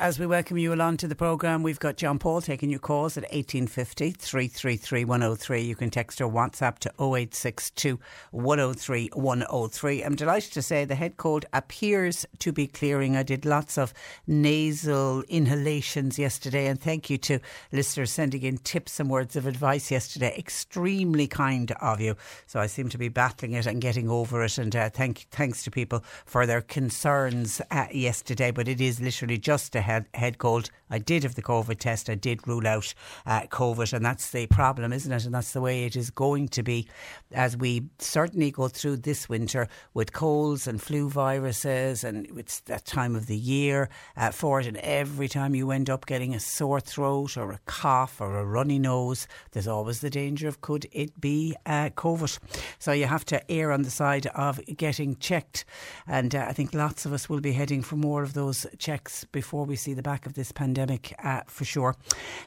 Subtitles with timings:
[0.00, 3.16] As we welcome you along to the programme, we've got John Paul taking your calls
[3.16, 5.60] at 1850 333 103.
[5.60, 7.98] You can text or WhatsApp to 0862
[8.30, 10.02] 103 103.
[10.04, 13.16] I'm delighted to say the head cold appears to be clearing.
[13.16, 13.92] I did lots of
[14.28, 17.40] nasal inhalations yesterday, and thank you to
[17.72, 20.32] listeners sending in tips and words of advice yesterday.
[20.38, 22.14] Extremely kind of you.
[22.46, 25.64] So I seem to be battling it and getting over it, and uh, thank, thanks
[25.64, 28.52] to people for their concerns uh, yesterday.
[28.52, 30.70] But it is literally just a head, head cold.
[30.90, 32.08] I did have the COVID test.
[32.08, 32.94] I did rule out
[33.26, 35.24] uh, COVID, and that's the problem, isn't it?
[35.24, 36.86] And that's the way it is going to be
[37.32, 42.86] as we certainly go through this winter with colds and flu viruses, and it's that
[42.86, 44.66] time of the year uh, for it.
[44.66, 48.44] And every time you end up getting a sore throat or a cough or a
[48.44, 52.38] runny nose, there's always the danger of could it be uh, COVID.
[52.78, 55.64] So you have to err on the side of getting checked,
[56.06, 59.24] and uh, I think lots of us will be heading for more of those checks
[59.24, 61.96] before we see the back of this pandemic uh, for sure.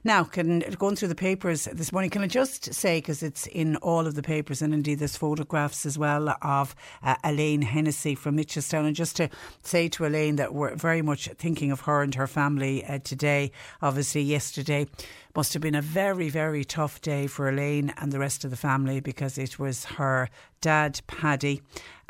[0.03, 3.75] Now, can going through the papers this morning, can I just say because it's in
[3.77, 8.37] all of the papers and indeed there's photographs as well of uh, Elaine Hennessy from
[8.37, 9.29] Mitchelstown, and just to
[9.63, 13.51] say to Elaine that we're very much thinking of her and her family uh, today.
[13.81, 14.87] Obviously, yesterday
[15.35, 18.57] must have been a very, very tough day for Elaine and the rest of the
[18.57, 21.61] family because it was her dad, Paddy,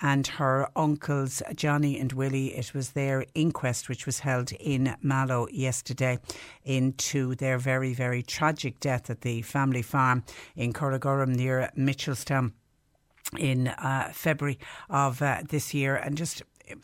[0.02, 2.56] and her uncles, Johnny and Willie.
[2.56, 6.20] It was their inquest, which was held in Mallow yesterday,
[6.64, 10.24] into their very, very tragic death at the family farm
[10.56, 12.54] in Corrigorum near Mitchelstown
[13.38, 15.96] in uh, February of uh, this year.
[15.96, 16.42] And just,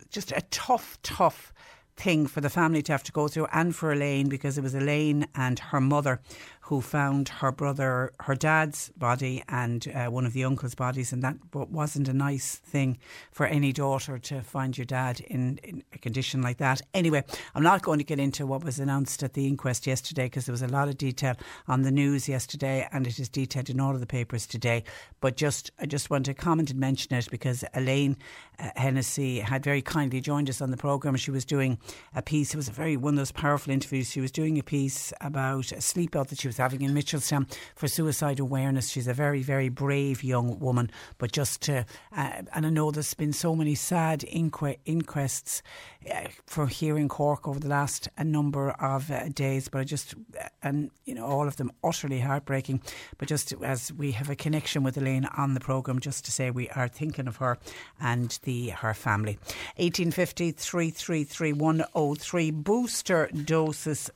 [0.09, 1.53] just a tough, tough
[1.97, 4.75] thing for the family to have to go through and for Elaine because it was
[4.75, 6.21] Elaine and her mother
[6.67, 11.23] who found her brother, her dad's body and uh, one of the uncle's bodies, and
[11.23, 12.97] that wasn't a nice thing
[13.31, 16.81] for any daughter to find your dad in, in a condition like that.
[16.93, 17.23] Anyway,
[17.55, 20.51] I'm not going to get into what was announced at the inquest yesterday because there
[20.51, 21.37] was a lot of detail
[21.69, 24.83] on the news yesterday, and it is detailed in all of the papers today.
[25.21, 28.17] But just I just want to comment and mention it because Elaine
[28.59, 31.15] uh, Hennessy had very kindly joined us on the program.
[31.15, 31.77] She was doing
[32.13, 32.53] a piece.
[32.53, 34.11] It was a very one of those powerful interviews.
[34.11, 37.51] She was doing a piece about a sleep out that she was having in Mitchelstown
[37.75, 38.89] for suicide awareness.
[38.89, 40.91] She's a very, very brave young woman.
[41.17, 41.85] But just to,
[42.15, 45.61] uh, and I know there's been so many sad inque- inquests
[46.09, 49.67] uh, for here in Cork over the last a number of uh, days.
[49.69, 52.81] But I just, uh, and you know, all of them utterly heartbreaking.
[53.17, 56.51] But just as we have a connection with Elaine on the programme, just to say
[56.51, 57.57] we are thinking of her
[57.99, 59.37] and the her family.
[59.77, 64.09] 1850 333 103 booster doses.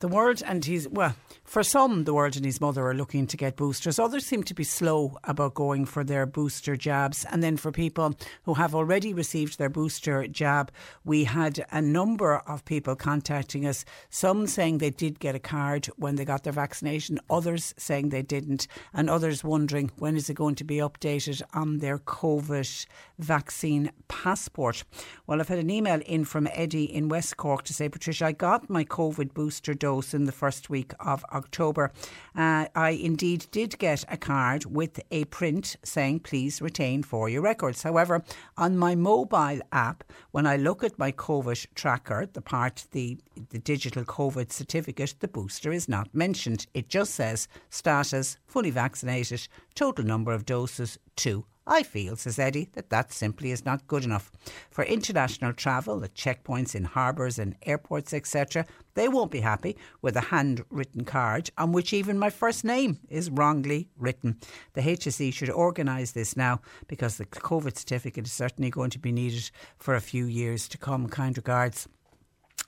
[0.00, 3.36] The world and he's well, for some, the world and his mother are looking to
[3.36, 3.98] get boosters.
[3.98, 7.26] Others seem to be slow about going for their booster jabs.
[7.30, 10.72] And then for people who have already received their booster jab,
[11.04, 15.84] we had a number of people contacting us, some saying they did get a card
[15.96, 20.34] when they got their vaccination, others saying they didn't, and others wondering when is it
[20.34, 22.86] going to be updated on their COVID
[23.18, 24.82] vaccine passport.
[25.26, 28.32] Well, I've had an email in from Eddie in West Cork to say, Patricia, I
[28.32, 31.92] got my COVID booster dose in the first week of October.
[32.36, 37.42] Uh, I indeed did get a card with a print saying, please retain for your
[37.42, 37.82] records.
[37.82, 38.22] However,
[38.56, 43.18] on my mobile app, when I look at my COVID tracker, the part, the,
[43.50, 46.66] the digital COVID certificate, the booster is not mentioned.
[46.72, 52.68] It just says status, fully vaccinated, total number of doses, two I feel, says Eddie,
[52.72, 54.32] that that simply is not good enough.
[54.70, 60.16] For international travel, at checkpoints in harbours and airports, etc., they won't be happy with
[60.16, 64.38] a handwritten card on which even my first name is wrongly written.
[64.72, 69.12] The HSE should organise this now because the COVID certificate is certainly going to be
[69.12, 71.08] needed for a few years to come.
[71.08, 71.88] Kind regards.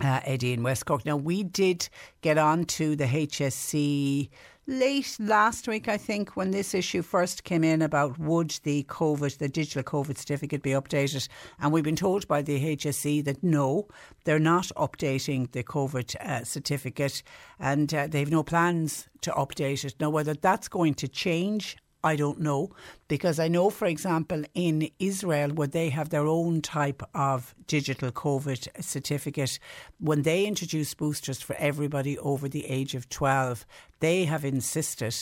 [0.03, 1.05] Uh, Eddie in West Cork.
[1.05, 1.89] Now, we did
[2.23, 4.31] get on to the HSE
[4.67, 9.39] late last week, I think, when this issue first came in about would the COVID,
[9.39, 11.29] the digital COVID certificate be updated.
[11.61, 13.89] And we've been told by the HSE that no,
[14.25, 17.23] they're not updating the COVID uh, certificate
[17.59, 19.95] and uh, they have no plans to update it.
[20.01, 22.71] Now, whether that's going to change, I don't know
[23.07, 28.11] because I know, for example, in Israel, where they have their own type of digital
[28.11, 29.59] COVID certificate,
[30.01, 33.65] when they introduce boosters for everybody over the age of 12,
[34.01, 35.15] they have insisted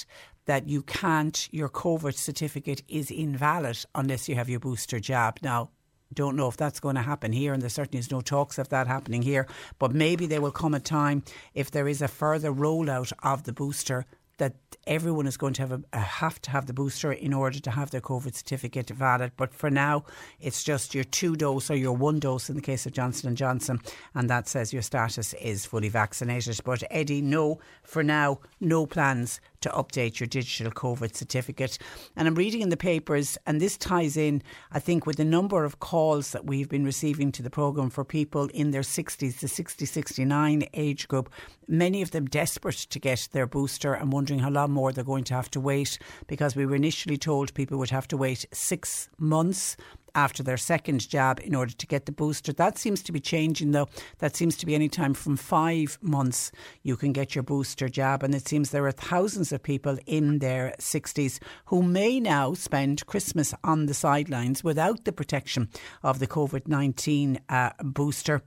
[0.47, 5.39] that you can't, your COVID certificate is invalid unless you have your booster jab.
[5.43, 5.71] Now,
[6.13, 8.69] don't know if that's going to happen here, and there certainly is no talks of
[8.71, 9.47] that happening here.
[9.79, 11.23] But maybe there will come a time
[11.55, 14.07] if there is a further rollout of the booster
[14.41, 14.55] that
[14.87, 17.71] everyone is going to have a, a, have to have the booster in order to
[17.71, 19.33] have their COVID certificate valid.
[19.37, 20.05] But for now,
[20.41, 23.37] it's just your two dose or your one dose in the case of Johnson and
[23.37, 23.81] Johnson,
[24.15, 26.59] and that says your status is fully vaccinated.
[26.65, 31.79] But Eddie, no, for now, no plans to update your digital COVID certificate.
[32.17, 34.43] And I'm reading in the papers, and this ties in,
[34.73, 38.05] I think, with the number of calls that we've been receiving to the programme for
[38.05, 41.31] people in their 60s, the 60 69 age group,
[41.69, 45.25] many of them desperate to get their booster and wondering how long more they're going
[45.25, 49.09] to have to wait because we were initially told people would have to wait six
[49.19, 49.77] months
[50.15, 52.53] after their second jab in order to get the booster.
[52.53, 53.89] That seems to be changing though.
[54.19, 56.53] That seems to be any time from five months
[56.83, 58.23] you can get your booster jab.
[58.23, 63.07] And it seems there are thousands of people in their 60s who may now spend
[63.07, 65.69] Christmas on the sidelines without the protection
[66.03, 68.43] of the COVID 19 uh, booster.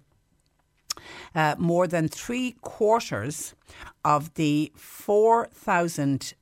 [1.33, 3.56] Uh, more than three quarters
[4.06, 6.33] of the 4,000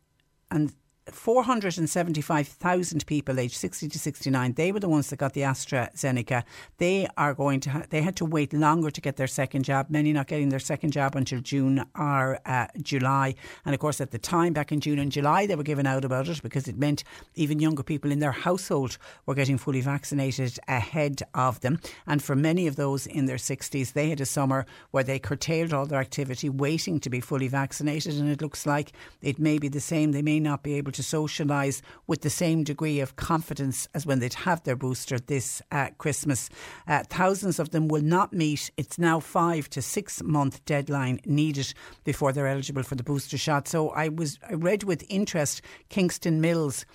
[0.49, 0.73] and
[1.13, 6.43] 475,000 people aged 60 to 69, they were the ones that got the AstraZeneca.
[6.77, 9.89] They are going to, ha- they had to wait longer to get their second jab,
[9.89, 13.33] many not getting their second jab until June or uh, July.
[13.65, 16.05] And of course, at the time, back in June and July, they were given out
[16.05, 17.03] about it because it meant
[17.35, 21.79] even younger people in their household were getting fully vaccinated ahead of them.
[22.05, 25.73] And for many of those in their 60s, they had a summer where they curtailed
[25.73, 28.15] all their activity, waiting to be fully vaccinated.
[28.15, 28.91] And it looks like
[29.21, 30.11] it may be the same.
[30.11, 34.05] They may not be able able to socialise with the same degree of confidence as
[34.05, 36.49] when they'd have their booster this uh, Christmas.
[36.87, 38.71] Uh, thousands of them will not meet.
[38.77, 43.67] It's now five to six month deadline needed before they're eligible for the booster shot.
[43.67, 46.85] So I was I read with interest Kingston Mills.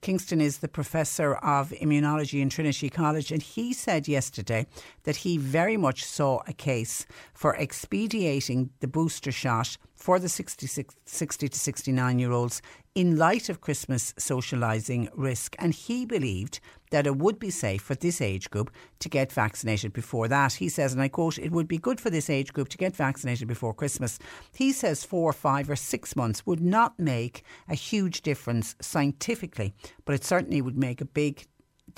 [0.00, 4.66] Kingston is the professor of immunology in Trinity College, and he said yesterday
[5.02, 10.86] that he very much saw a case for expediting the booster shot for the 60,
[11.04, 12.62] 60 to 69 year olds
[12.98, 15.54] in light of Christmas socialising risk.
[15.60, 16.58] And he believed
[16.90, 20.54] that it would be safe for this age group to get vaccinated before that.
[20.54, 22.96] He says, and I quote, it would be good for this age group to get
[22.96, 24.18] vaccinated before Christmas.
[24.52, 29.74] He says four, five, or six months would not make a huge difference scientifically,
[30.04, 31.46] but it certainly would make a big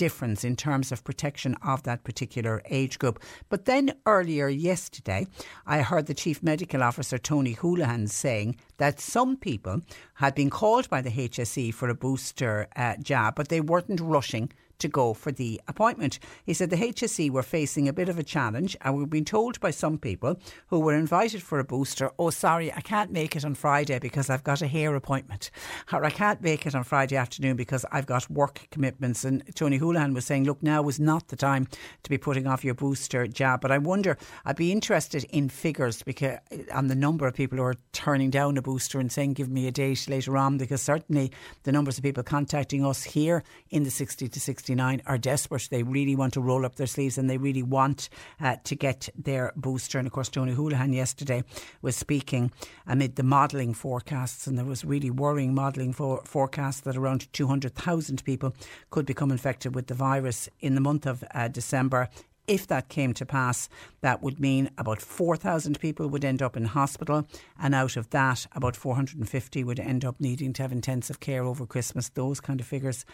[0.01, 3.23] difference in terms of protection of that particular age group.
[3.51, 5.27] But then earlier yesterday,
[5.67, 9.83] I heard the Chief Medical Officer, Tony Holohan, saying that some people
[10.15, 14.51] had been called by the HSE for a booster uh, jab, but they weren't rushing
[14.81, 16.19] to go for the appointment.
[16.45, 19.61] He said the HSE were facing a bit of a challenge and we've been told
[19.61, 23.45] by some people who were invited for a booster, oh, sorry, I can't make it
[23.45, 25.51] on Friday because I've got a hair appointment,
[25.93, 29.25] or I can't make it on Friday afternoon because I've got work commitments.
[29.25, 31.69] And Tony Holohan was saying, look, now is not the time
[32.03, 33.61] to be putting off your booster jab.
[33.61, 37.59] But I wonder, I'd be interested in figures because uh, on the number of people
[37.59, 40.83] who are turning down a booster and saying, give me a date later on, because
[40.83, 41.33] certainly
[41.65, 45.67] the numbers of people contacting us here in the 60 to 60 69 are desperate.
[45.69, 48.09] They really want to roll up their sleeves and they really want
[48.41, 49.99] uh, to get their booster.
[49.99, 51.43] And of course, Tony Holohan yesterday
[51.83, 52.53] was speaking
[52.87, 58.25] amid the modelling forecasts, and there was really worrying modelling for forecasts that around 200,000
[58.25, 58.55] people
[58.91, 62.09] could become infected with the virus in the month of uh, December
[62.51, 63.69] if that came to pass,
[64.01, 67.25] that would mean about 4,000 people would end up in hospital,
[67.57, 71.65] and out of that, about 450 would end up needing to have intensive care over
[71.65, 72.09] Christmas.
[72.09, 73.07] Those kind of figures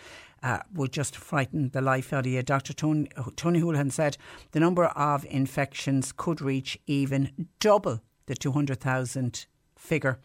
[0.43, 2.43] uh, would just frighten the life out of you.
[2.43, 2.73] Dr.
[2.73, 4.17] Tony, Tony Holohan said
[4.53, 9.45] the number of infections could reach even double the 200,000
[9.77, 10.19] figure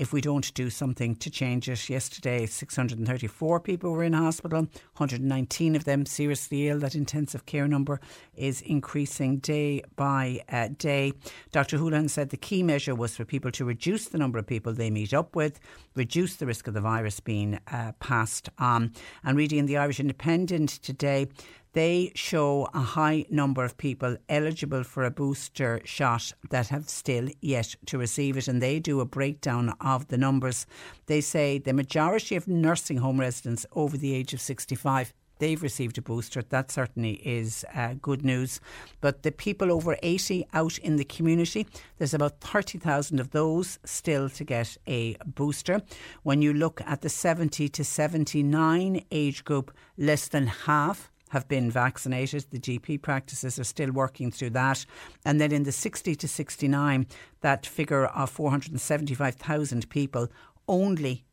[0.00, 1.90] if we don't do something to change it.
[1.90, 4.60] Yesterday, 634 people were in hospital,
[4.96, 6.78] 119 of them seriously ill.
[6.78, 8.00] That intensive care number
[8.34, 11.12] is increasing day by uh, day.
[11.52, 11.76] Dr.
[11.76, 14.88] Holohan said the key measure was for people to reduce the number of people they
[14.88, 15.60] meet up with,
[15.94, 18.94] reduce the risk of the virus being uh, passed on.
[19.22, 21.28] And reading in the Irish Independent today,
[21.72, 27.28] they show a high number of people eligible for a booster shot that have still
[27.40, 28.48] yet to receive it.
[28.48, 30.66] And they do a breakdown of the numbers.
[31.06, 35.98] They say the majority of nursing home residents over the age of 65 they've received
[35.98, 36.42] a booster.
[36.42, 38.60] That certainly is uh, good news.
[39.00, 41.66] But the people over 80 out in the community,
[41.98, 45.82] there's about 30,000 of those still to get a booster.
[46.22, 51.70] When you look at the 70 to 79 age group, less than half have been
[51.70, 52.46] vaccinated.
[52.50, 54.84] The GP practices are still working through that.
[55.24, 57.06] And then in the 60 to 69,
[57.40, 60.28] that figure of 475,000 people,
[60.68, 61.24] only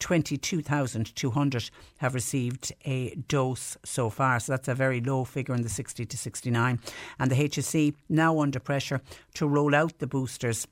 [0.00, 4.40] 22,200 have received a dose so far.
[4.40, 6.80] So that's a very low figure in the 60 to 69.
[7.18, 9.02] And the HSE now under pressure
[9.34, 10.66] to roll out the boosters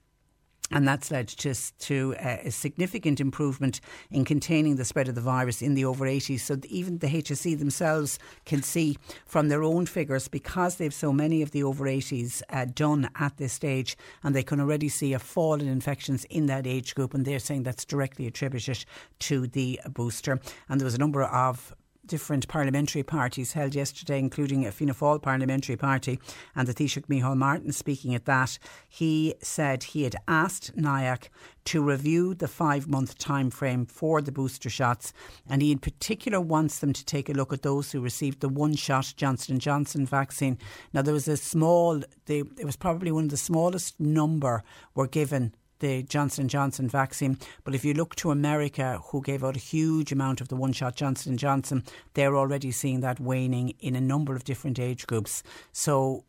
[0.71, 5.63] and that's led to, to a significant improvement in containing the spread of the virus
[5.63, 6.41] in the over 80s.
[6.41, 8.97] So even the HSE themselves can see
[9.27, 13.37] from their own figures, because they've so many of the over 80s uh, done at
[13.37, 17.15] this stage, and they can already see a fall in infections in that age group,
[17.15, 18.85] and they're saying that's directly attributed
[19.21, 20.41] to the booster.
[20.69, 21.75] And there was a number of
[22.09, 26.19] different parliamentary parties held yesterday, including a Fianna Fáil parliamentary party,
[26.57, 28.59] and the Taoiseach Micheál Martin speaking at that.
[28.89, 31.29] He said he had asked NIAC
[31.67, 35.13] to review the five month time frame for the booster shots,
[35.49, 38.49] and he in particular wants them to take a look at those who received the
[38.49, 40.59] one shot Johnson Johnson vaccine.
[40.93, 45.07] Now there was a small, they, it was probably one of the smallest number were
[45.07, 47.39] given the Johnson Johnson vaccine.
[47.65, 50.97] But if you look to America, who gave out a huge amount of the one-shot
[50.97, 55.43] Johnson Johnson, they're already seeing that waning in a number of different age groups.
[55.73, 56.25] So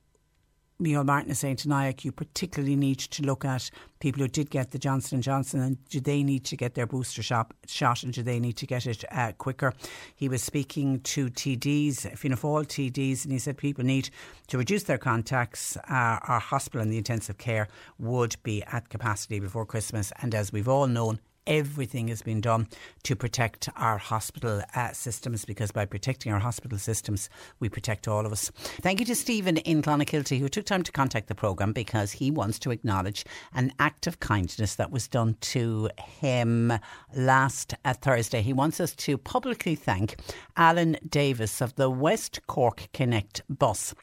[0.81, 3.69] Micheál Martin is saying tonight you particularly need to look at
[3.99, 6.87] people who did get the Johnson & Johnson and do they need to get their
[6.87, 9.73] booster shot, shot and do they need to get it uh, quicker.
[10.15, 14.09] He was speaking to TDs, Fianna Fáil TDs, and he said people need
[14.47, 15.75] to reduce their contacts.
[15.75, 17.67] Uh, our hospital and the intensive care
[17.97, 21.19] would be at capacity before Christmas and as we've all known,
[21.49, 22.67] everything has been done
[23.03, 27.29] to protect our hospital uh, systems because by protecting our hospital systems,
[27.59, 28.51] we protect all of us.
[28.81, 32.31] Thank you to Stephen in Clonakilty who took time to contact the programme because he
[32.31, 36.71] wants to acknowledge an act of kindness that was done to him
[37.15, 38.41] last uh, Thursday.
[38.41, 40.17] He wants us to publicly thank
[40.55, 43.95] Alan Davis of the West Cork Connect bus.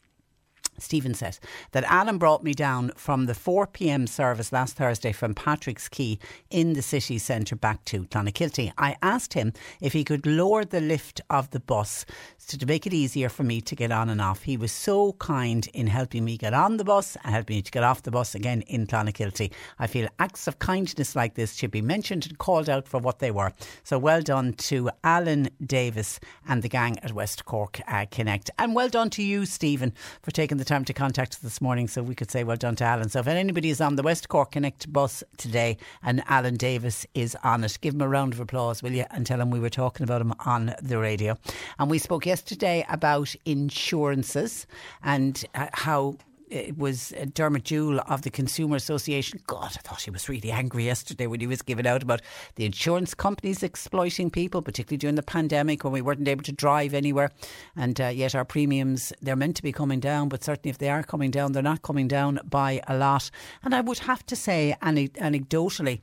[0.79, 1.39] Stephen says
[1.71, 6.19] that Alan brought me down from the 4 pm service last Thursday from Patrick's Quay
[6.49, 8.71] in the city centre back to Clonakilty.
[8.77, 12.05] I asked him if he could lower the lift of the bus
[12.47, 14.43] to make it easier for me to get on and off.
[14.43, 17.71] He was so kind in helping me get on the bus and helping me to
[17.71, 19.51] get off the bus again in Clonakilty.
[19.79, 23.19] I feel acts of kindness like this should be mentioned and called out for what
[23.19, 23.53] they were.
[23.83, 28.49] So well done to Alan Davis and the gang at West Cork uh, Connect.
[28.59, 31.87] And well done to you, Stephen, for taking the time to contact us this morning
[31.87, 33.07] so we could say well done to Alan.
[33.09, 37.37] So if anybody is on the West Cork Connect bus today and Alan Davis is
[37.43, 39.05] on it, give him a round of applause, will you?
[39.11, 41.37] And tell him we were talking about him on the radio.
[41.79, 44.67] And we spoke yesterday about insurances
[45.01, 46.17] and uh, how
[46.49, 49.41] it was uh, Dermot Jewell of the Consumer Association.
[49.47, 52.21] God, I thought he was really angry yesterday when he was giving out about
[52.55, 56.93] the insurance companies exploiting people, particularly during the pandemic when we weren't able to drive
[56.93, 57.31] anywhere.
[57.75, 60.89] And uh, yet our premiums, they're meant to be coming down, but certainly if they
[60.89, 63.29] are coming down, they're not coming down by a lot.
[63.63, 66.01] And I would have to say, anecdotally,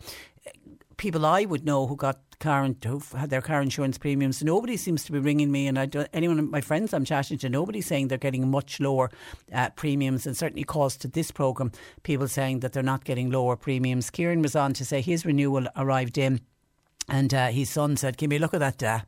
[0.97, 4.43] people I would know who got car and who've had their car insurance premiums.
[4.43, 7.39] Nobody seems to be ringing me, and I don't, anyone of my friends I'm chatting
[7.39, 9.11] to, nobody's saying they're getting much lower
[9.53, 11.73] uh, premiums, and certainly calls to this program,
[12.03, 14.11] people saying that they're not getting lower premiums.
[14.11, 16.41] Kieran was on to say his renewal arrived in.
[17.07, 18.83] And uh, his son said, Give me a look at that.
[18.83, 19.01] Uh,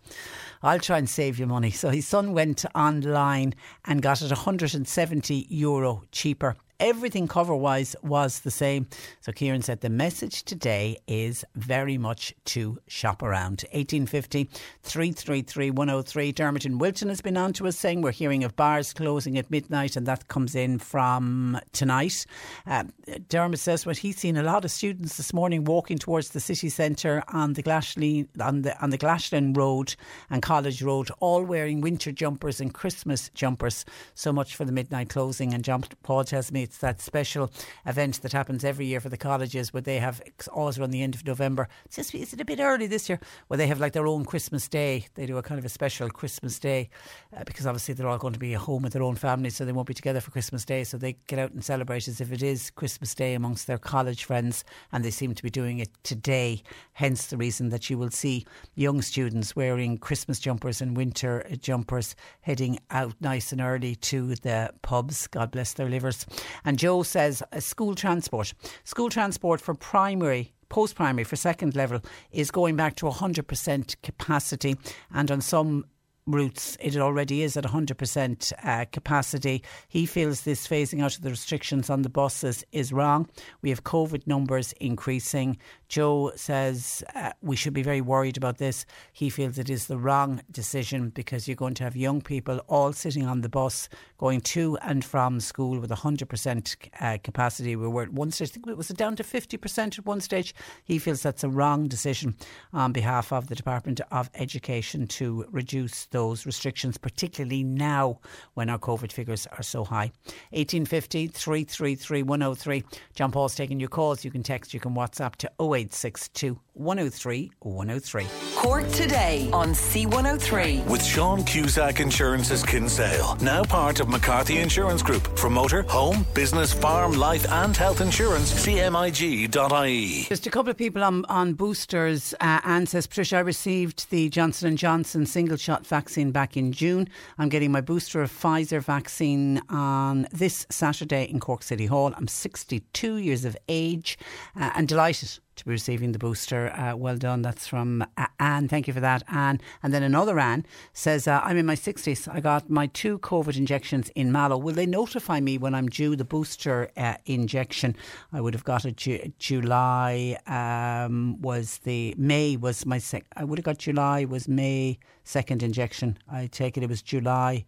[0.63, 1.71] I'll try and save you money.
[1.71, 3.55] So his son went online
[3.87, 8.87] and got it 170 euro cheaper everything cover wise was the same.
[9.21, 13.65] So Kieran said the message today is very much to shop around.
[13.73, 14.51] 1850
[14.83, 16.33] 333 103.
[16.33, 19.97] Dermot Wilton has been on to us saying we're hearing of bars closing at midnight
[19.97, 22.27] and that comes in from tonight.
[22.67, 22.85] Uh,
[23.29, 26.69] Dermot says what he's seen a lot of students this morning walking towards the city
[26.69, 29.95] centre on the Glasheen, on the on the Road
[30.31, 33.85] and College Road, all wearing winter jumpers and Christmas jumpers.
[34.15, 35.55] So much for the midnight closing.
[35.55, 37.49] And John Paul tells me It's that special
[37.87, 40.21] event that happens every year for the colleges where they have
[40.53, 41.69] always around the end of November.
[41.97, 43.21] Is it a bit early this year?
[43.47, 45.07] Where they have like their own Christmas Day.
[45.15, 46.91] They do a kind of a special Christmas Day
[47.37, 49.71] uh, because obviously they're all going to be home with their own families, so they
[49.71, 50.83] won't be together for Christmas Day.
[50.83, 54.25] So they get out and celebrate as if it is Christmas Day amongst their college
[54.25, 56.65] friends, and they seem to be doing it today.
[56.95, 58.45] Hence the reason that you will see
[58.75, 64.73] young students wearing Christmas jumpers and winter jumpers heading out nice and early to the
[64.83, 65.29] pubs.
[65.29, 66.27] God bless their livers.
[66.65, 68.55] And Joe says school transport.
[68.85, 72.01] School transport for primary post primary for second level
[72.33, 74.77] is going back to 100% capacity
[75.13, 75.85] and on some
[76.27, 79.63] routes, it already is at 100% uh, capacity.
[79.89, 83.29] He feels this phasing out of the restrictions on the buses is wrong.
[83.63, 85.59] We have COVID numbers increasing.
[85.89, 88.85] Joe says uh, we should be very worried about this.
[89.13, 92.93] He feels it is the wrong decision because you're going to have young people all
[92.93, 97.77] sitting on the bus going to and from school with 100% uh, capacity.
[97.77, 100.55] We were at one stage, I think it was down to 50% at one stage.
[100.85, 102.35] He feels that's a wrong decision
[102.73, 108.19] on behalf of the Department of Education to reduce those restrictions, particularly now
[108.55, 110.11] when our COVID figures are so high.
[110.53, 112.85] 1850 333 103.
[113.15, 114.25] John Paul's taking your calls.
[114.25, 118.27] You can text, you can WhatsApp to 0862 103 103.
[118.57, 120.87] Cork today on C103.
[120.87, 125.39] With Sean Cusack Insurance's Kinsale, now part of McCarthy Insurance Group.
[125.39, 130.25] For motor, home, business, farm, life, and health insurance, cmig.ie.
[130.29, 132.33] Just a couple of people on, on boosters.
[132.41, 136.73] Uh, Anne says, Patricia, I received the Johnson & Johnson single shot vaccine back in
[136.73, 137.09] June.
[137.37, 142.15] I'm getting my booster of Pfizer vaccine on this Saturday in Cork City Hall.
[142.17, 144.17] I'm 62 years of age
[144.59, 146.71] uh, and delighted to be receiving the booster.
[146.73, 147.43] Uh, well done.
[147.43, 148.69] That's from uh, Anne.
[148.69, 149.61] Thank you for that, Anne.
[149.83, 152.33] And then another Anne says, uh, I'm in my 60s.
[152.33, 154.59] I got my two COVID injections in Mallow.
[154.59, 157.97] Will they notify me when I'm due the booster uh, injection?
[158.33, 163.25] I would have got it Ju- July um, was the May was my sec.
[163.37, 166.19] I would have got July was May second injection.
[166.31, 167.65] I take it it was July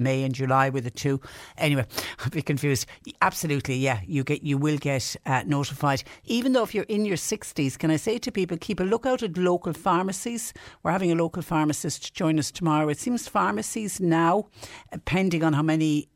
[0.00, 1.20] May and July with the two.
[1.58, 1.86] Anyway,
[2.26, 2.86] a bit confused.
[3.22, 6.02] Absolutely, yeah, you get you will get uh, notified.
[6.24, 9.22] Even though if you're in your 60s, can I say to people, keep a lookout
[9.22, 10.52] at local pharmacies.
[10.82, 12.88] We're having a local pharmacist join us tomorrow.
[12.88, 14.48] It seems pharmacies now,
[14.92, 16.08] depending on how many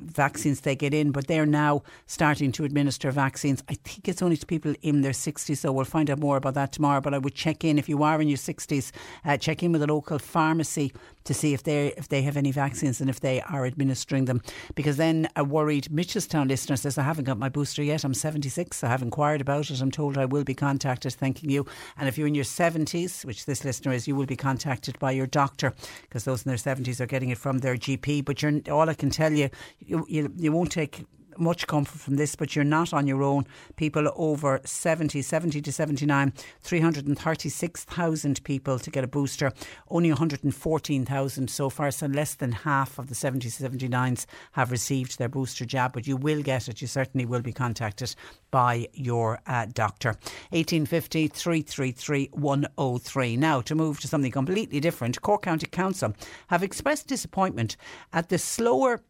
[0.00, 3.62] vaccines they get in, but they're now starting to administer vaccines.
[3.68, 6.54] I think it's only to people in their 60s, so we'll find out more about
[6.54, 7.00] that tomorrow.
[7.00, 8.92] But I would check in if you are in your 60s,
[9.24, 10.92] uh, check in with a local pharmacy
[11.24, 14.42] to see if they if they have any vaccines and if they are administering them.
[14.74, 18.04] Because then a worried Mitchelstown listener says, I haven't got my booster yet.
[18.04, 18.82] I'm 76.
[18.82, 19.80] I have inquired about it.
[19.80, 21.12] I'm told I will be contacted.
[21.12, 21.66] Thanking you.
[21.98, 25.10] And if you're in your 70s, which this listener is, you will be contacted by
[25.10, 28.24] your doctor because those in their 70s are getting it from their GP.
[28.24, 29.50] But you're, all I can tell you,
[29.88, 31.04] you, you, you won't take
[31.38, 33.46] much comfort from this, but you're not on your own.
[33.76, 39.52] People over 70, 70 to 79, 336,000 people to get a booster,
[39.88, 41.90] only 114,000 so far.
[41.90, 46.06] So less than half of the 70 to 79s have received their booster jab, but
[46.06, 46.80] you will get it.
[46.80, 48.14] You certainly will be contacted
[48.50, 50.10] by your uh, doctor.
[50.50, 53.36] 1850 333 103.
[53.36, 56.14] Now, to move to something completely different, Cork County Council
[56.48, 57.76] have expressed disappointment
[58.12, 59.02] at the slower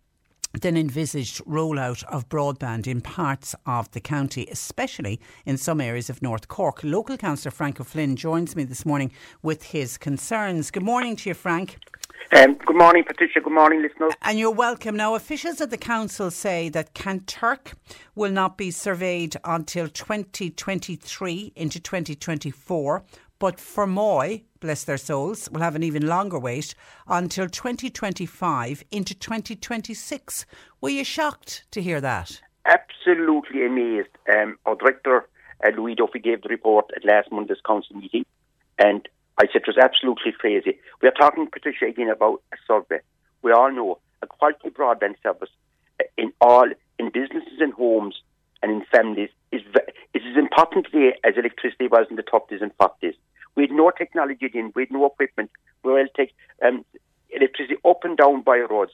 [0.53, 6.23] than envisaged rollout of broadband in parts of the county, especially in some areas of
[6.23, 6.83] North Cork.
[6.83, 10.71] Local councillor Frank O'Flynn joins me this morning with his concerns.
[10.71, 11.79] Good morning to you, Frank.
[12.31, 13.41] Um, good morning, Patricia.
[13.41, 14.13] Good morning, listeners.
[14.21, 14.97] And you're welcome.
[14.97, 17.73] Now, officials at the council say that Kanturk
[18.15, 23.03] will not be surveyed until 2023 into 2024,
[23.39, 26.75] but for Fermoy, bless their souls, will have an even longer wait
[27.07, 30.47] until 2025 into 2026.
[30.81, 32.41] Were you shocked to hear that?
[32.67, 34.09] Absolutely amazed.
[34.33, 35.29] Um, our director,
[35.65, 38.27] uh, Louis Duffy, gave the report at last Monday's council meeting,
[38.79, 40.79] and I said it was absolutely crazy.
[41.01, 43.01] We are talking, Patricia, again about a survey.
[43.43, 45.51] We all know a quality broadband service
[46.01, 46.67] uh, in all,
[46.99, 48.21] in businesses and homes
[48.63, 49.63] and in families is,
[50.15, 53.15] is as important today as electricity was in the 30s and 40s.
[53.59, 55.51] We had no technology then, we had no equipment.
[55.83, 56.33] We to take
[56.65, 56.85] um,
[57.31, 58.93] electricity up and down by roads,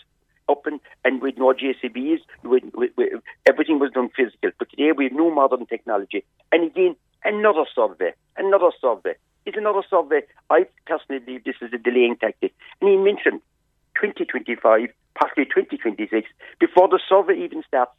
[0.48, 2.20] up and, and with no JCBs,
[3.44, 4.52] everything was done physical.
[4.58, 6.24] But today we have no modern technology.
[6.50, 9.16] And again, another survey, another survey.
[9.44, 10.22] It's another survey.
[10.48, 12.54] I personally believe this is a delaying tactic.
[12.80, 13.42] And he mentioned
[14.00, 16.26] 2025, possibly 2026,
[16.58, 17.92] before the survey even starts.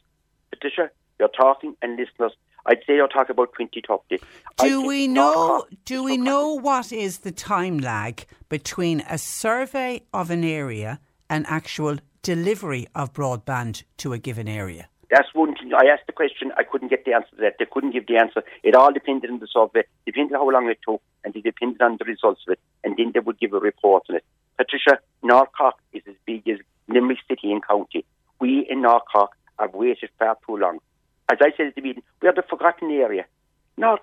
[0.49, 2.34] Patricia, you're talking, and listeners,
[2.65, 4.23] I'd say you're talking about 2030.
[4.58, 5.65] Do we know?
[5.86, 10.99] Do we know what is the time lag between a survey of an area
[11.30, 14.88] and actual delivery of broadband to a given area?
[15.12, 15.71] That's one thing.
[15.73, 16.51] I asked the question.
[16.58, 17.56] I couldn't get the answer to that.
[17.60, 18.43] They couldn't give the answer.
[18.63, 21.82] It all depended on the survey, depended on how long it took, and it depended
[21.82, 22.60] on the results of it.
[22.84, 24.25] And then they would give a report on it.
[24.58, 28.04] Patricia, North Cork is as big as Limerick City and County.
[28.39, 30.80] We in North Cork have waited far too long.
[31.32, 33.26] As I said at the meeting, we are the forgotten area.
[33.78, 34.02] North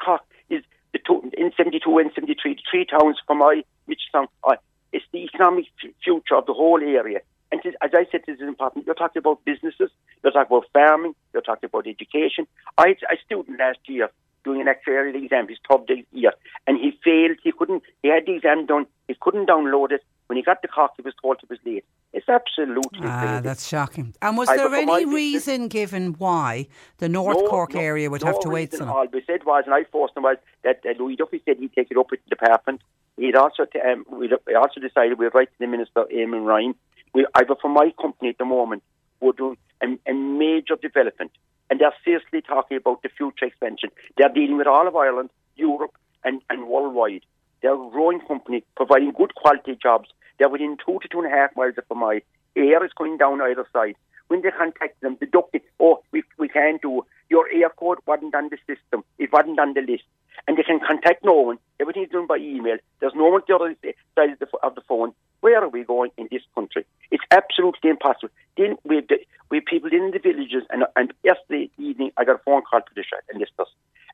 [0.50, 4.26] is the two, in 72 and 73, the three towns Fermoy Mitchelstown.
[4.44, 4.56] Uh,
[4.92, 5.66] it's the economic
[6.04, 7.20] future of the whole area.
[7.50, 8.86] And as I said, this is important.
[8.86, 9.90] You're talking about businesses,
[10.22, 12.46] you're talking about farming, you're talking about education.
[12.78, 14.08] I had a student last year
[14.44, 16.32] doing an actuarial exam, his third year,
[16.66, 17.38] and he failed.
[17.44, 20.02] He couldn't, he had the exam done, he couldn't download it.
[20.32, 21.84] When he got the Cork, he was told it was late.
[22.14, 23.42] It's absolutely Ah, crazy.
[23.42, 24.14] that's shocking.
[24.22, 28.22] And was I- there any reason given why the North No- Cork no- area would
[28.22, 28.96] no have to wait so long?
[28.96, 31.74] All we said was, and I forced him was that uh, Louis Duffy said he'd
[31.74, 32.80] take it up with the department.
[33.18, 36.74] He'd also t- um, we also decided we'd write to the minister, Eamon Ryan.
[37.12, 38.82] We either for my company at the moment,
[39.20, 41.32] we're doing a, a major development,
[41.68, 43.90] and they're seriously talking about the future expansion.
[44.16, 45.92] They're dealing with all of Ireland, Europe,
[46.24, 47.24] and, and worldwide.
[47.60, 50.08] They're a growing company, providing good quality jobs.
[50.38, 52.22] They're within two to two and a half miles of my
[52.56, 53.96] air is going down either side.
[54.28, 55.62] When they contact them, the it.
[55.78, 57.04] Oh, we, we can't do.
[57.28, 59.04] Your Eircode wasn't on the system.
[59.18, 60.04] It wasn't on the list.
[60.48, 61.58] And they can contact no one.
[61.78, 62.78] Everything's done by email.
[63.00, 63.76] There's no one on the other
[64.14, 65.12] side of the, of the phone.
[65.40, 66.86] Where are we going in this country?
[67.10, 68.30] It's absolutely impossible.
[68.56, 69.18] Then we have, the,
[69.50, 72.80] we have people in the villages, and, and yesterday evening I got a phone call
[72.80, 73.68] to the shop and listeners.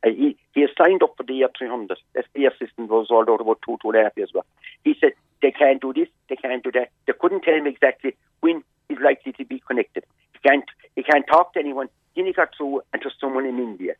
[0.05, 1.97] Uh, he, he has signed up for the year 300.
[2.15, 4.45] That's the year system was all out about two, two and a half years ago.
[4.85, 6.91] He said they can't do this, they can't do that.
[7.07, 10.05] They couldn't tell him exactly when he's likely to be connected.
[10.33, 10.65] He can't,
[10.97, 11.89] he can't talk to anyone.
[12.17, 13.95] Then he got through and to someone in India.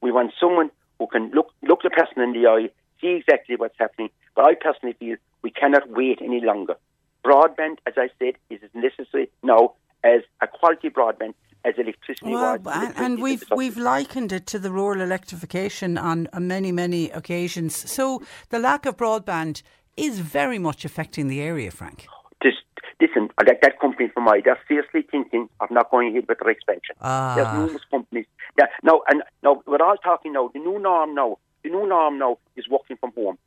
[0.00, 3.78] We want someone who can look look the person in the eye, see exactly what's
[3.78, 4.10] happening.
[4.34, 6.76] But I personally feel we cannot wait any longer.
[7.24, 9.74] Broadband, as I said, is as necessary now
[10.04, 12.74] as a quality broadband as electricity Well, was.
[12.74, 17.90] and, and we've we've likened it to the rural electrification on, on many many occasions.
[17.90, 19.62] So the lack of broadband
[19.96, 22.06] is very much affecting the area, Frank.
[22.42, 22.58] Just
[23.00, 24.44] listen, I like that company Fermoy.
[24.44, 26.94] They're seriously thinking of not going ahead with their expansion.
[27.00, 27.34] Ah.
[27.36, 28.26] There's numerous companies.
[28.56, 30.50] That, now, and now we're all talking now.
[30.52, 31.38] The new norm now.
[31.62, 33.38] The new norm now is working from home.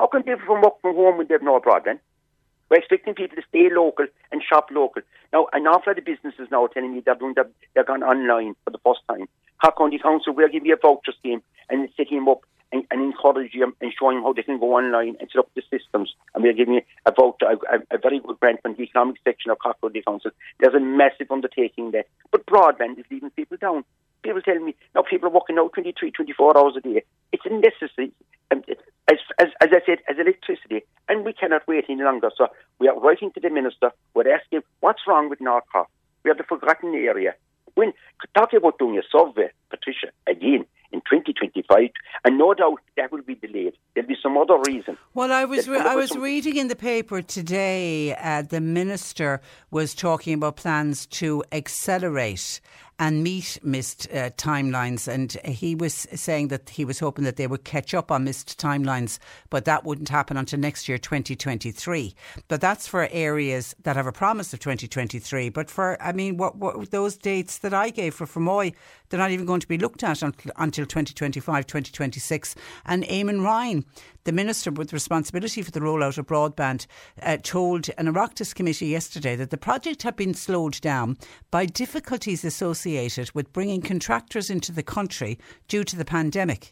[0.00, 2.00] How can people from work from home when they have no broadband?
[2.68, 5.02] We're expecting people to stay local and shop local.
[5.32, 8.02] Now, an awful lot of businesses now are telling me they're doing their, they're going
[8.02, 9.28] online for the first time.
[9.62, 12.40] Cork County Council will give you a voucher scheme and setting them up
[12.72, 15.50] and, and encourage you and showing them how they can go online and set up
[15.54, 16.14] the systems.
[16.34, 19.50] And we're giving a voucher, a, a, a very good grant from the economic section
[19.50, 20.30] of County Council.
[20.58, 22.04] There's a massive undertaking there.
[22.30, 23.84] But broadband is leaving people down.
[24.22, 27.02] People tell me, now people are working out 23, 24 hours a day.
[27.32, 28.12] It's a necessity.
[28.50, 28.62] Um,
[29.10, 32.30] as, as, as I said, as electricity, and we cannot wait any longer.
[32.36, 33.90] So we are writing to the minister.
[34.14, 35.88] We're asking, what's wrong with Cork?
[36.24, 37.34] We are the forgotten area.
[37.74, 37.92] When
[38.36, 41.90] talking about doing a survey, Patricia, again in 2025,
[42.24, 43.74] and no doubt that will be delayed.
[43.94, 44.96] There'll be some other reason.
[45.14, 48.14] Well, I was re- I some- was reading in the paper today.
[48.14, 52.60] Uh, the minister was talking about plans to accelerate
[52.98, 57.48] and meet missed uh, timelines, and he was saying that he was hoping that they
[57.48, 59.18] would catch up on missed timelines,
[59.50, 62.14] but that wouldn't happen until next year, 2023.
[62.46, 65.48] But that's for areas that have a promise of 2023.
[65.48, 68.74] But for I mean, what, what those dates that I gave for Fermoy,
[69.12, 72.54] they're not even going to be looked at until, until 2025, 2026.
[72.86, 73.84] And Eamon Ryan,
[74.24, 76.86] the minister with responsibility for the rollout of broadband,
[77.20, 81.18] uh, told an Oireachtas committee yesterday that the project had been slowed down
[81.50, 86.70] by difficulties associated with bringing contractors into the country due to the pandemic.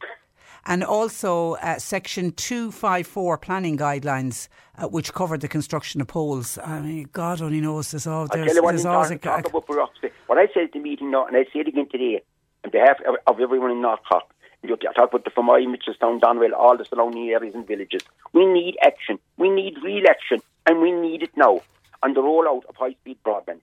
[0.64, 4.48] And also, uh, Section 254 planning guidelines,
[4.78, 6.58] uh, which covered the construction of poles.
[6.58, 9.18] I mean, God only knows there's, all, I there's, tell you what, there's always a,
[9.18, 10.10] talk about bureaucracy.
[10.26, 12.22] What I said at the meeting now, and I say it again today,
[12.64, 14.24] on behalf of, everyone in North Cork,
[14.62, 18.02] you talk about the Fermoy, Mitchelstown, Donwell, all the surrounding areas and villages.
[18.32, 19.18] We need action.
[19.38, 21.60] We need real action, and we need it now
[22.02, 23.60] on the rollout of high-speed broadband.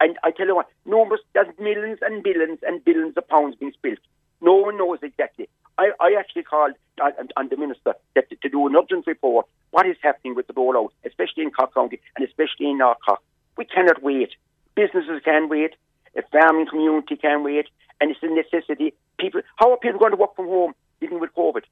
[0.00, 3.72] And I tell you what, numbers, there's millions and billions and billions of pounds being
[3.72, 3.98] spent.
[4.42, 5.48] No one knows exactly.
[5.78, 9.46] I, I actually called on, on the minister that, to do an urgent report.
[9.70, 13.20] What is happening with the rollout, especially in Cork County and especially in North Cork?
[13.56, 14.30] We cannot wait.
[14.74, 15.74] Businesses can wait.
[16.16, 17.66] A farming community can wait,
[18.04, 18.92] and it's a necessity.
[19.18, 21.62] People, how are people going to work from home dealing with COVID?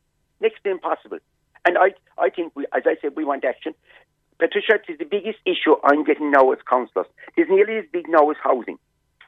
[0.41, 1.19] Next to impossible.
[1.67, 3.75] And I, I think, we, as I said, we want action.
[4.39, 7.07] Patricia, it is the biggest issue I'm getting now as councillors.
[7.37, 8.79] It's nearly as big now as housing.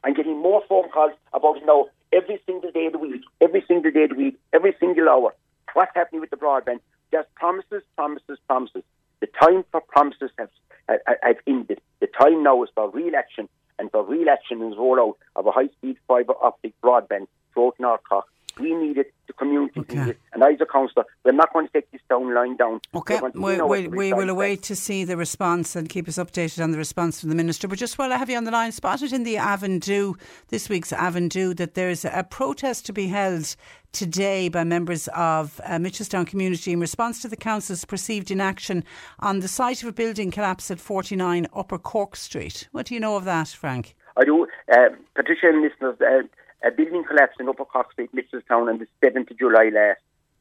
[0.03, 3.63] I'm getting more phone calls about it now every single day of the week, every
[3.69, 5.35] single day of the week, every single hour.
[5.75, 6.81] What's happening with the broadband?
[7.13, 8.83] Just promises, promises, promises.
[9.21, 10.49] The time for promises has,
[10.89, 11.83] has ended.
[12.01, 13.51] The time now is for real action.
[13.79, 18.27] And for real action and rollout of a high-speed fibre optic broadband throughout North Cork.
[18.59, 19.97] We need it, the community Okay.
[19.97, 22.81] needs it, and as a councillor, we're not going to take this down line down.
[22.95, 26.71] Okay, to- we, we, will await to see the response and keep us updated on
[26.71, 27.67] the response from the Minister.
[27.67, 30.15] But just while I have you on the line, spotted in the Avondhu,
[30.49, 33.57] this week's Avondhu, that there's a protest to be held
[33.93, 38.85] today by members of uh, Mitchelstown community in response to the council's perceived inaction
[39.21, 42.69] on the site of a building collapse at 49 Upper Cork Street.
[42.73, 43.95] What do you know of that, Frank?
[44.17, 44.47] I do.
[44.73, 46.27] Uh, Patricia and listeners, uh,
[46.65, 50.01] a building collapsed in Upper Cork Street, Mitchelstown, on the 7th of July last.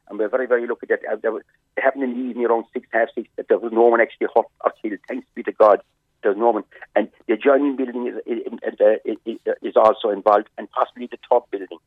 [0.09, 1.43] And we're very, very lucky that uh, it
[1.77, 4.45] happened in the evening around 6, half 6, that there was no one actually hurt
[4.63, 4.99] or killed.
[5.07, 5.81] Thanks be to God,
[6.23, 6.63] there's no one.
[6.95, 8.39] And the adjoining building is, is,
[9.05, 11.79] is, is, is also involved, and possibly the top building.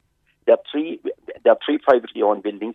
[0.46, 1.01] There are three,
[1.42, 2.75] there are three privately owned buildings.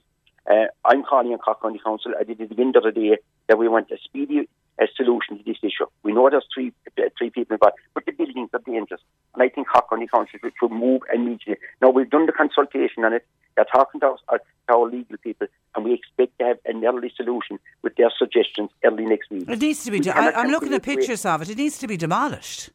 [0.49, 2.13] Uh, I'm calling on Cork County Council.
[2.19, 4.49] I did it at the end of the day that we want a speedy
[4.81, 5.85] uh, solution to this issue.
[6.03, 9.01] We know there's three uh, three people involved, but the buildings are dangerous.
[9.33, 11.57] And I think County Council should, move immediately.
[11.81, 13.25] Now, we've done the consultation on it.
[13.55, 16.83] They're talking to, us, uh, to our legal people, and we expect to have an
[16.85, 19.49] early solution with their suggestions early next week.
[19.49, 19.99] It needs to be.
[19.99, 21.49] De- I, I'm looking at pictures of it.
[21.49, 22.69] It needs to be demolished.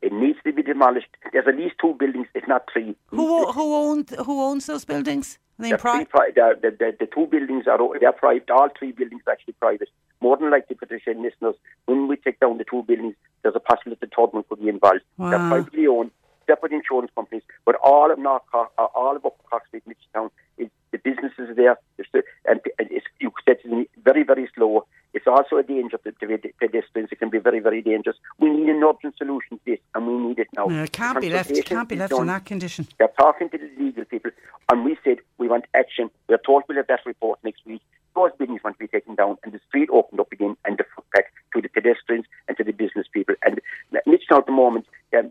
[0.00, 1.08] It needs to be demolished.
[1.32, 2.94] There's at least two buildings, if not three.
[3.08, 5.38] Who who owns who owns those buildings?
[5.58, 8.48] Are they in They're pri- the, the, the, the two buildings are they're private.
[8.50, 9.88] All three buildings are actually private.
[10.20, 11.54] More than likely, Patricia and listeners,
[11.86, 14.68] when we take down the two buildings, there's a possibility the third one could be
[14.68, 15.00] involved.
[15.18, 16.10] They're privately owned,
[16.46, 20.30] separate insurance companies, but all of North Cork, uh, all of Upper Cork Street, Mitchelstown,
[20.56, 24.86] is the businesses there, the, and and it's, you said it's very, very slow.
[25.14, 27.10] It's also a danger to, to the pedestrians.
[27.12, 28.16] It can be very, very dangerous.
[28.38, 30.66] We need an urgent solution to this, and we need it now.
[30.66, 31.50] No, it can't be left.
[31.50, 32.22] It can't be left done.
[32.22, 32.88] in that condition.
[32.98, 34.30] They're talking to the legal people,
[34.70, 36.10] and we said we want action.
[36.28, 37.82] We're told we'll have that report next week.
[38.18, 40.84] Those buildings want to be taken down, and the street opened up again, and the
[40.92, 43.36] footpath to the pedestrians and to the business people.
[43.44, 43.60] And
[44.06, 45.30] Mitchell at the moment, um,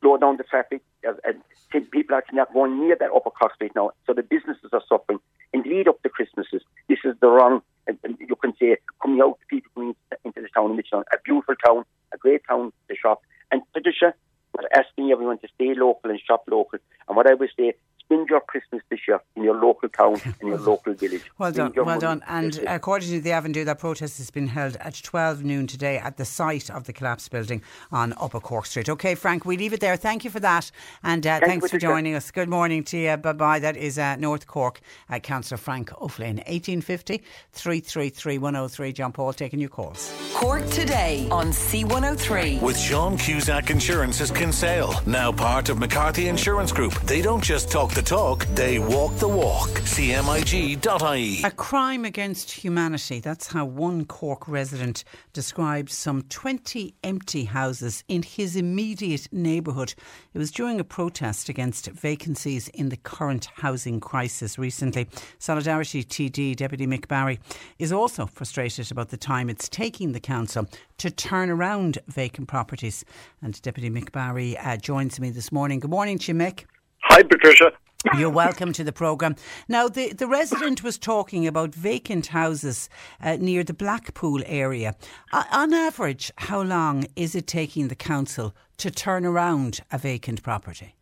[0.00, 1.36] slow down the traffic, uh, and
[1.70, 3.92] people are actually not going near that upper Cork Street now.
[4.08, 5.20] So the businesses are suffering.
[5.52, 8.76] In the lead up to Christmases, this is the wrong, and, and you can say,
[9.00, 12.72] coming out, people coming into the town of Mitchell, a beautiful town, a great town
[12.88, 13.22] to shop.
[13.52, 14.14] And Patricia,
[14.52, 16.80] we're asking everyone to stay local and shop local.
[17.06, 17.74] And what I would say,
[18.06, 21.22] spend your Christmas this year in your local town, in your local village.
[21.38, 22.22] Well Spend done, well done.
[22.28, 26.16] And according to the Avondhu, that protest has been held at 12 noon today at
[26.16, 28.88] the site of the collapsed building on Upper Cork Street.
[28.88, 29.96] Okay, Frank, we leave it there.
[29.96, 30.70] Thank you for that.
[31.02, 31.86] And uh, Thanks, thanks for Patricia.
[31.92, 32.30] joining us.
[32.30, 33.16] Good morning to you.
[33.16, 33.58] Bye bye.
[33.58, 36.36] That is uh, North Cork uh, Councillor Frank O'Flynn.
[36.36, 38.92] 1850 333 103.
[38.92, 40.12] John Paul taking your calls.
[40.34, 42.62] Cork today on C103.
[42.62, 46.94] With Sean Cusack Insurance's Kinsale, now part of McCarthy Insurance Group.
[47.02, 49.70] They don't just talk the talk, they walk the walk.
[49.70, 51.42] CMIG.ie.
[51.42, 53.20] A crime against humanity.
[53.20, 59.94] That's how one Cork resident described some 20 empty houses in his immediate neighbourhood.
[60.34, 65.08] It was during a protest against vacancies in the current housing crisis recently.
[65.38, 67.40] Solidarity TD Deputy Mick Barry
[67.78, 73.06] is also frustrated about the time it's taking the council to turn around vacant properties.
[73.40, 75.80] And Deputy Mick Barry uh, joins me this morning.
[75.80, 76.64] Good morning to you, Mick.
[77.04, 77.72] Hi, Patricia.
[78.16, 79.36] You're welcome to the programme.
[79.68, 82.88] Now, the, the resident was talking about vacant houses
[83.20, 84.94] uh, near the Blackpool area.
[85.32, 90.42] Uh, on average, how long is it taking the council to turn around a vacant
[90.42, 90.94] property?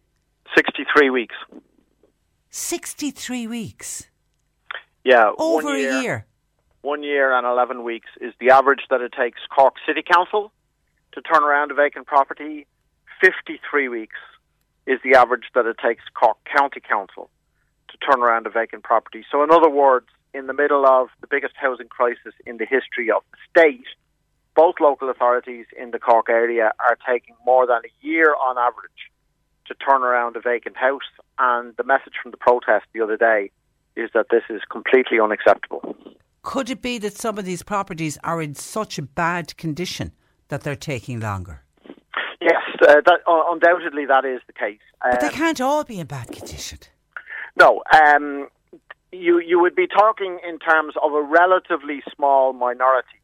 [0.54, 1.34] 63 weeks.
[2.50, 4.08] 63 weeks.
[5.04, 5.30] Yeah.
[5.36, 6.26] Over year, a year.
[6.82, 10.52] One year and 11 weeks is the average that it takes Cork City Council
[11.12, 12.66] to turn around a vacant property.
[13.20, 14.16] 53 weeks
[14.86, 17.30] is the average that it takes Cork County Council
[17.88, 19.24] to turn around a vacant property.
[19.30, 23.10] So, in other words, in the middle of the biggest housing crisis in the history
[23.10, 23.86] of the state,
[24.54, 29.10] both local authorities in the Cork area are taking more than a year on average
[29.66, 31.02] to turn around a vacant house.
[31.38, 33.50] And the message from the protest the other day
[33.96, 35.96] is that this is completely unacceptable.
[36.42, 40.12] Could it be that some of these properties are in such a bad condition
[40.48, 41.63] that they're taking longer?
[42.44, 44.80] Yes, uh, that, uh, undoubtedly that is the case.
[45.02, 46.78] But they Um, can't all be in bad condition.
[47.56, 48.48] No, um,
[49.12, 53.20] you you would be talking in terms of a relatively small minority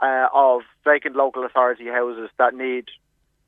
[0.00, 2.88] uh, of vacant local authority houses that need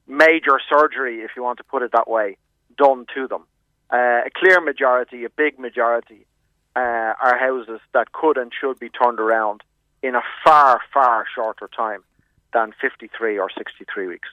[0.07, 2.37] major surgery, if you want to put it that way,
[2.79, 3.45] done to them.
[3.93, 6.27] Uh, a clear majority, a big majority,
[6.77, 9.63] uh, are houses that could and should be turned around
[10.03, 12.03] in a far far shorter time
[12.53, 14.29] than 53 or 63 weeks.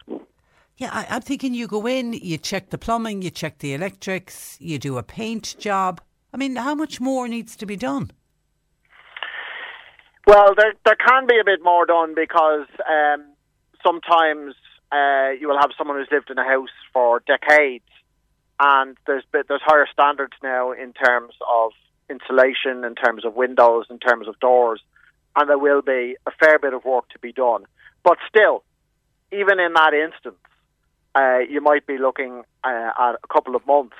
[0.81, 4.57] Yeah, I, I'm thinking you go in, you check the plumbing, you check the electrics,
[4.59, 6.01] you do a paint job.
[6.33, 8.09] I mean, how much more needs to be done?
[10.25, 13.25] Well, there there can be a bit more done because um,
[13.85, 14.55] sometimes
[14.91, 17.85] uh, you will have someone who's lived in a house for decades,
[18.59, 21.73] and there's there's higher standards now in terms of
[22.09, 24.81] insulation, in terms of windows, in terms of doors,
[25.35, 27.65] and there will be a fair bit of work to be done.
[28.03, 28.63] But still,
[29.31, 30.40] even in that instance,
[31.15, 33.95] uh, you might be looking uh, at a couple of months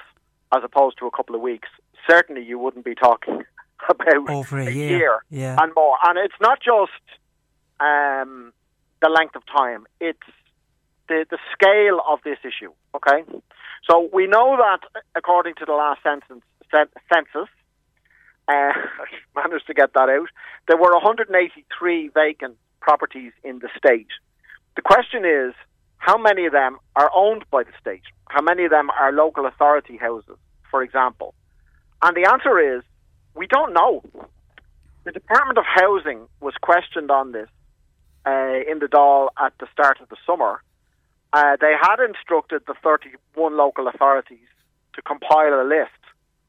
[0.54, 1.70] as opposed to a couple of weeks.
[2.10, 3.44] Certainly, you wouldn't be talking
[3.90, 5.58] about Over a a year, year yeah.
[5.62, 5.98] and more.
[6.06, 6.92] And it's not just
[7.80, 8.54] um,
[9.02, 10.20] the length of time; it's
[11.08, 12.72] the the scale of this issue.
[12.96, 13.24] Okay,
[13.90, 17.50] so we know that according to the last census, cen- census
[18.48, 20.30] uh, I managed to get that out.
[20.68, 24.08] There were 183 vacant properties in the state.
[24.76, 25.54] The question is,
[26.02, 28.02] how many of them are owned by the state?
[28.28, 30.38] How many of them are local authority houses,
[30.72, 31.36] for example?
[32.02, 32.82] And the answer is,
[33.36, 34.02] we don't know.
[35.04, 37.50] The Department of Housing was questioned on this
[38.26, 38.32] uh,
[38.72, 40.64] in the Dáil at the start of the summer.
[41.34, 44.50] Uh, they had instructed the 31 local authorities
[44.96, 45.92] to compile a list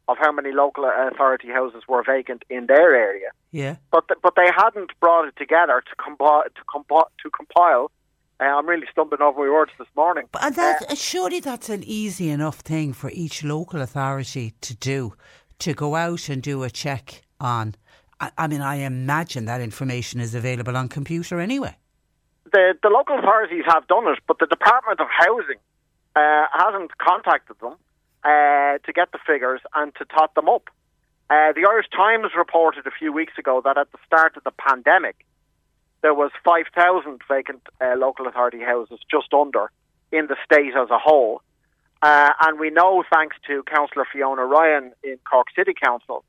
[0.08, 3.76] of how many local authority houses were vacant in their area, Yeah.
[3.92, 7.90] but th- but they hadn't brought it together to compile to, compi- to compile.
[8.40, 10.24] Uh, I'm really stumbling over my words this morning.
[10.32, 15.14] But that, surely that's an easy enough thing for each local authority to do,
[15.60, 17.74] to go out and do a check on.
[18.20, 21.76] I, I mean, I imagine that information is available on computer anyway.
[22.52, 25.58] the the local authorities have done it, but the Department of Housing
[26.14, 27.74] uh, hasn't contacted them
[28.24, 30.68] uh, to get the figures and to tot them up.
[31.30, 34.50] Uh, the Irish Times reported a few weeks ago that at the start of the
[34.50, 35.24] pandemic,
[36.02, 39.70] there was 5,000 vacant uh, local authority houses, just under,
[40.10, 41.40] in the state as a whole.
[42.02, 46.24] Uh, and we know, thanks to Councillor Fiona Ryan in Cork City Council,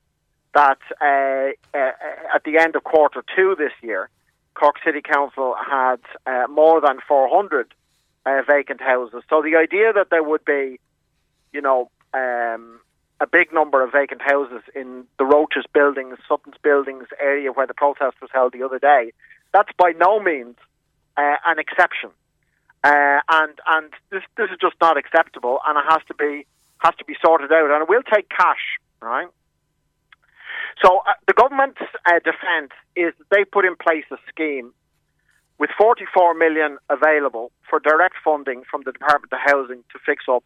[0.54, 1.92] that uh, uh,
[2.34, 4.10] at the end of quarter two this year,
[4.54, 7.74] Cork City Council had uh, more than 400
[8.26, 9.24] uh, vacant houses.
[9.30, 10.80] So the idea that there would be,
[11.52, 12.80] you know, um,
[13.20, 17.74] a big number of vacant houses in the Roche's buildings, Sutton's buildings area where the
[17.74, 19.12] protest was held the other day,
[19.54, 20.56] that's by no means
[21.18, 22.10] uh, an exception.
[22.84, 26.46] Uh, and and this this is just not acceptable, and it has to be
[26.80, 29.28] has to be sorted out, and it will take cash, right?
[30.84, 34.74] So uh, the government's uh, defence is they put in place a scheme
[35.60, 40.44] with 44 million available for direct funding from the Department of Housing to fix up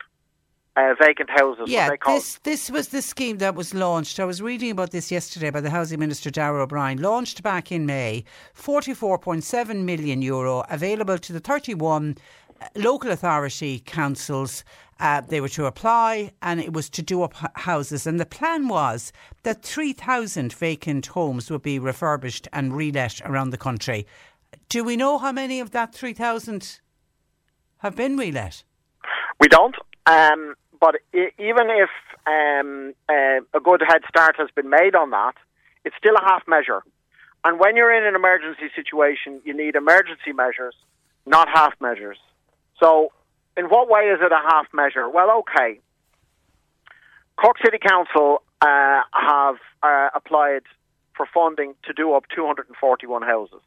[0.78, 1.66] uh, vacant houses.
[1.68, 4.20] Yeah, this this was the scheme that was launched.
[4.20, 7.02] I was reading about this yesterday by the Housing Minister Darragh O'Brien.
[7.02, 12.18] Launched back in May, forty-four point seven million euro available to the thirty-one
[12.62, 14.64] uh, local authority councils.
[15.00, 18.08] Uh, they were to apply, and it was to do up houses.
[18.08, 19.12] And the plan was
[19.44, 24.06] that three thousand vacant homes would be refurbished and relet around the country.
[24.70, 26.80] Do we know how many of that three thousand
[27.80, 28.64] have been relet?
[29.40, 29.76] We don't.
[30.08, 31.90] Um, but even if
[32.26, 35.34] um, uh, a good head start has been made on that,
[35.86, 36.84] it's still a half measure.
[37.44, 40.76] And when you're in an emergency situation, you need emergency measures,
[41.26, 42.18] not half measures.
[42.80, 43.12] So,
[43.56, 45.10] in what way is it a half measure?
[45.10, 45.80] Well, okay.
[47.38, 50.64] Cork City Council uh, have uh, applied
[51.16, 53.62] for funding to do up 241 houses.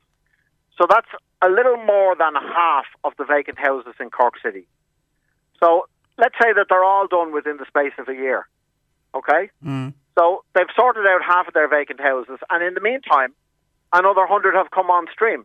[0.78, 1.08] So that's
[1.42, 4.66] a little more than half of the vacant houses in Cork City.
[5.62, 5.86] So
[6.20, 8.46] let's say that they're all done within the space of a year.
[9.14, 9.50] Okay?
[9.64, 9.94] Mm.
[10.18, 13.32] So they've sorted out half of their vacant houses, and in the meantime,
[13.92, 15.44] another 100 have come on stream,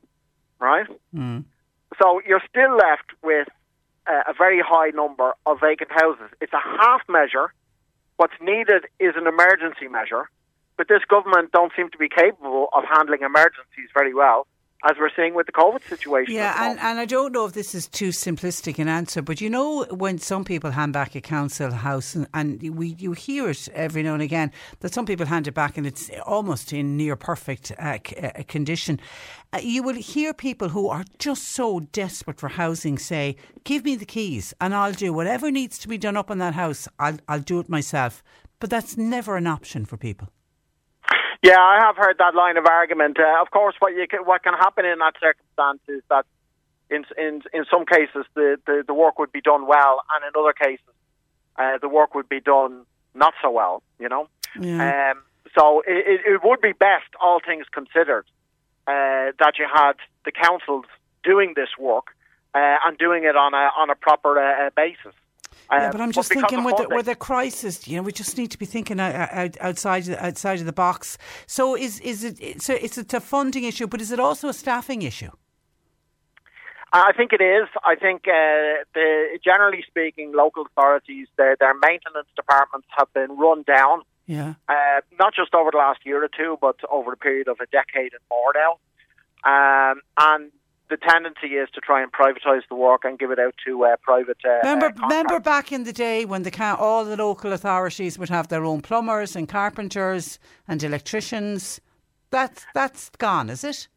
[0.60, 0.88] right?
[1.16, 1.46] Mm.
[2.02, 3.48] So you're still left with
[4.08, 6.30] uh, a very high number of vacant houses.
[6.42, 7.54] It's a half measure.
[8.18, 10.30] What's needed is an emergency measure,
[10.78, 14.48] but this government don't seem to be capable of handling emergencies very well,
[14.84, 16.36] as we're seeing with the COVID situation.
[16.36, 19.50] Yeah, and, and I don't know if this is too simplistic an answer, but you
[19.50, 23.68] know when some people hand back a council house, and, and we you hear it
[23.74, 27.16] every now and again that some people hand it back and it's almost in near
[27.16, 29.00] perfect uh, c- uh, condition.
[29.54, 33.96] Uh, you will hear people who are just so desperate for housing say, "Give me
[33.96, 36.88] the keys, and I'll do whatever needs to be done up on that house.
[37.00, 38.24] I'll I'll do it myself."
[38.60, 40.30] But that's never an option for people.
[41.46, 43.20] Yeah, I have heard that line of argument.
[43.20, 46.26] Uh, of course, what you can, what can happen in that circumstance is that
[46.90, 50.32] in in in some cases the, the, the work would be done well, and in
[50.42, 50.94] other cases
[51.58, 53.84] uh, the work would be done not so well.
[54.00, 54.28] You know,
[54.60, 55.12] Yeah.
[55.12, 55.22] um,
[55.56, 58.26] so it, it, would be best, all things considered,
[58.88, 59.94] uh, that you had
[60.26, 60.86] the councils
[61.24, 62.08] doing this work
[62.56, 65.14] uh, and doing it on a on a proper uh, basis.
[65.72, 68.38] Yeah, Uh, but I'm just thinking with the, with the crisis, you know, we just
[68.38, 71.18] need to be thinking out, out, outside outside of the box.
[71.48, 74.54] So is is it so it's it's a funding issue, but is it also a
[74.54, 75.32] staffing issue?
[76.94, 77.68] I think it is.
[77.84, 83.64] I think, uh, the, generally speaking, local authorities, their, their maintenance departments have been run
[83.64, 84.04] down.
[84.28, 84.54] Yeah.
[84.70, 87.66] Uh, not just over the last year or two, but over a period of a
[87.66, 88.80] decade and more now.
[89.44, 90.52] Um, and
[90.90, 93.96] the tendency is to try and privatise the work and give it out to uh,
[94.02, 94.38] private.
[94.46, 98.30] Uh, remember, uh, remember back in the day when the all the local authorities would
[98.30, 101.82] have their own plumbers and carpenters and electricians.
[102.30, 103.88] That's that's gone, is it?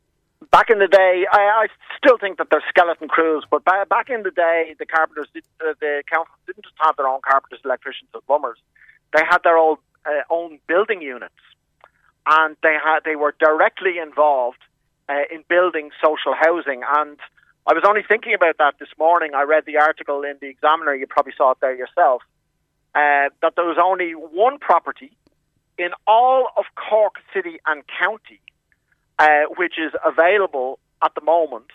[0.52, 1.66] Back in the day, I, I
[1.96, 5.42] still think that they're skeleton crews, but ba- back in the day, the carpenters, did,
[5.60, 8.58] uh, the council didn't just have their own carpenters, electricians, and plumbers.
[9.12, 9.76] They had their own
[10.06, 11.34] uh, own building units,
[12.26, 14.58] and they had they were directly involved
[15.08, 16.82] uh, in building social housing.
[16.96, 17.18] And
[17.66, 19.32] I was only thinking about that this morning.
[19.34, 20.94] I read the article in the Examiner.
[20.94, 22.22] You probably saw it there yourself.
[22.94, 25.12] Uh, that there was only one property
[25.76, 28.40] in all of Cork City and County,
[29.18, 31.66] uh, which is available at the moment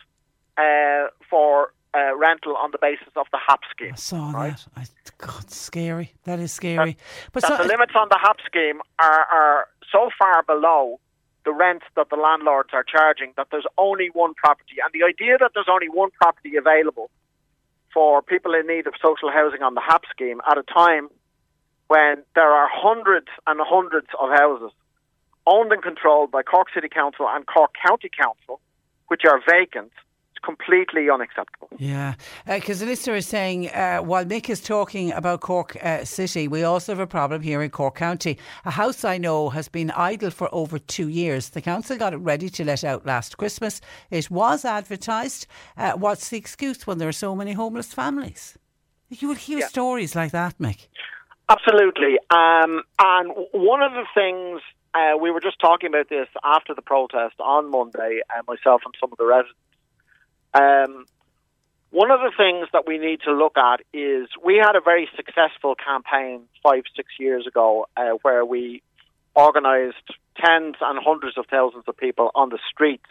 [0.57, 3.93] uh, for uh, rental on the basis of the HAP scheme.
[3.93, 4.57] I saw right?
[4.57, 4.67] that.
[4.75, 4.85] I,
[5.17, 6.13] God, scary.
[6.23, 6.93] That is scary.
[6.93, 10.99] That, but that so, the limits on the HAP scheme are, are so far below
[11.45, 14.77] the rent that the landlords are charging that there's only one property.
[14.83, 17.09] And the idea that there's only one property available
[17.93, 21.09] for people in need of social housing on the HAP scheme at a time
[21.87, 24.71] when there are hundreds and hundreds of houses
[25.45, 28.59] owned and controlled by Cork City Council and Cork County Council,
[29.07, 29.91] which are vacant,
[30.43, 31.69] completely unacceptable.
[31.77, 32.15] Yeah,
[32.45, 36.47] because uh, the listener is saying uh, while Mick is talking about Cork uh, City,
[36.47, 38.37] we also have a problem here in Cork County.
[38.65, 41.49] A house I know has been idle for over two years.
[41.49, 43.81] The council got it ready to let out last Christmas.
[44.11, 45.47] It was advertised.
[45.77, 48.57] Uh, what's the excuse when there are so many homeless families?
[49.09, 49.67] You will hear yeah.
[49.67, 50.87] stories like that, Mick.
[51.49, 52.17] Absolutely.
[52.29, 54.61] Um, and one of the things
[54.93, 58.93] uh, we were just talking about this after the protest on Monday, uh, myself and
[58.99, 59.57] some of the residents.
[60.53, 61.05] Um,
[61.91, 65.07] one of the things that we need to look at is we had a very
[65.15, 68.81] successful campaign five, six years ago uh, where we
[69.35, 73.09] organised tens and hundreds of thousands of people on the streets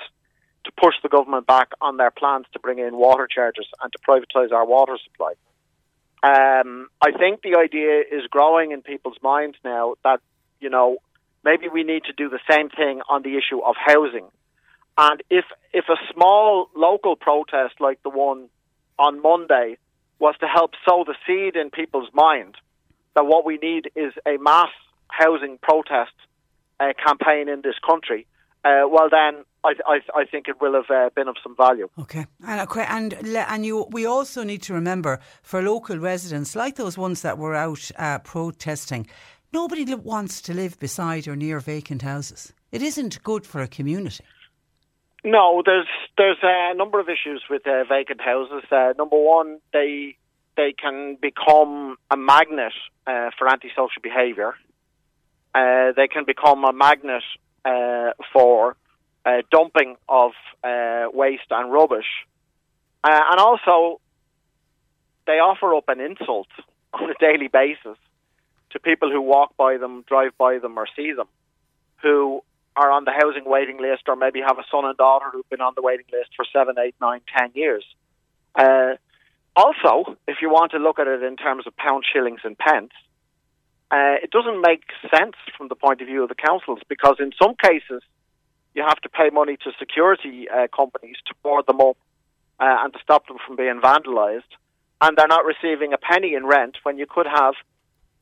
[0.65, 3.99] to push the government back on their plans to bring in water charges and to
[3.99, 5.35] privatise our water supply.
[6.25, 10.21] Um, I think the idea is growing in people's minds now that,
[10.61, 10.99] you know,
[11.45, 14.27] maybe we need to do the same thing on the issue of housing.
[14.99, 18.49] And if if a small local protest like the one
[18.99, 19.79] on Monday
[20.19, 22.57] was to help sow the seed in people's mind
[23.15, 24.71] that what we need is a mass
[25.09, 26.13] housing protest
[26.81, 28.27] uh, campaign in this country,
[28.65, 31.89] uh, well then I, I, I, think it will have uh, been of some value.
[31.99, 36.99] Okay, and and and you, we also need to remember for local residents, like those
[36.99, 39.07] ones that were out uh, protesting,
[39.53, 42.53] nobody wants to live beside or near vacant houses.
[42.73, 44.25] It isn't good for a community.
[45.25, 45.87] No, there's
[46.19, 48.65] there's a number of issues with uh, vacant houses.
[48.71, 50.17] Uh, number one, they
[50.57, 52.73] they can become a magnet
[53.07, 54.55] uh, for antisocial behaviour.
[55.55, 57.23] Uh, they can become a magnet
[57.65, 58.77] uh, for
[59.25, 60.33] uh, dumping of
[61.15, 62.27] waste and rubbish,
[63.05, 64.01] and also
[65.27, 66.49] they offer up an insult
[66.95, 67.97] on a daily basis
[68.71, 71.29] to people who walk by them, drive by them, or see them,
[72.03, 72.43] who
[72.77, 75.61] are on the housing waiting list or maybe have a son and daughter who've been
[75.61, 77.85] on the waiting list for seven, eight, nine, ten years.
[78.55, 78.95] Uh,
[79.55, 82.93] also, if you want to look at it in terms of pound, shillings, and pence,
[83.91, 87.31] uh, it doesn't make sense from the point of view of the councils because in
[87.41, 88.03] some cases
[88.75, 91.99] you have to pay money to security uh, companies to board them up
[92.59, 94.49] uh, and to stop them from being vandalised,
[95.03, 97.55] and they're not receiving a penny in rent when you could have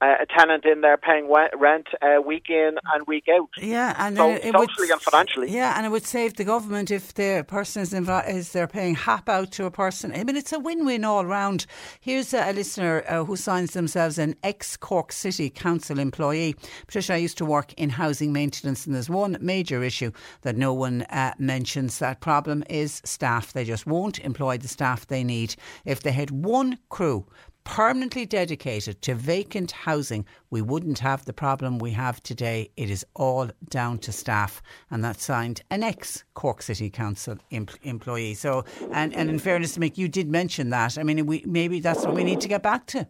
[0.01, 3.49] uh, a tenant in there paying rent uh, week in and week out.
[3.59, 5.51] Yeah, and so it, it socially would, and financially.
[5.51, 8.95] Yeah, and it would save the government if the person is, inv- is they're paying
[8.95, 10.13] HAP out to a person.
[10.13, 11.67] I mean, it's a win-win all round.
[12.01, 16.57] Here's a, a listener uh, who signs themselves an ex-Cork City Council employee.
[16.87, 20.73] Patricia, I used to work in housing maintenance, and there's one major issue that no
[20.73, 21.99] one uh, mentions.
[21.99, 23.53] That problem is staff.
[23.53, 25.57] They just won't employ the staff they need.
[25.85, 27.27] If they had one crew
[27.71, 32.69] permanently dedicated to vacant housing, we wouldn't have the problem we have today.
[32.77, 34.61] It is all down to staff,
[34.91, 38.35] and that's signed an ex Cork City Council em- employee.
[38.35, 40.99] So, and, and in fairness to Mick, you did mention that.
[40.99, 43.07] I mean, we, maybe that's what we need to get back to.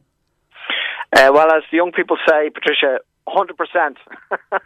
[1.17, 2.99] Uh, well, as the young people say, Patricia,
[3.29, 3.99] hundred percent.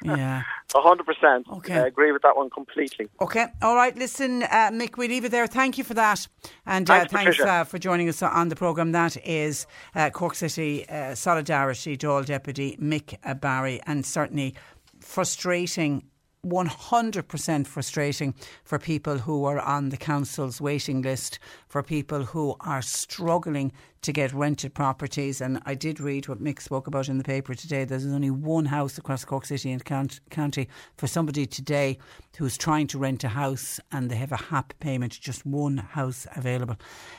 [0.02, 0.42] Yeah,
[0.74, 1.46] hundred percent.
[1.50, 3.08] Okay, I agree with that one completely.
[3.20, 3.96] Okay, all right.
[3.96, 5.46] Listen, uh, Mick, we leave it there.
[5.46, 6.26] Thank you for that,
[6.66, 8.92] and uh, thanks, thanks uh, for joining us on the program.
[8.92, 14.54] That is uh, Cork City uh, Solidarity Dáil Deputy Mick Barry, and certainly
[15.00, 16.04] frustrating
[16.44, 18.34] 100% frustrating
[18.64, 21.38] for people who are on the council's waiting list,
[21.74, 23.72] for people who are struggling
[24.04, 25.40] to get rented properties.
[25.40, 27.84] And I did read what Mick spoke about in the paper today.
[27.84, 30.68] There's only one house across Cork City and County
[30.98, 31.98] for somebody today
[32.36, 36.26] who's trying to rent a house and they have a HAP payment, just one house
[36.36, 36.76] available.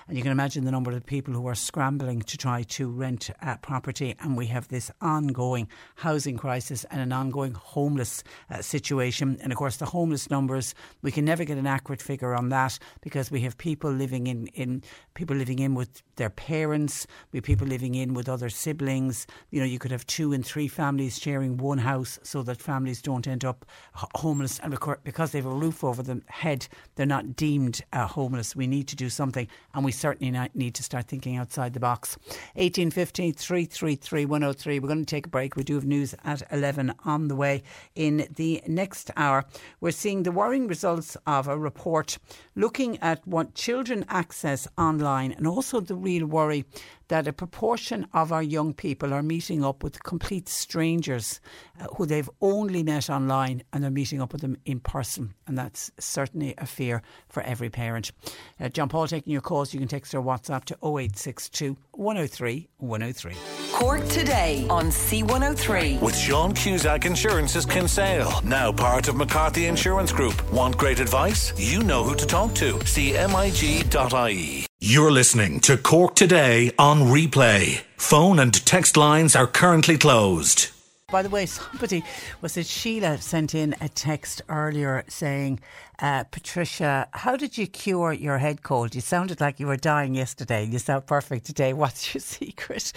[0.07, 3.31] And you can imagine the number of people who are scrambling to try to rent
[3.41, 4.15] a property.
[4.19, 9.39] And we have this ongoing housing crisis and an ongoing homeless uh, situation.
[9.41, 12.77] And of course, the homeless numbers, we can never get an accurate figure on that
[13.01, 14.83] because we have people living in, in
[15.15, 19.25] people living in with their parents, we people living in with other siblings.
[19.49, 23.01] You know, you could have two and three families sharing one house so that families
[23.01, 24.59] don't end up homeless.
[24.59, 28.55] And because they have a roof over their head, they're not deemed uh, homeless.
[28.55, 32.17] We need to do something, and we certainly need to start thinking outside the box.
[32.55, 34.79] 1850 333 103.
[34.79, 35.55] We're going to take a break.
[35.55, 37.63] We do have news at 11 on the way.
[37.95, 39.45] In the next hour,
[39.79, 42.17] we're seeing the worrying results of a report
[42.55, 46.65] looking at what children access online and also the real worry
[47.07, 51.39] that a proportion of our young people are meeting up with complete strangers
[51.79, 55.33] uh, who they've only met online and they're meeting up with them in person.
[55.47, 58.11] And that's certainly a fear for every parent.
[58.59, 59.73] Uh, John Paul taking your calls.
[59.73, 63.35] You can text or WhatsApp to 0862 103 103.
[63.73, 66.01] Cork today on C103.
[66.01, 70.51] With Sean Cusack Insurance's Kinsale, now part of McCarthy Insurance Group.
[70.51, 71.53] Want great advice?
[71.57, 72.73] You know who to talk to.
[72.79, 74.64] CMIG.ie.
[74.87, 77.81] You're listening to Cork Today on replay.
[77.97, 80.67] Phone and text lines are currently closed.
[81.11, 82.03] By the way, somebody
[82.39, 85.59] was it Sheila sent in a text earlier saying
[85.99, 88.95] uh, Patricia, how did you cure your head cold?
[88.95, 90.65] You sounded like you were dying yesterday.
[90.65, 91.73] You sound perfect today.
[91.85, 92.91] What's your secret?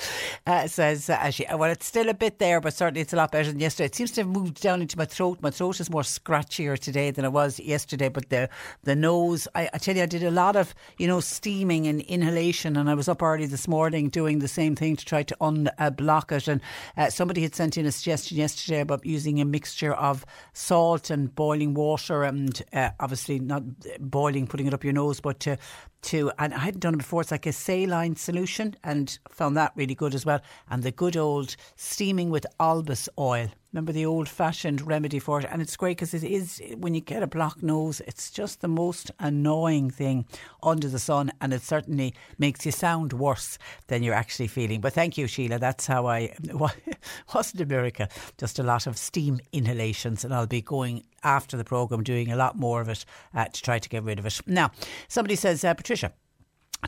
[0.46, 3.50] Uh, says uh, well, it's still a bit there, but certainly it's a lot better
[3.50, 3.86] than yesterday.
[3.86, 5.38] It seems to have moved down into my throat.
[5.40, 8.08] My throat is more scratchier today than it was yesterday.
[8.08, 8.48] But the
[8.82, 12.00] the nose, I, I tell you, I did a lot of you know steaming and
[12.02, 15.36] inhalation, and I was up early this morning doing the same thing to try to
[15.40, 16.48] unblock it.
[16.48, 16.60] And
[16.96, 21.34] uh, somebody had sent in a suggestion yesterday about using a mixture of salt and
[21.34, 23.62] boiling water and uh, obviously not
[24.00, 25.58] boiling, putting it up your nose, but to
[26.02, 27.20] to and I hadn't done it before.
[27.20, 30.40] It's like a saline solution, and found that really good as well.
[30.70, 33.48] And the good old steaming with Olbas oil.
[33.72, 37.02] Remember the old fashioned remedy for it, and it's great because it is when you
[37.02, 40.24] get a blocked nose, it's just the most annoying thing
[40.62, 44.80] under the sun, and it certainly makes you sound worse than you're actually feeling.
[44.80, 45.58] But thank you, Sheila.
[45.58, 46.34] That's how I
[47.34, 48.08] wasn't America.
[48.38, 52.36] Just a lot of steam inhalations, and I'll be going after the program doing a
[52.36, 54.40] lot more of it uh, to try to get rid of it.
[54.46, 54.70] Now,
[55.08, 56.12] somebody says, uh, Patricia.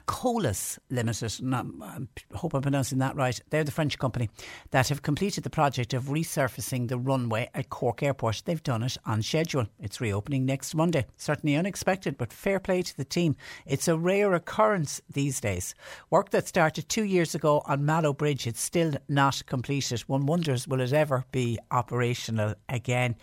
[0.05, 3.40] Colas Limited, I hope I'm pronouncing that right.
[3.48, 4.28] They're the French company
[4.72, 8.42] that have completed the project of resurfacing the runway at Cork Airport.
[8.44, 9.68] They've done it on schedule.
[9.78, 11.07] It's reopening next Monday.
[11.16, 13.36] Certainly unexpected, but fair play to the team.
[13.64, 15.74] It's a rare occurrence these days.
[16.11, 20.01] Work that started two years ago on Mallow Bridge, it's still not completed.
[20.03, 23.16] One wonders, will it ever be operational again?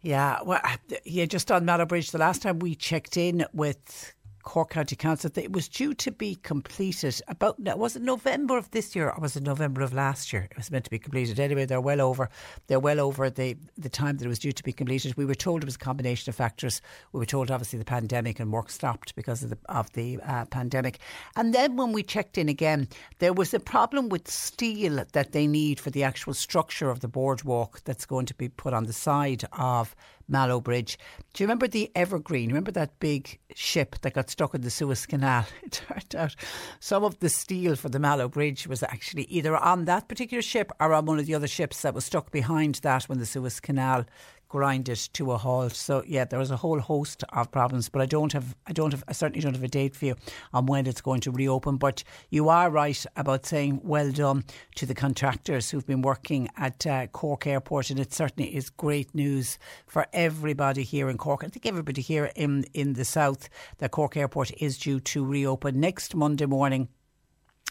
[0.00, 0.60] Yeah, well,
[1.04, 5.30] yeah, just on Mallow Bridge, the last time we checked in with Cork County Council.
[5.34, 9.36] It was due to be completed about, was it November of this year or was
[9.36, 10.48] it November of last year?
[10.50, 11.38] It was meant to be completed.
[11.38, 12.30] Anyway, they're well over,
[12.66, 15.16] they're well over the, the time that it was due to be completed.
[15.16, 16.80] We were told it was a combination of factors.
[17.12, 20.46] We were told obviously the pandemic and work stopped because of the, of the uh,
[20.46, 20.98] pandemic.
[21.36, 25.46] And then when we checked in again, there was a problem with steel that they
[25.46, 28.92] need for the actual structure of the boardwalk that's going to be put on the
[28.92, 29.94] side of
[30.28, 30.98] Mallow Bridge.
[31.32, 32.48] Do you remember the Evergreen?
[32.48, 35.46] Remember that big ship that got stuck in the Suez Canal?
[35.62, 36.36] It turned out
[36.80, 40.70] some of the steel for the Mallow Bridge was actually either on that particular ship
[40.80, 43.60] or on one of the other ships that was stuck behind that when the Suez
[43.60, 44.04] Canal
[44.48, 45.72] grind it to a halt.
[45.72, 48.92] So yeah, there was a whole host of problems, but I don't have, I don't
[48.92, 50.16] have, I certainly don't have a date for you
[50.52, 51.76] on when it's going to reopen.
[51.76, 54.44] But you are right about saying well done
[54.76, 59.14] to the contractors who've been working at uh, Cork Airport, and it certainly is great
[59.14, 61.44] news for everybody here in Cork.
[61.44, 65.80] I think everybody here in in the south that Cork Airport is due to reopen
[65.80, 66.88] next Monday morning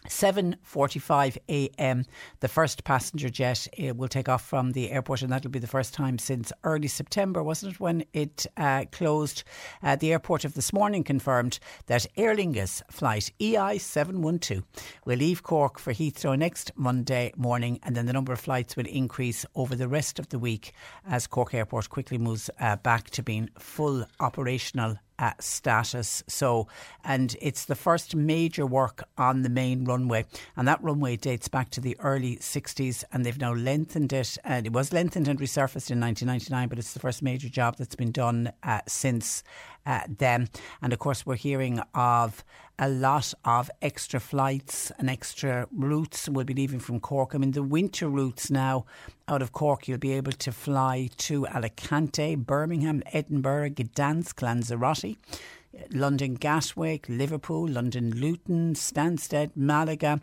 [0.07, 2.05] 7:45 a.m.
[2.39, 5.67] The first passenger jet uh, will take off from the airport, and that'll be the
[5.67, 9.43] first time since early September, wasn't it, when it uh, closed?
[9.83, 14.63] Uh, the airport of this morning confirmed that Aer Lingus flight EI 712
[15.05, 18.87] will leave Cork for Heathrow next Monday morning, and then the number of flights will
[18.87, 20.73] increase over the rest of the week
[21.05, 26.23] as Cork Airport quickly moves uh, back to being full operational uh, status.
[26.27, 26.67] So,
[27.03, 31.69] and it's the first major work on the main runway, and that runway dates back
[31.71, 34.37] to the early 60s, and they've now lengthened it.
[34.43, 37.95] And it was lengthened and resurfaced in 1999, but it's the first major job that's
[37.95, 39.43] been done uh, since
[39.87, 40.49] uh, then.
[40.81, 42.43] And of course, we're hearing of
[42.77, 47.33] a lot of extra flights and extra routes will be leaving from Cork.
[47.33, 48.85] I mean, the winter routes now
[49.27, 55.17] out of Cork, you'll be able to fly to Alicante, Birmingham, Edinburgh, Gdansk, Lanzarote.
[55.91, 60.19] London Gatwick, Liverpool, London Luton, Stansted, Malaga,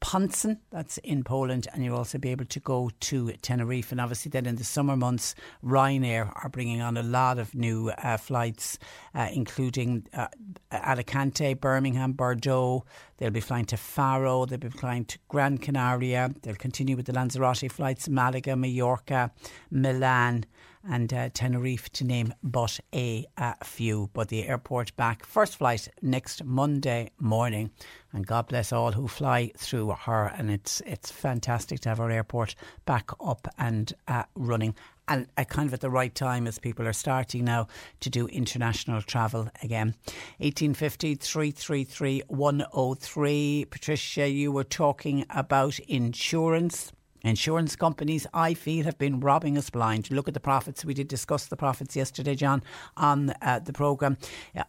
[0.00, 3.92] Poznan, that's in Poland, and you'll also be able to go to Tenerife.
[3.92, 5.34] And obviously, then in the summer months,
[5.64, 8.78] Ryanair are bringing on a lot of new uh, flights,
[9.14, 10.28] uh, including uh,
[10.70, 12.84] Alicante, Birmingham, Bordeaux.
[13.16, 17.12] They'll be flying to Faro, they'll be flying to Gran Canaria, they'll continue with the
[17.12, 19.30] Lanzarote flights, Malaga, Mallorca,
[19.70, 20.44] Milan
[20.88, 24.10] and uh, Tenerife to name but a, a few.
[24.12, 27.70] But the airport back, first flight next Monday morning,
[28.12, 30.26] and God bless all who fly through her.
[30.36, 34.74] And it's it's fantastic to have our airport back up and uh, running.
[35.08, 37.68] And at kind of at the right time as people are starting now
[38.00, 39.94] to do international travel again.
[40.38, 43.66] 1850 333 103.
[43.70, 46.92] Patricia, you were talking about insurance.
[47.26, 50.12] Insurance companies, I feel, have been robbing us blind.
[50.12, 50.84] Look at the profits.
[50.84, 52.62] We did discuss the profits yesterday, John,
[52.96, 54.16] on uh, the programme.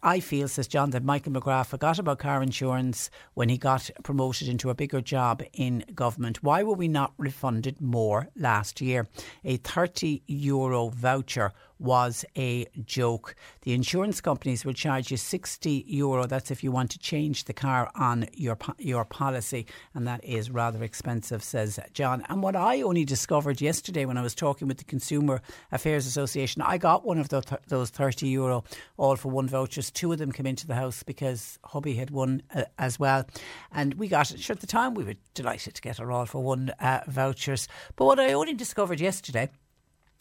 [0.02, 4.48] I feel, says John, that Michael McGrath forgot about car insurance when he got promoted
[4.48, 6.42] into a bigger job in government.
[6.42, 9.08] Why were we not refunded more last year?
[9.46, 13.36] A 30 euro voucher was a joke.
[13.62, 16.26] The insurance companies will charge you 60 euro.
[16.26, 20.50] That's if you want to change the car on your your policy, and that is
[20.50, 22.24] rather expensive, says John.
[22.30, 26.62] And what I only discovered yesterday when I was talking with the Consumer Affairs Association,
[26.62, 28.64] I got one of those 30 euro
[28.98, 29.92] all for one vouchers.
[29.92, 33.26] Two of them came into the house because hubby had one uh, as well,
[33.72, 34.40] and we got it.
[34.40, 37.68] Sure, at the time we were delighted to get our all for one uh, vouchers.
[37.96, 39.50] But what I only discovered yesterday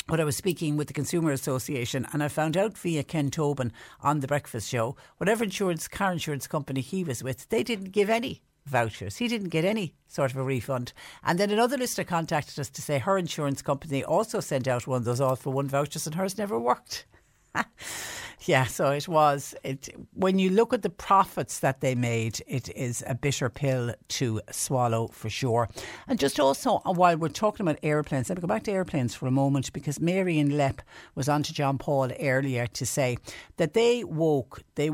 [0.07, 3.73] but I was speaking with the Consumer Association and I found out via Ken Tobin
[4.01, 8.09] on the breakfast show, whatever insurance car insurance company he was with, they didn't give
[8.09, 9.17] any vouchers.
[9.17, 10.93] He didn't get any sort of a refund.
[11.25, 14.99] And then another listener contacted us to say her insurance company also sent out one
[14.99, 17.07] of those all for one vouchers and hers never worked.
[18.43, 19.55] yeah, so it was.
[19.65, 23.95] It when you look at the profits that they made, it is a bitter pill
[24.09, 25.69] to swallow for sure.
[26.07, 29.15] And just also, uh, while we're talking about airplanes, let me go back to airplanes
[29.15, 30.83] for a moment because Marion Leap
[31.15, 33.17] was on to John Paul earlier to say
[33.57, 34.91] that they woke they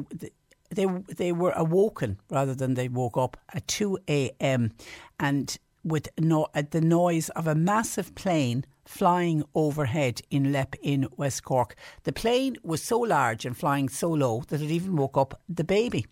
[0.71, 0.87] they
[1.17, 4.73] they were awoken rather than they woke up at two a.m.
[5.19, 11.09] and with no, at the noise of a massive plane flying overhead in Leap in
[11.17, 11.75] West Cork.
[12.05, 15.65] The plane was so large and flying so low that it even woke up the
[15.65, 16.07] baby.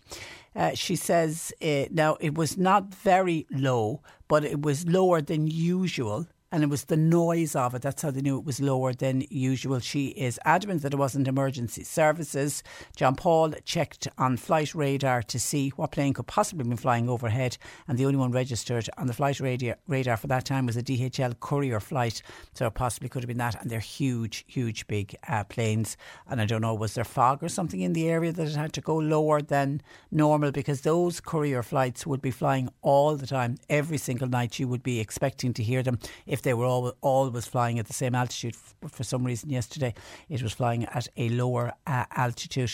[0.55, 5.47] Uh, she says uh, now it was not very low, but it was lower than
[5.47, 7.81] usual and it was the noise of it.
[7.81, 9.79] That's how they knew it was lower than usual.
[9.79, 12.61] She is adamant that it wasn't emergency services.
[12.95, 17.07] John Paul checked on flight radar to see what plane could possibly have been flying
[17.07, 20.75] overhead, and the only one registered on the flight radar, radar for that time was
[20.75, 22.21] a DHL courier flight,
[22.53, 23.61] so it possibly could have been that.
[23.61, 25.95] And they're huge, huge, big uh, planes.
[26.27, 28.73] And I don't know, was there fog or something in the area that it had
[28.73, 29.81] to go lower than
[30.11, 30.51] normal?
[30.51, 34.59] Because those courier flights would be flying all the time, every single night.
[34.59, 37.93] You would be expecting to hear them if they were all, always flying at the
[37.93, 38.55] same altitude.
[38.89, 39.93] For some reason, yesterday
[40.29, 42.71] it was flying at a lower uh, altitude.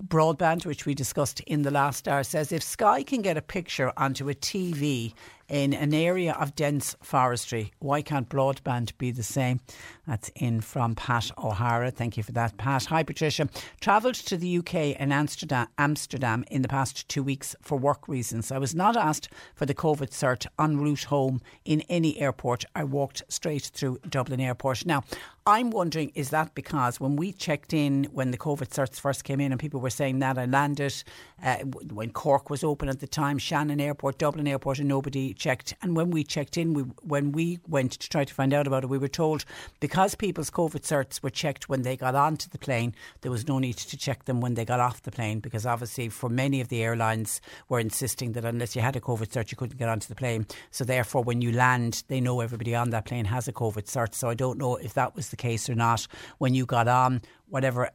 [0.00, 3.92] Broadband, which we discussed in the last hour, says if Sky can get a picture
[3.96, 5.14] onto a TV
[5.48, 7.72] in an area of dense forestry.
[7.78, 9.60] Why can't broadband be the same?
[10.06, 11.90] That's in from Pat O'Hara.
[11.90, 12.86] Thank you for that, Pat.
[12.86, 13.48] Hi, Patricia.
[13.80, 18.50] Travelled to the UK and Amsterdam, Amsterdam in the past two weeks for work reasons.
[18.50, 22.64] I was not asked for the COVID cert en route home in any airport.
[22.74, 24.86] I walked straight through Dublin Airport.
[24.86, 25.04] Now,
[25.48, 29.40] I'm wondering, is that because when we checked in, when the COVID certs first came
[29.40, 31.04] in and people were saying that I landed,
[31.40, 31.58] uh,
[31.92, 35.72] when Cork was open at the time, Shannon Airport, Dublin Airport, and nobody checked.
[35.82, 38.82] And when we checked in, we, when we went to try to find out about
[38.82, 39.44] it, we were told
[39.78, 43.60] because people's COVID certs were checked when they got onto the plane, there was no
[43.60, 46.70] need to check them when they got off the plane because obviously for many of
[46.70, 50.08] the airlines were insisting that unless you had a COVID cert, you couldn't get onto
[50.08, 50.44] the plane.
[50.72, 54.12] So therefore, when you land, they know everybody on that plane has a COVID cert.
[54.12, 56.06] So I don't know if that was the the case or not
[56.38, 57.90] when you got on whatever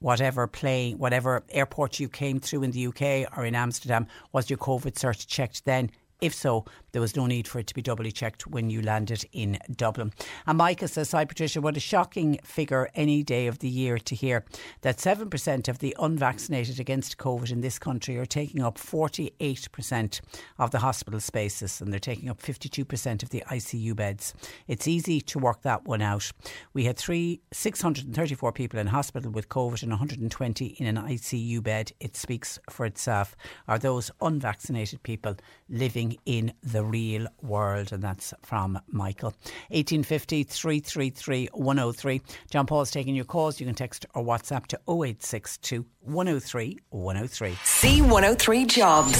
[0.00, 4.58] whatever plane, whatever airport you came through in the UK or in Amsterdam, was your
[4.58, 5.90] COVID cert checked then?
[6.20, 9.24] If so, there was no need for it to be doubly checked when you landed
[9.32, 10.12] in Dublin.
[10.46, 14.14] And Micah says, Hi Patricia, what a shocking figure any day of the year to
[14.14, 14.44] hear
[14.82, 20.20] that 7% of the unvaccinated against COVID in this country are taking up 48%
[20.60, 24.32] of the hospital spaces and they're taking up 52% of the ICU beds.
[24.68, 26.30] It's easy to work that one out.
[26.74, 31.90] We had three, 634 people in hospital with COVID and 120 in an ICU bed.
[31.98, 33.34] It speaks for itself.
[33.66, 35.34] Are those unvaccinated people
[35.68, 37.92] living in the real world?
[37.92, 39.34] And that's from Michael.
[39.70, 42.20] 1850 333 103.
[42.50, 43.60] John Paul's taking your calls.
[43.60, 47.50] You can text or WhatsApp to 0862 103 103.
[47.52, 49.12] C103 Jobs.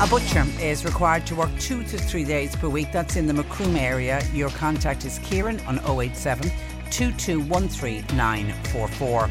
[0.00, 2.90] A butcher is required to work two to three days per week.
[2.90, 4.22] That's in the Macroom area.
[4.32, 6.50] Your contact is Kieran on 087
[6.90, 9.30] 2213944.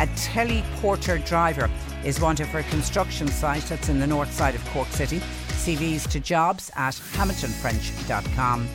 [0.00, 1.68] A teleporter driver
[2.04, 5.20] is wanted for a construction site that's in the north side of Cork City.
[5.58, 8.68] CVs to jobs at hamiltonfrench.com.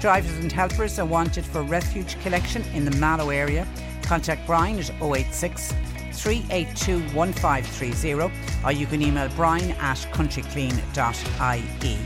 [0.00, 3.66] Drivers and helpers are wanted for refuge collection in the Mallow area.
[4.02, 5.72] Contact Brian at 086
[6.12, 8.32] 382 1530
[8.64, 11.98] or you can email brian at countryclean.ie.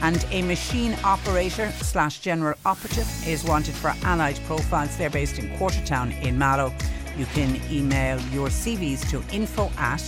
[0.00, 4.96] And a machine operator slash general operative is wanted for Allied Profiles.
[4.96, 6.72] They're based in Quartertown in Mallow.
[7.16, 10.00] You can email your CVs to info at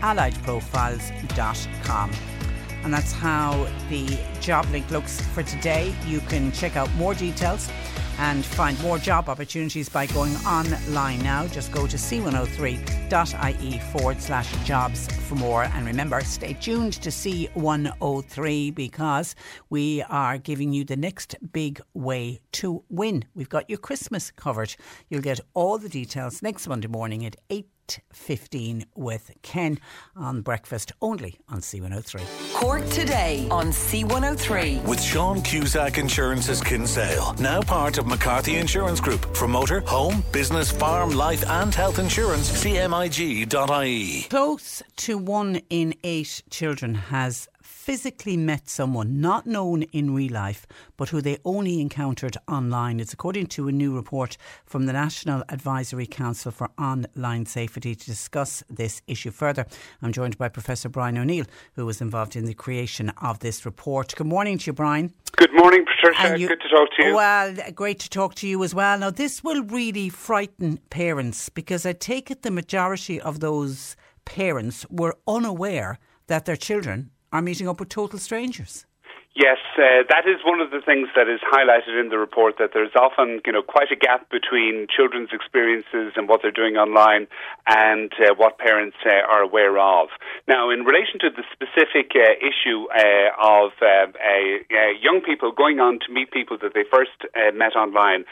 [0.00, 2.10] alliedprofiles.com.
[2.84, 5.94] And that's how the job link looks for today.
[6.06, 7.68] You can check out more details
[8.18, 11.46] and find more job opportunities by going online now.
[11.46, 15.62] Just go to c103.ie forward slash jobs for more.
[15.64, 19.34] And remember, stay tuned to C103 because
[19.70, 23.24] we are giving you the next big way to win.
[23.34, 24.74] We've got your Christmas covered.
[25.08, 29.78] You'll get all the details next Monday morning at 8 8.15 with Ken
[30.16, 32.54] on breakfast only on C103.
[32.54, 34.84] Cork today on C103.
[34.84, 39.36] With Sean Cusack Insurance's Kinsale, now part of McCarthy Insurance Group.
[39.36, 44.22] For motor, home, business, farm, life, and health insurance, cmig.ie.
[44.28, 47.48] Close to one in eight children has
[47.88, 50.66] physically met someone not known in real life
[50.98, 53.00] but who they only encountered online.
[53.00, 54.36] It's according to a new report
[54.66, 57.94] from the National Advisory Council for Online Safety.
[57.94, 59.64] To discuss this issue further,
[60.02, 64.14] I'm joined by Professor Brian O'Neill, who was involved in the creation of this report.
[64.14, 65.14] Good morning to you, Brian.
[65.38, 66.38] Good morning, Patricia.
[66.38, 67.14] You, Good to talk to you.
[67.14, 68.98] Well, great to talk to you as well.
[68.98, 74.84] Now, this will really frighten parents because I take it the majority of those parents
[74.90, 78.86] were unaware that their children are meeting up with total strangers.
[79.38, 82.58] Yes, uh, that is one of the things that is highlighted in the report.
[82.58, 86.74] That there's often, you know, quite a gap between children's experiences and what they're doing
[86.74, 87.28] online,
[87.68, 90.08] and uh, what parents uh, are aware of.
[90.46, 94.08] Now, in relation to the specific uh, issue uh, of uh,
[95.00, 97.12] young people going on to meet people that they first
[97.54, 98.24] met online,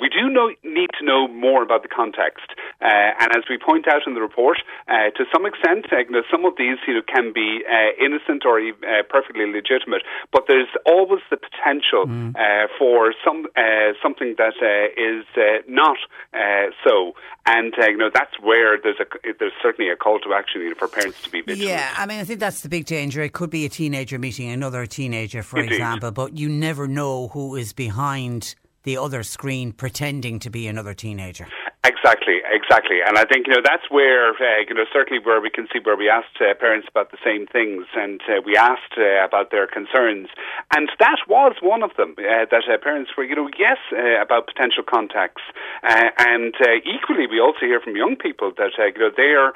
[0.00, 2.52] we do know, need to know more about the context.
[2.80, 4.58] and as we point out in the report,
[4.88, 7.64] to some extent, you know, some of these, you know, can be
[7.98, 8.60] innocent or
[9.08, 12.34] perfectly legitimate, but there's always the potential mm.
[12.36, 15.96] uh, for some uh, something that uh, is uh, not
[16.32, 17.14] uh, so,
[17.46, 20.88] and uh, you know that's where there's a there's certainly a call to action for
[20.88, 21.70] parents to be vigilant.
[21.70, 23.22] Yeah, I mean I think that's the big danger.
[23.22, 25.74] It could be a teenager meeting another teenager, for Indeed.
[25.74, 28.54] example, but you never know who is behind
[28.84, 31.46] the other screen pretending to be another teenager.
[31.84, 35.50] Exactly, exactly, and I think you know that's where uh, you know certainly where we
[35.50, 38.96] can see where we asked uh, parents about the same things, and uh, we asked
[38.96, 40.28] uh, about their concerns,
[40.74, 42.16] and that was one of them.
[42.16, 45.42] Uh, that uh, parents were you know yes about potential contacts,
[45.84, 46.56] and
[46.88, 49.52] equally we also hear from young people that you know they are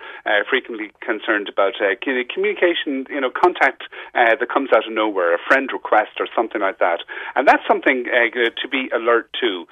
[0.51, 6.20] frequently concerned about communication, you know, contact that comes out of nowhere, a friend request
[6.20, 7.01] or something like that,
[7.37, 9.64] and that's something to be alert to.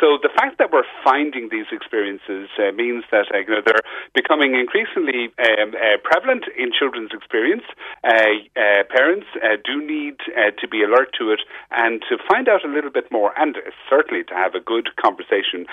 [0.00, 3.82] so the fact that we're finding these experiences uh, means that uh, you know, they're
[4.14, 7.66] becoming increasingly um, uh, prevalent in children's experience.
[8.04, 10.16] Uh, uh, parents uh, do need
[10.60, 13.56] to be alert to it and to find out a little bit more, and
[13.90, 15.66] certainly to have a good conversation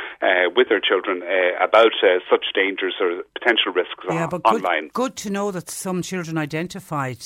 [0.55, 1.21] with their children
[1.61, 1.91] about
[2.29, 4.89] such dangers or potential risks yeah, on, but good, online.
[4.93, 7.19] Good to know that some children identified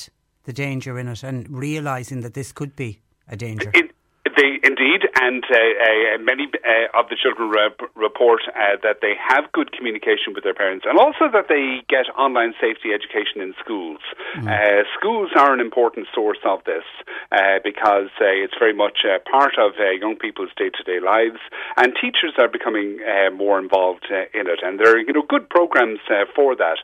[0.44, 3.70] the danger in it and realizing that this could be a danger.
[3.74, 3.92] It,
[4.36, 9.14] they indeed, and uh, uh, many uh, of the children re- report uh, that they
[9.18, 13.54] have good communication with their parents, and also that they get online safety education in
[13.60, 14.00] schools.
[14.34, 16.84] Uh, schools are an important source of this
[17.32, 21.38] uh, because it's very much part of young people's day-to-day lives,
[21.76, 22.98] and teachers are becoming
[23.36, 26.00] more involved in it, and there are you know good programs
[26.34, 26.78] for that.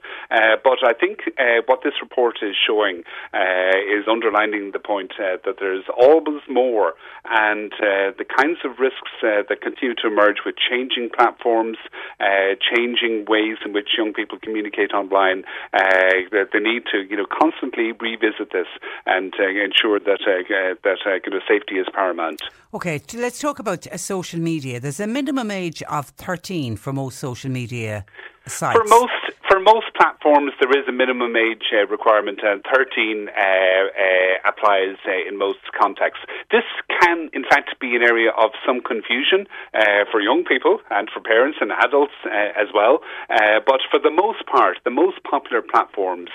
[0.65, 1.21] but I think
[1.67, 3.03] what this report is showing
[3.35, 6.95] is underlining the point that there's always more
[7.41, 11.79] and uh, the kinds of risks uh, that continue to emerge with changing platforms,
[12.21, 15.81] uh, changing ways in which young people communicate online, uh,
[16.31, 18.67] that they need to you know constantly revisit this
[19.07, 22.41] and uh, ensure that uh, that you know, safety is paramount.
[22.75, 24.79] Okay, let's talk about social media.
[24.79, 28.05] There's a minimum age of 13 for most social media
[28.47, 28.79] sites.
[28.79, 29.13] For most
[29.51, 34.95] for most platforms, there is a minimum age uh, requirement, and 13 uh, uh, applies
[35.03, 36.23] uh, in most contexts.
[36.53, 36.63] This
[37.03, 41.19] can, in fact, be an area of some confusion uh, for young people and for
[41.19, 43.03] parents and adults uh, as well.
[43.67, 46.31] but for the most part, the most popular platforms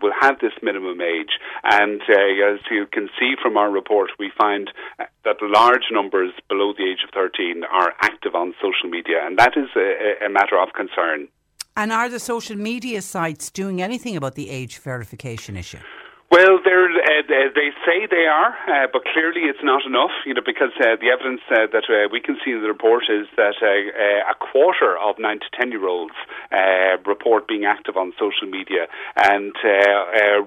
[0.00, 1.34] will have this minimum age.
[1.64, 4.70] And as you can see from our report, we find
[5.24, 9.56] that large numbers below the age of 13 are active on social media, and that
[9.56, 11.28] is a, a matter of concern.
[11.76, 15.78] And are the social media sites doing anything about the age verification issue?
[16.30, 17.22] Well, uh,
[17.54, 20.10] they say they are, uh, but clearly it's not enough.
[20.26, 23.04] You know, because uh, the evidence uh, that uh, we can see in the report
[23.08, 26.14] is that uh, a quarter of nine to ten year olds
[27.06, 29.54] report being active on social media, and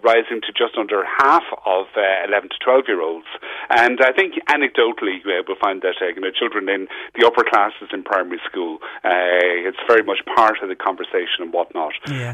[0.04, 1.88] rising to just under half of
[2.28, 3.28] eleven to twelve year olds.
[3.70, 8.04] And I think anecdotally we'll find that you know children in the upper classes in
[8.04, 11.94] primary school, it's very much part of the conversation and whatnot.
[12.10, 12.34] Yeah.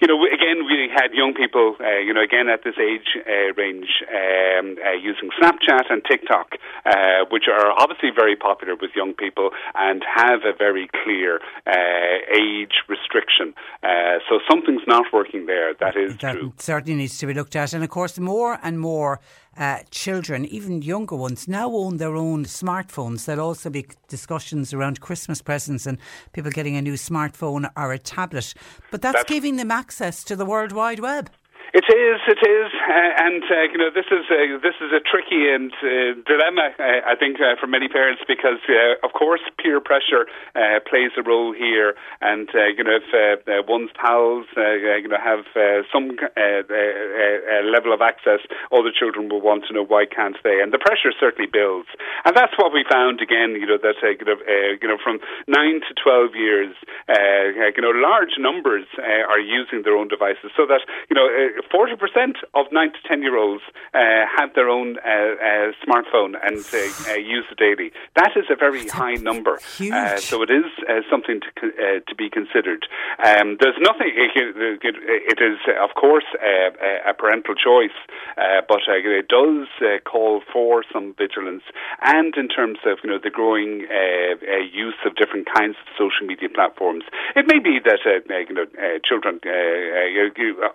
[0.00, 3.88] you know, again we had young people, you know, again at this age uh, range
[4.08, 6.56] um, uh, using Snapchat and TikTok,
[6.86, 11.72] uh, which are obviously very popular with young people and have a very clear uh,
[12.36, 13.54] age restriction.
[13.82, 15.74] Uh, so something's not working there.
[15.74, 16.52] That is that true.
[16.58, 17.72] certainly needs to be looked at.
[17.72, 19.20] And of course, more and more
[19.56, 23.24] uh, children, even younger ones, now own their own smartphones.
[23.24, 25.98] There'll also be discussions around Christmas presents and
[26.32, 28.54] people getting a new smartphone or a tablet.
[28.90, 31.30] But that's, that's giving them access to the World Wide Web.
[31.72, 34.26] It is, it is, uh, and uh, you know this is
[34.58, 38.58] this is a tricky and uh, dilemma, uh, I think, uh, for many parents because,
[38.66, 40.26] uh, of course, peer pressure
[40.58, 45.46] uh, plays a role here, and uh, you know if one's pals, you know, have
[45.94, 46.18] some
[47.70, 48.42] level of access,
[48.74, 51.86] other children will want to know why can't they, and the pressure certainly builds,
[52.26, 53.54] and that's what we found again.
[53.54, 54.42] You know that you know,
[54.82, 56.74] you know from nine to twelve years,
[57.06, 61.30] you know, large numbers are using their own devices, so that you know
[61.68, 63.62] 40% of 9 to 10 year olds
[63.94, 67.92] uh, have their own uh, uh, smartphone and uh, uh, use it daily.
[68.16, 69.58] That is a very That's high number.
[69.80, 70.64] Uh, so it is
[71.10, 72.86] something to, to be considered.
[73.24, 77.96] Um, there's nothing, it, it is, of course, a parental choice,
[78.36, 79.66] but it does
[80.04, 81.62] call for some vigilance.
[82.02, 83.86] And in terms of you know the growing
[84.72, 87.04] use of different kinds of social media platforms,
[87.36, 88.66] it may be that you know
[89.04, 89.40] children,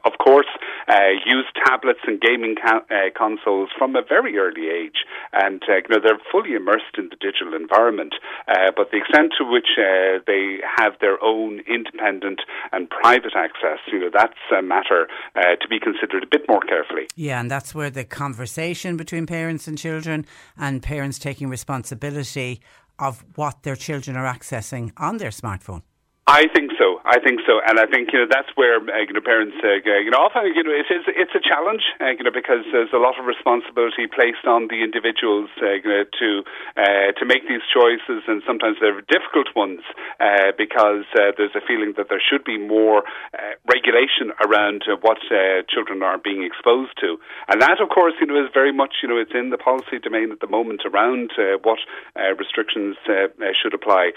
[0.05, 0.47] of course,
[0.87, 5.75] uh, use tablets and gaming ca- uh, consoles from a very early age, and uh,
[5.75, 8.15] you know they're fully immersed in the digital environment.
[8.47, 13.79] Uh, but the extent to which uh, they have their own independent and private access,
[13.91, 17.07] you know, that's a matter uh, to be considered a bit more carefully.
[17.15, 20.25] Yeah, and that's where the conversation between parents and children,
[20.57, 22.61] and parents taking responsibility
[22.99, 25.81] of what their children are accessing on their smartphone.
[26.25, 27.05] I think so.
[27.05, 29.77] I think so, and I think you know that's where uh, you know parents uh,
[29.85, 32.89] you know often you know it is it's a challenge uh, you know because there's
[32.97, 36.41] a lot of responsibility placed on the individuals uh, you know, to
[36.81, 39.85] uh, to make these choices, and sometimes they're difficult ones
[40.17, 43.05] uh, because there's a feeling that there should be more
[43.69, 45.21] regulation around what
[45.69, 47.21] children are being exposed to,
[47.53, 50.01] and that of course you know is very much you know it's in the policy
[50.01, 51.29] domain at the moment around
[51.61, 51.77] what
[52.33, 52.97] restrictions
[53.61, 54.09] should apply,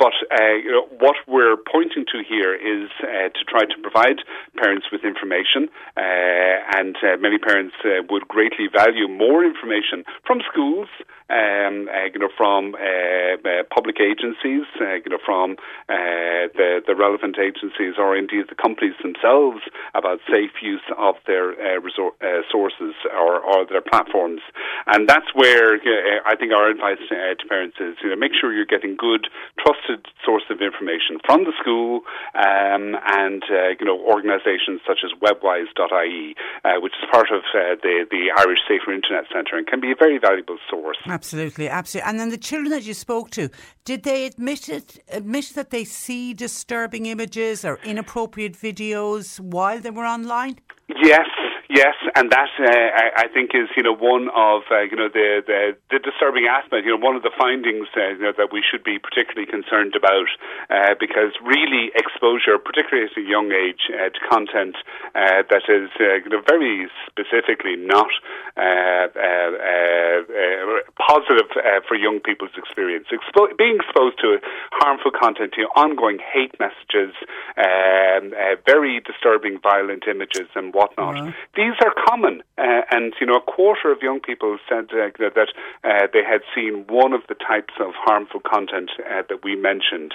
[0.00, 0.16] but
[0.64, 4.22] you know what we're pointing to here is uh, to try to provide
[4.56, 5.66] parents with information,
[5.98, 10.86] uh, and uh, many parents uh, would greatly value more information from schools
[11.30, 15.56] um, uh, you know, from uh, uh, public agencies, uh, you know, from
[15.88, 19.64] the, the relevant agencies or indeed the companies themselves
[19.94, 22.12] about safe use of their resor-
[22.52, 24.40] sources or, or their platforms.
[24.86, 25.80] And that's where
[26.26, 29.26] I think our advice to parents is, you know, make sure you're getting good,
[29.58, 32.04] trusted source of information from the school
[32.36, 33.42] um, and,
[33.80, 36.36] you know, organisations such as webwise.ie,
[36.84, 40.18] which is part of the, the Irish Safer Internet Centre and can be a very
[40.18, 40.98] valuable source.
[41.14, 42.10] Absolutely, absolutely.
[42.10, 43.48] And then the children that you spoke to,
[43.84, 44.98] did they admit it?
[45.08, 50.58] Admit that they see disturbing images or inappropriate videos while they were online?
[51.04, 51.28] Yes,
[51.74, 55.42] Yes, and that uh, I, think is you know one of uh, you know the,
[55.42, 56.86] the the disturbing aspect.
[56.86, 59.98] You know one of the findings uh, you know, that we should be particularly concerned
[59.98, 60.30] about
[60.70, 64.78] uh, because really exposure, particularly at a young age, uh, to content
[65.18, 68.06] uh, that is uh, you know very specifically not
[68.54, 73.10] uh, uh, uh, uh, positive uh, for young people's experience.
[73.10, 74.38] Expo- being exposed to
[74.78, 77.18] harmful content, you know, ongoing hate messages,
[77.58, 81.18] um, uh, very disturbing, violent images, and whatnot.
[81.18, 81.32] Uh-huh.
[81.64, 85.48] These are common, uh, and you know, a quarter of young people said uh, that,
[85.82, 90.12] uh, they had seen one of the types of harmful content uh, that we mentioned,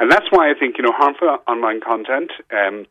[0.00, 2.32] and that's why I think you know harmful online content.
[2.50, 2.86] Um,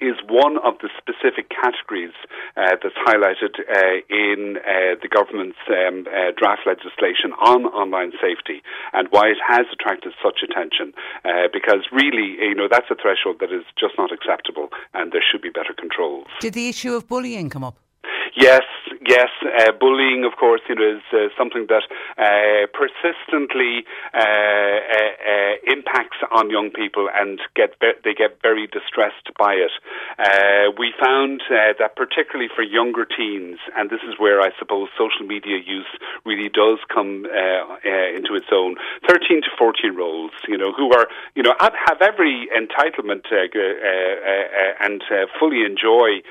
[0.00, 2.12] is one of the specific categories
[2.56, 8.62] uh, that's highlighted uh, in uh, the government's um, uh, draft legislation on online safety
[8.92, 10.92] and why it has attracted such attention.
[11.24, 15.24] Uh, because really, you know, that's a threshold that is just not acceptable and there
[15.24, 16.26] should be better controls.
[16.40, 17.76] Did the issue of bullying come up?
[18.36, 18.62] Yes,
[19.08, 19.28] yes.
[19.42, 21.84] Uh, bullying, of course, you know, is uh, something that
[22.18, 23.84] uh, persistently
[24.14, 29.54] uh, uh, uh, impacts on young people, and get ve- they get very distressed by
[29.54, 29.72] it.
[30.78, 35.58] We found that particularly for younger teens, and this is where I suppose social media
[35.64, 35.88] use
[36.24, 38.76] really does come into its own.
[39.08, 43.24] Thirteen to fourteen year olds, you know, who are you know have, every entitlement
[44.80, 45.02] and
[45.38, 46.22] fully enjoy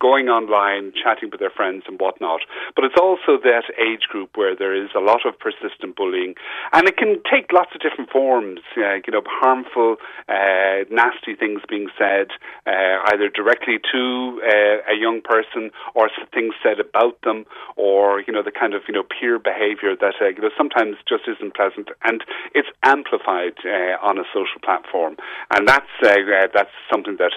[0.00, 2.40] going online, chatting with their friends and whatnot.
[2.74, 6.34] But it's also that age group where there is a lot of persistent bullying,
[6.72, 8.60] and it can take lots of different forms.
[8.76, 9.96] Uh, you know, harmful,
[10.28, 12.28] uh, nasty things being said,
[12.66, 17.44] uh, either directly to uh, a young person or things said about them,
[17.76, 20.96] or you know the kind of you know peer behaviour that uh, you know sometimes
[21.08, 25.16] just isn't pleasant, and it's amplified uh, on a social platform,
[25.50, 27.32] and that's that's something that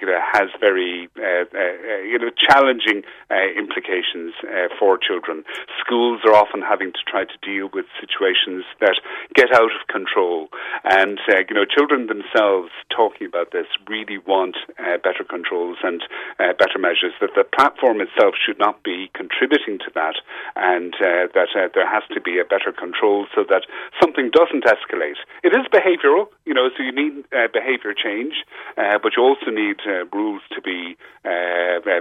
[0.00, 5.44] you know has very you know challenging uh, implications uh, for children.
[5.80, 8.96] Schools are often having to try to deal with situations that
[9.34, 10.48] get out of control,
[10.84, 14.56] and uh, you know children themselves talking about this really want
[15.02, 16.02] better controls and
[16.38, 17.12] better measures.
[17.20, 20.16] That the platform itself should not be contributing to that,
[20.56, 23.66] and that there has to be a better control so that
[24.00, 25.20] something doesn't escalate.
[25.44, 28.44] It is behavioural, you know, so you need uh, behaviour change,
[28.76, 30.96] uh, but you also need uh, rules to be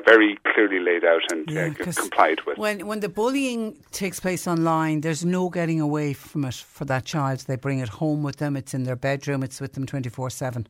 [0.06, 2.58] very clearly laid out and Yeah, uh, complied with.
[2.58, 7.06] When when the bullying takes place online, there's no getting away from it for that
[7.06, 7.40] child.
[7.42, 8.56] They bring it home with them.
[8.56, 9.44] It's in their bedroom.
[9.44, 10.68] It's with them twenty four seven.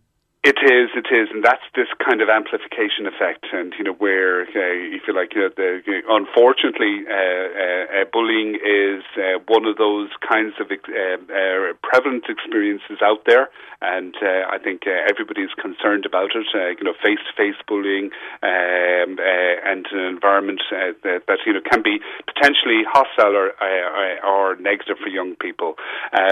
[0.47, 4.47] It is, it is, and that's this kind of amplification effect, and you know where
[4.47, 9.65] uh, you feel like you know, the, unfortunately, uh, uh, uh, bullying is uh, one
[9.65, 13.49] of those kinds of uh, prevalent experiences out there,
[13.81, 16.47] and I think everybody is concerned about it.
[16.79, 22.87] You know, face-to-face bullying um, and an environment that, that you know can be potentially
[22.87, 23.51] hostile or
[24.23, 25.75] or negative for young people,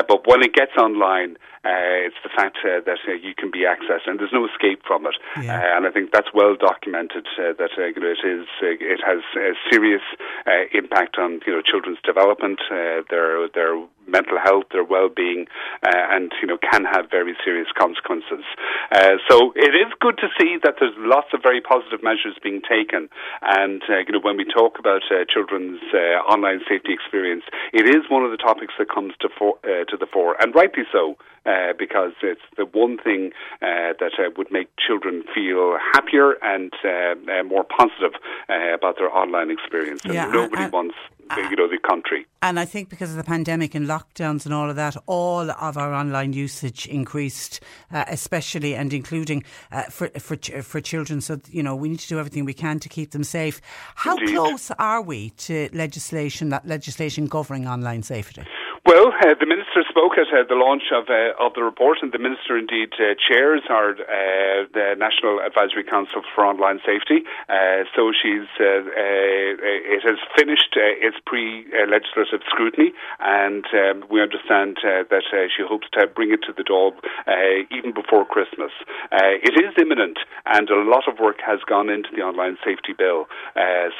[0.07, 1.35] but when it gets online.
[1.67, 5.15] It's the fact that you can be accessed, and there's no escape from it.
[5.41, 5.57] Yeah.
[5.57, 7.27] Uh, and I think that's well documented.
[7.37, 10.03] Uh, that uh, you know, it is uh, it has a serious
[10.45, 13.75] uh, impact on you know children's development, uh, their their
[14.07, 15.47] mental health, their well-being,
[15.83, 18.45] uh, and you know can have very serious consequences.
[18.91, 22.61] Uh, so it is good to see that there's lots of very positive measures being
[22.61, 23.09] taken.
[23.41, 27.43] And uh, you know when we talk about uh, children's uh, online safety experience,
[27.73, 30.53] it is one of the topics that comes to for, uh, to the fore, and
[30.55, 31.17] rightly so.
[31.45, 33.29] Uh, because it's the one thing
[33.61, 36.89] uh, that uh, would make children feel happier and uh,
[37.31, 38.19] uh, more positive
[38.49, 40.01] uh, about their online experience.
[40.05, 40.95] And Yeah, nobody wants,
[41.29, 42.25] uh, you know, the country.
[42.41, 45.77] And I think because of the pandemic and lockdowns and all of that, all of
[45.77, 47.59] our online usage increased,
[47.91, 51.21] uh, especially and including uh, for for ch- for children.
[51.21, 53.61] So you know we need to do everything we can to keep them safe.
[53.95, 54.35] How Indeed.
[54.35, 58.43] close are we to legislation that legislation governing online safety?
[58.85, 62.19] Well, uh, the minister spoke at the launch of uh, of the report, and the
[62.19, 67.23] minister indeed uh, chairs our uh, the National Advisory Council for Online Safety.
[67.47, 72.91] Uh, so she's uh, it has finished its pre-legislative scrutiny,
[73.23, 75.23] and um, we understand that
[75.55, 78.75] she hopes to bring it to the uh, even before Christmas.
[79.15, 83.31] It is imminent, and a lot of work has gone into the online safety bill.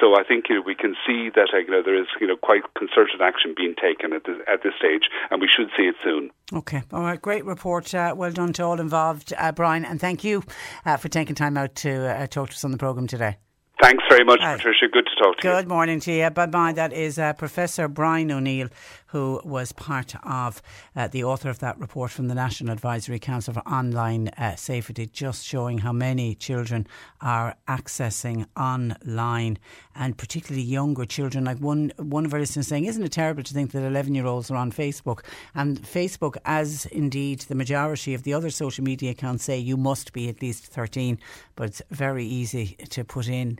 [0.02, 2.36] So I think you know, we can see that you know there is you know
[2.36, 5.96] quite concerted action being taken at this, at this stage, and we should see it
[6.04, 6.32] soon.
[6.54, 7.94] Okay, all right, great report.
[7.94, 10.44] Uh, well done to all involved, uh, Brian, and thank you
[10.86, 13.38] uh, for taking time out to uh, talk to us on the programme today.
[13.82, 14.56] Thanks very much, Hi.
[14.56, 14.88] Patricia.
[14.92, 15.56] Good to talk to Good you.
[15.58, 16.30] Good morning to you.
[16.30, 16.72] Bye bye.
[16.72, 18.70] That is uh, Professor Brian O'Neill,
[19.08, 20.62] who was part of
[20.96, 25.06] uh, the author of that report from the National Advisory Council for Online uh, Safety,
[25.08, 26.88] just showing how many children
[27.22, 29.60] are accessing online,
[29.94, 31.44] and particularly younger children.
[31.44, 34.26] Like one one of our listeners saying, "Isn't it terrible to think that eleven year
[34.26, 35.20] olds are on Facebook?"
[35.54, 40.14] And Facebook, as indeed the majority of the other social media accounts say, you must
[40.14, 41.20] be at least thirteen.
[41.58, 43.60] But it's very easy to put in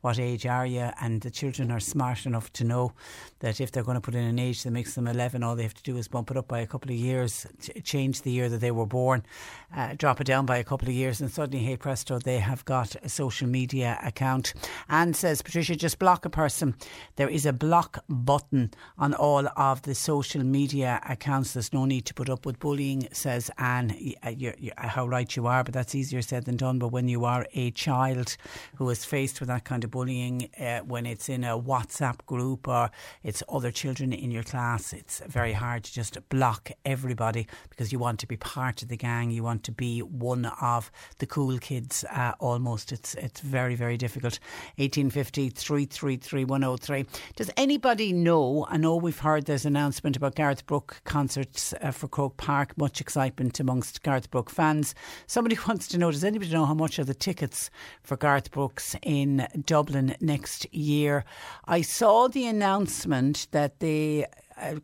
[0.00, 0.90] what age are you?
[1.00, 2.92] And the children are smart enough to know
[3.40, 5.62] that if they're going to put in an age that makes them 11, all they
[5.62, 7.46] have to do is bump it up by a couple of years,
[7.84, 9.22] change the year that they were born,
[9.74, 12.64] uh, drop it down by a couple of years, and suddenly, hey presto, they have
[12.64, 14.54] got a social media account.
[14.88, 16.74] And says, Patricia, just block a person.
[17.16, 21.52] There is a block button on all of the social media accounts.
[21.52, 23.96] There's no need to put up with bullying, says Anne.
[24.36, 26.78] You're, you're, how right you are, but that's easier said than done.
[26.78, 28.36] But when you are a child
[28.76, 32.68] who is faced with that kind of bullying uh, when it's in a WhatsApp group
[32.68, 32.90] or
[33.22, 34.92] it's other children in your class.
[34.92, 38.96] It's very hard to just block everybody because you want to be part of the
[38.96, 39.30] gang.
[39.30, 42.92] You want to be one of the cool kids uh, almost.
[42.92, 44.38] It's it's very, very difficult.
[44.76, 48.66] 1850 333 Does anybody know?
[48.68, 52.76] I know we've heard there's an announcement about Garth Brooks concerts uh, for Croke Park.
[52.76, 54.94] Much excitement amongst Garth Brooks fans.
[55.26, 57.70] Somebody wants to know, does anybody know how much are the tickets
[58.02, 59.79] for Garth Brooks in Dublin?
[59.80, 61.24] Dublin next year.
[61.64, 64.26] I saw the announcement that the
[64.58, 64.74] uh,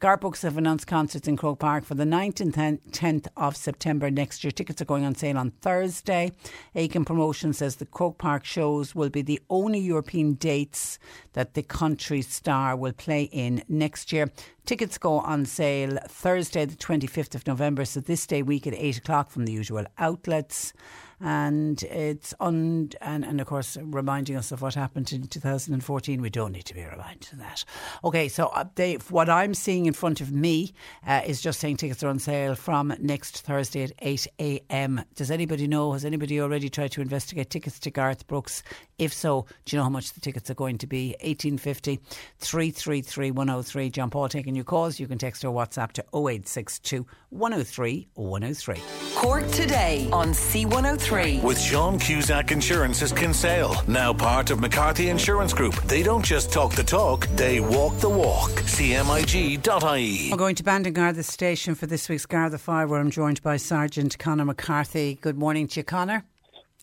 [0.40, 4.51] have announced concerts in Croke Park for the 9th and 10th of September next year.
[4.51, 6.32] Tickets are going on sale on Thursday.
[6.74, 10.99] Aiken Promotion says the Croke Park shows will be the only European dates
[11.34, 14.30] that the country star will play in next year.
[14.64, 18.97] Tickets go on sale Thursday, the 25th of November, so this day week at 8
[18.97, 20.72] o'clock from the usual outlets
[21.21, 26.31] and it's on and, and of course reminding us of what happened in 2014 we
[26.31, 27.64] don't need to be reminded of that.
[28.05, 30.73] Okay so uh, they, what I'm seeing in front of me
[31.07, 35.67] uh, is just saying tickets are on sale from next Thursday at 8am does anybody
[35.67, 35.93] know?
[35.93, 38.62] Has anybody already tried to investigate tickets to Garth Brooks
[38.99, 42.01] if so do you know how much the tickets are going to be 1850
[42.38, 48.09] 333 103 John Paul taking your calls you can text or WhatsApp to 0862 103
[48.14, 48.82] 103
[49.16, 51.42] Cork today on C103.
[51.42, 55.74] With Sean Cusack Insurance's Kinsale, now part of McCarthy Insurance Group.
[55.84, 58.51] They don't just talk the talk, they walk the walk.
[58.51, 60.30] CMIG.ie.
[60.30, 64.18] We're going to Bandon station for this week's Garda Fire, where I'm joined by Sergeant
[64.18, 65.18] Conor McCarthy.
[65.20, 66.24] Good morning to you, Conor.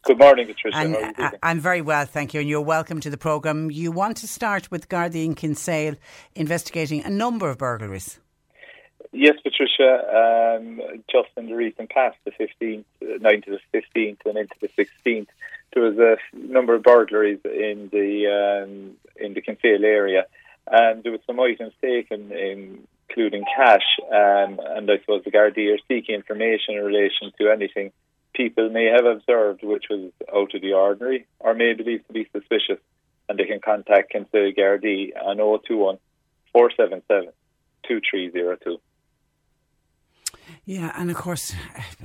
[0.03, 0.77] Good morning, Patricia.
[0.77, 3.71] And, uh, I'm very well, thank you, and you're welcome to the programme.
[3.71, 5.95] You want to start with Gardaí in Kinsale
[6.35, 8.19] investigating a number of burglaries.
[9.13, 10.59] Yes, Patricia.
[10.59, 14.67] Um, just in the recent past, the 15th, 9th to the 15th, and into the
[14.67, 15.27] 16th,
[15.73, 20.25] there was a number of burglaries in the um, in the Kinsale area,
[20.67, 23.85] and there was some items taken, including cash.
[24.11, 27.93] Um, and I suppose the Gardaí are seeking information in relation to anything
[28.33, 32.27] people may have observed which was out of the ordinary or may believe to be
[32.31, 32.79] suspicious,
[33.29, 35.97] and they can contact Kinsale Gardaí on 021
[36.51, 37.33] 477
[37.87, 38.79] 2302.
[40.65, 41.53] Yeah, and of course,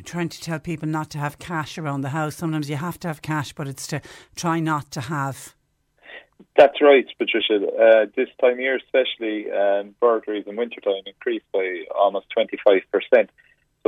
[0.04, 2.36] trying to tell people not to have cash around the house.
[2.36, 4.00] Sometimes you have to have cash, but it's to
[4.36, 5.54] try not to have.
[6.56, 7.66] That's right, Patricia.
[7.66, 13.28] Uh, this time of year, especially, um, burglaries in wintertime increase by almost 25%.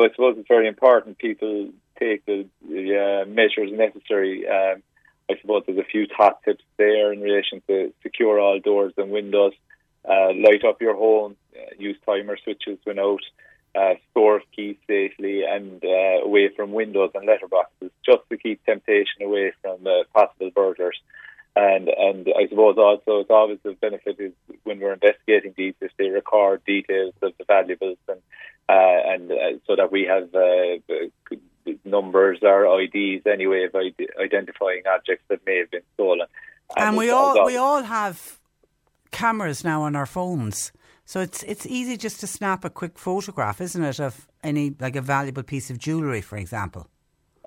[0.01, 4.49] So I suppose it's very important people take the, the uh, measures necessary.
[4.49, 4.83] Um,
[5.31, 9.11] I suppose there's a few top tips there in relation to secure all doors and
[9.11, 9.53] windows,
[10.09, 13.21] uh, light up your home, uh, use timer switches when out
[13.75, 19.21] uh, store keys safely and uh, away from windows and letterboxes, just to keep temptation
[19.21, 20.99] away from uh, possible burglars.
[21.57, 24.33] And and I suppose also it's always the benefit is
[24.63, 28.21] when we're investigating these if they record details of the valuables and
[28.69, 35.25] uh, and uh, so that we have uh, numbers or IDs anyway of identifying objects
[35.29, 36.27] that may have been stolen.
[36.77, 38.39] And, and we all we all have
[39.11, 40.73] cameras now on our phones.
[41.05, 44.95] So it's it's easy just to snap a quick photograph, isn't it, of any like
[44.95, 46.87] a valuable piece of jewellery, for example.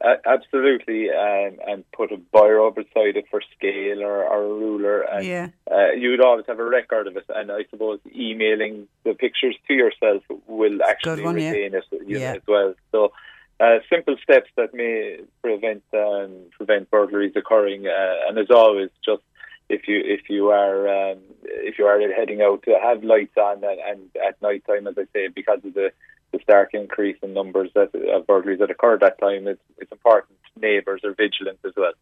[0.04, 5.02] Uh, absolutely, um, and put a biro beside it for scale or, or a ruler.
[5.02, 5.48] And, yeah.
[5.72, 9.56] Uh, you would always have a record of it, and I suppose emailing the pictures
[9.68, 11.80] to yourself will actually one, retain yeah.
[11.92, 12.34] it yeah.
[12.34, 12.74] as well.
[12.92, 13.14] So.
[13.60, 19.22] Uh, simple steps that may prevent um, prevent burglaries occurring, uh, and as always, just
[19.70, 23.64] if you if you are um, if you are heading out to have lights on
[23.64, 25.92] and, and at night time, as I say, because of the,
[26.34, 29.92] the stark increase in numbers that, of burglaries that occur at that time, it's, it's
[29.92, 31.94] important neighbours are vigilant as well.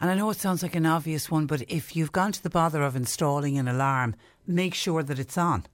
[0.00, 2.50] And I know it sounds like an obvious one, but if you've gone to the
[2.50, 4.16] bother of installing an alarm,
[4.46, 5.64] make sure that it's on.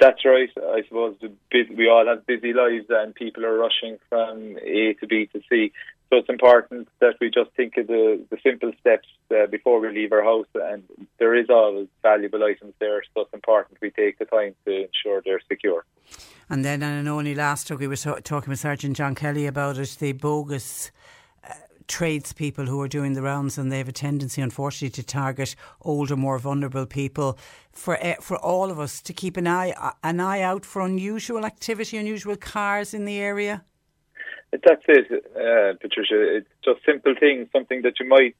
[0.00, 0.48] That's right.
[0.56, 1.16] I suppose
[1.52, 5.72] we all have busy lives and people are rushing from A to B to C.
[6.10, 9.90] So it's important that we just think of the, the simple steps uh, before we
[9.90, 10.48] leave our house.
[10.54, 10.82] And
[11.18, 15.22] there is always valuable items there, so it's important we take the time to ensure
[15.24, 15.84] they're secure.
[16.48, 19.78] And then I know only last week we were talking with Sergeant John Kelly about
[19.78, 20.90] it, the bogus
[21.90, 26.16] tradespeople who are doing the rounds, and they have a tendency, unfortunately, to target older,
[26.16, 27.36] more vulnerable people.
[27.72, 31.44] For uh, for all of us to keep an eye an eye out for unusual
[31.44, 33.64] activity, unusual cars in the area.
[34.52, 36.36] That's it, uh, Patricia.
[36.38, 38.36] It's just simple things, something that you might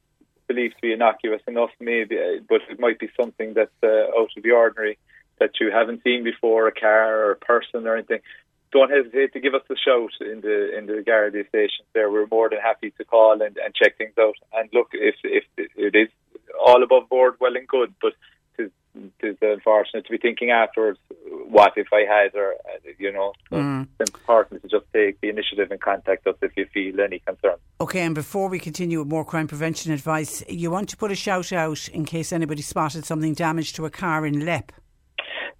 [0.49, 4.31] believe to be innocuous enough, maybe, uh, but it might be something that's uh, out
[4.37, 4.99] of the ordinary
[5.39, 8.20] that you haven't seen before, a car or a person or anything
[8.73, 11.85] don't hesitate to give us a shout in the in the Gardaí station.
[11.93, 14.35] There, we're more than happy to call and, and check things out.
[14.53, 16.09] And look, if if it is
[16.65, 17.95] all above board, well and good.
[18.01, 18.12] But
[19.23, 20.99] is unfortunate to be thinking afterwards,
[21.49, 22.55] what if I had, or
[22.99, 23.89] you know, so mm.
[23.99, 27.57] it's important to just take the initiative and contact us if you feel any concern.
[27.81, 31.15] Okay, and before we continue with more crime prevention advice, you want to put a
[31.15, 34.73] shout out in case anybody spotted something damaged to a car in Leap.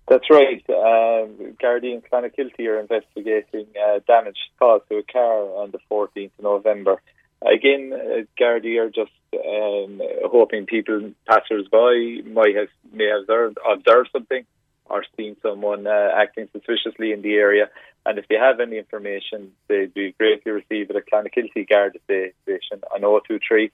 [0.09, 0.65] That's right.
[0.69, 6.33] Um, Gardaí and Clonakilty are investigating uh, damage caused to a car on the 14th
[6.37, 7.01] of November.
[7.43, 14.11] Again, uh, Gardaí are just um, hoping people, passers-by, might have may have observed, observed
[14.13, 14.45] something
[14.87, 17.71] or seen someone uh, acting suspiciously in the area.
[18.05, 22.83] And if they have any information, they'd be greatly received at a Clonakilty Garda station
[22.93, 23.71] on 023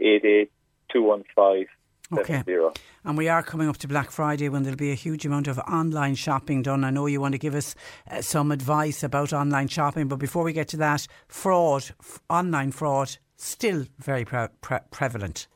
[0.00, 0.50] 88
[0.92, 1.66] 215
[2.12, 2.42] Okay.
[3.04, 5.58] And we are coming up to Black Friday when there'll be a huge amount of
[5.60, 6.82] online shopping done.
[6.82, 7.76] I know you want to give us
[8.10, 12.72] uh, some advice about online shopping, but before we get to that, fraud, f- online
[12.72, 15.46] fraud, still very pre- pre- prevalent.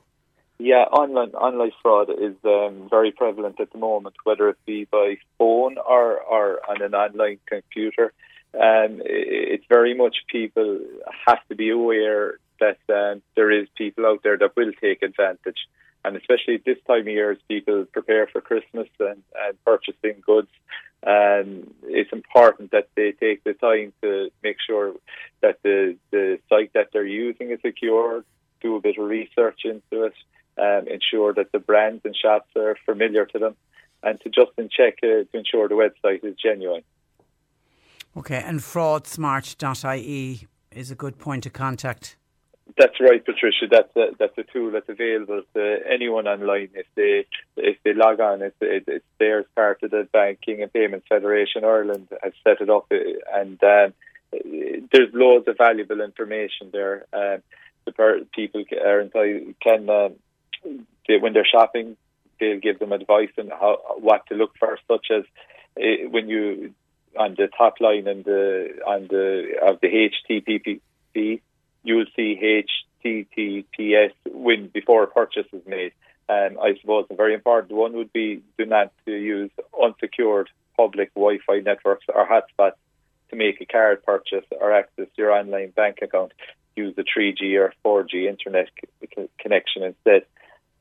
[0.59, 5.17] Yeah, online online fraud is um, very prevalent at the moment, whether it be by
[5.37, 8.13] phone or, or on an online computer.
[8.55, 10.79] Um, it's very much people
[11.27, 15.67] have to be aware that um, there is people out there that will take advantage
[16.05, 20.23] and especially at this time of year as people prepare for Christmas and, and purchasing
[20.25, 20.49] goods,
[21.07, 24.95] um, it's important that they take the time to make sure
[25.43, 28.25] that the, the site that they're using is secure,
[28.61, 30.15] do a bit of research into it,
[30.59, 33.57] um, ensure that the brands and shops are familiar to them,
[34.03, 36.83] and to just check uh, to ensure the website is genuine.
[38.17, 42.17] Okay, and fraudsmart.ie is a good point of contact.
[42.79, 43.67] That's right, Patricia.
[43.71, 47.27] That's a, that's a tool that's available to anyone online if they
[47.57, 48.43] if they log on.
[48.43, 52.71] It's it's there as part of the Banking and Payments Federation Ireland has set it
[52.71, 53.93] up, and um,
[54.33, 57.07] there's loads of valuable information there.
[57.13, 57.43] Um,
[57.85, 60.15] the per- people are entitled, can um,
[61.07, 61.97] they, when they're shopping,
[62.41, 65.25] they'll give them advice on how what to look for, such as
[65.79, 66.75] uh, when you
[67.17, 70.81] on the top line and the on the of the HTTP
[71.85, 72.65] you'll see
[73.05, 75.93] HTTPS when before a purchase is made.
[76.29, 79.51] And I suppose a very important one would be do not use
[79.81, 82.77] unsecured public Wi-Fi networks or hotspots
[83.31, 86.33] to make a card purchase or access your online bank account.
[86.77, 88.69] Use a 3G or 4G internet
[89.39, 90.23] connection instead.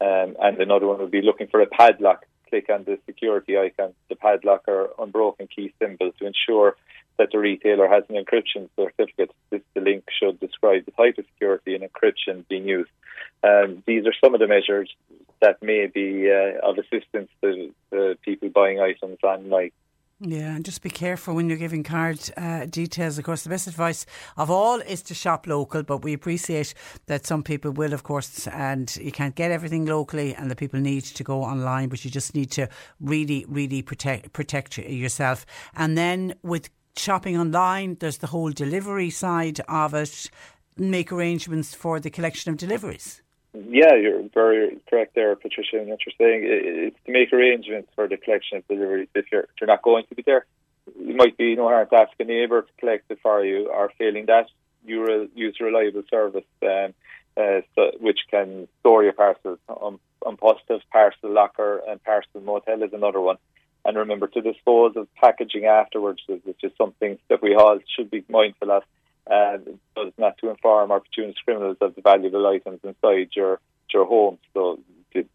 [0.01, 2.25] Um, and another one would be looking for a padlock.
[2.49, 6.75] Click on the security icon, the padlock or unbroken key symbol to ensure
[7.17, 9.31] that the retailer has an encryption certificate.
[9.49, 12.89] This the link should describe the type of security and encryption being used.
[13.43, 14.89] Um, these are some of the measures
[15.41, 19.71] that may be uh, of assistance to, to people buying items online.
[20.25, 23.17] Yeah, and just be careful when you're giving card uh, details.
[23.17, 24.05] Of course, the best advice
[24.37, 26.73] of all is to shop local, but we appreciate
[27.07, 30.79] that some people will, of course, and you can't get everything locally, and the people
[30.79, 32.69] need to go online, but you just need to
[33.01, 35.45] really, really protect protect yourself.
[35.75, 40.29] And then with shopping online, there's the whole delivery side of it.
[40.77, 43.21] Make arrangements for the collection of deliveries.
[43.53, 46.41] Yeah, you're very correct there, Patricia, what you're saying.
[46.43, 49.09] It's to make arrangements for the collection of deliveries.
[49.13, 50.45] If you're, if you're not going to be there,
[50.99, 53.91] you might be no harm to ask a neighbour to collect it for you, or
[53.99, 54.47] failing that,
[54.85, 56.93] you will use a reliable service um,
[57.37, 59.59] uh, so, which can store your parcels.
[59.69, 63.37] Um, on positive parcel locker and parcel motel is another one
[63.85, 68.23] and remember to dispose of packaging afterwards, which is something that we all should be
[68.29, 68.83] mindful of.
[69.29, 69.57] Uh,
[69.95, 73.59] so as not to inform opportunist criminals of the valuable items inside your
[73.93, 74.39] your home.
[74.53, 74.79] So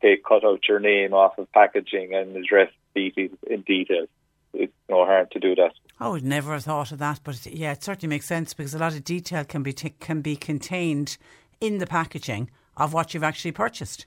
[0.02, 4.06] take cut out your name off of packaging and address details in detail.
[4.52, 5.72] It's no harm to do that.
[6.00, 8.78] I would never have thought of that, but yeah, it certainly makes sense because a
[8.78, 11.16] lot of detail can be t- can be contained
[11.60, 14.06] in the packaging of what you've actually purchased.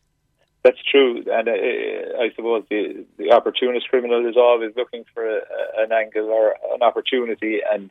[0.64, 5.42] That's true, and uh, I suppose the, the opportunist criminal is always looking for a,
[5.78, 7.90] an angle or an opportunity, and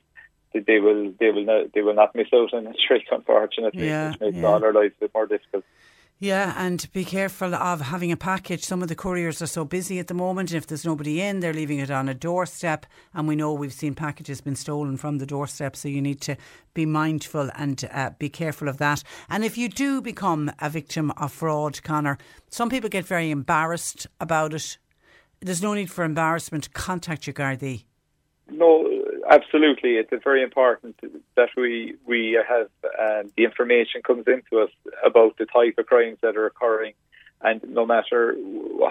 [0.53, 4.11] they will they will not, they will not miss out on a trick, unfortunately, Yeah,
[4.11, 4.47] which makes yeah.
[4.47, 5.65] all our lives a bit more difficult.
[6.23, 8.63] Yeah, and be careful of having a package.
[8.63, 11.41] Some of the couriers are so busy at the moment, and if there's nobody in,
[11.41, 12.85] they're leaving it on a doorstep.
[13.15, 16.37] And we know we've seen packages been stolen from the doorstep, so you need to
[16.75, 19.03] be mindful and uh, be careful of that.
[19.31, 22.19] And if you do become a victim of fraud, Connor,
[22.51, 24.77] some people get very embarrassed about it.
[25.41, 26.75] There's no need for embarrassment.
[26.75, 27.85] Contact your Gardaí.
[28.51, 28.87] No,
[29.31, 29.97] absolutely.
[29.97, 30.97] It's very important
[31.37, 34.71] that we we have um, the information comes into us
[35.05, 36.95] about the type of crimes that are occurring,
[37.41, 38.37] and no matter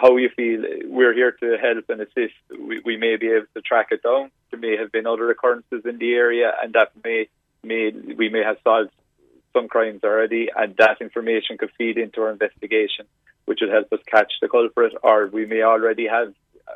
[0.01, 2.33] how you feel, we're here to help and assist.
[2.49, 4.31] We, we may be able to track it down.
[4.49, 7.27] There may have been other occurrences in the area, and that may
[7.63, 8.91] may we may have solved
[9.53, 13.05] some crimes already, and that information could feed into our investigation,
[13.45, 16.33] which would help us catch the culprit, or we may already have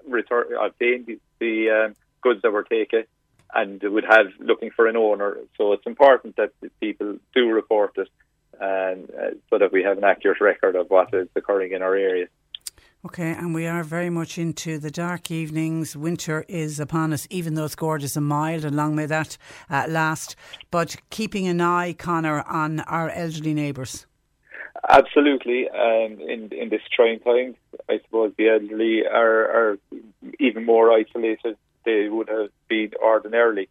[0.08, 3.04] return, obtained the, the um, goods that were taken
[3.56, 5.38] and would have looking for an owner.
[5.58, 8.10] So it's important that people do report it,
[8.60, 11.96] and uh, so that we have an accurate record of what is occurring in our
[11.96, 12.28] area.
[13.06, 15.94] Okay, and we are very much into the dark evenings.
[15.94, 19.38] Winter is upon us, even though it's gorgeous and mild, and long may that
[19.70, 20.38] uh, last.
[20.72, 24.06] But keeping an eye, Connor, on our elderly neighbours.
[24.90, 25.70] Absolutely.
[25.70, 27.56] Um, in in this trying time,
[27.90, 29.78] I suppose the elderly are, are
[30.40, 33.70] even more isolated they would have been ordinarily.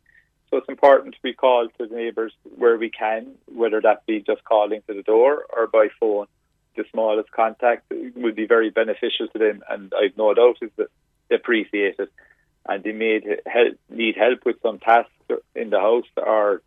[0.50, 4.20] So it's important to be called to the neighbours where we can, whether that be
[4.20, 6.26] just calling to the door or by phone.
[6.76, 10.88] The smallest contact would be very beneficial to them, and I've no doubt is that
[11.28, 12.10] they appreciate it.
[12.66, 15.10] And they may help, need help with some tasks
[15.54, 16.62] in the house or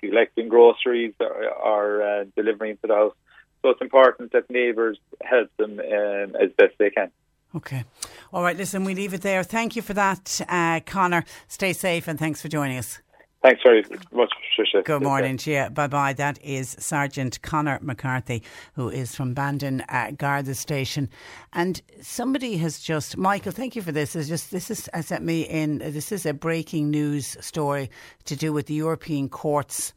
[0.00, 3.14] collecting groceries or, or uh, delivering to the house.
[3.62, 7.10] So it's important that neighbours help them um, as best they can.
[7.54, 7.84] Okay.
[8.32, 9.42] All right, listen, we leave it there.
[9.42, 11.24] Thank you for that, uh, Connor.
[11.48, 13.00] Stay safe and thanks for joining us.
[13.42, 13.82] Thanks very
[14.12, 14.82] much, Patricia.
[14.84, 15.70] Good morning to you.
[15.70, 16.12] Bye bye.
[16.12, 18.42] That is Sergeant Connor McCarthy,
[18.74, 21.08] who is from Bandon uh, Garda Station.
[21.54, 24.14] And somebody has just, Michael, thank you for this.
[24.14, 25.78] It's just this is uh, sent me in.
[25.78, 27.90] This is a breaking news story
[28.26, 29.94] to do with the European courts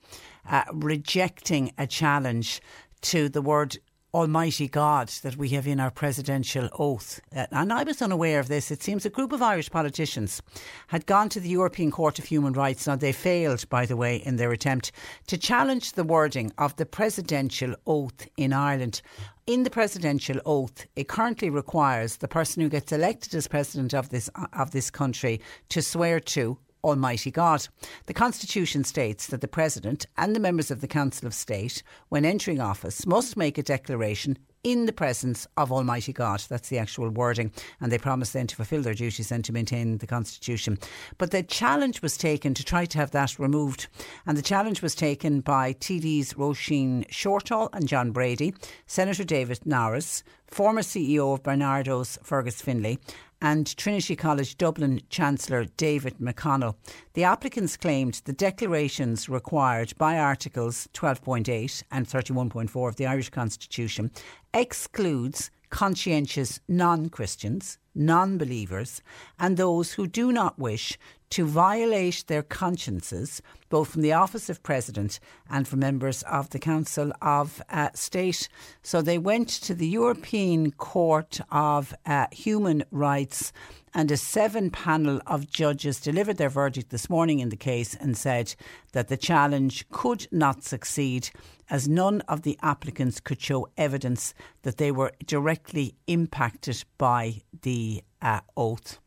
[0.50, 2.62] uh, rejecting a challenge
[3.02, 3.78] to the word
[4.14, 7.20] Almighty God that we have in our presidential oath.
[7.36, 8.70] Uh, and I was unaware of this.
[8.70, 10.40] It seems a group of Irish politicians
[10.88, 12.86] had gone to the European Court of Human Rights.
[12.86, 14.92] Now, they failed, by the way, in their attempt
[15.28, 19.02] to challenge the wording of the presidential oath in Ireland.
[19.48, 24.10] In the presidential oath, it currently requires the person who gets elected as president of
[24.10, 27.68] this of this country to swear to Almighty God.
[28.06, 32.26] The Constitution states that the President and the members of the Council of State, when
[32.26, 36.42] entering office, must make a declaration in the presence of Almighty God.
[36.48, 37.52] That's the actual wording.
[37.82, 40.80] And they promise then to fulfil their duties and to maintain the Constitution.
[41.18, 43.88] But the challenge was taken to try to have that removed.
[44.26, 48.54] And the challenge was taken by TDs Roisin Shortall and John Brady,
[48.88, 53.00] Senator David Norris, former CEO of Barnardos Fergus Finlay,
[53.44, 56.76] and Trinity College Dublin Chancellor David McConnell.
[57.14, 64.12] The applicants claimed the declarations required by Articles 12.8 and 31.4 of the Irish Constitution
[64.54, 69.02] excludes conscientious non Christians, non believers,
[69.38, 70.98] and those who do not wish
[71.34, 75.20] to violate their consciences, both from the office of president
[75.50, 78.48] and from members of the Council of uh, State.
[78.84, 83.52] So they went to the European Court of uh, Human Rights.
[83.96, 88.16] And a seven panel of judges delivered their verdict this morning in the case and
[88.16, 88.54] said
[88.92, 91.32] that the challenge could not succeed
[91.68, 98.04] as none of the applicants could show evidence that they were directly impacted by the
[98.22, 99.00] uh, oath.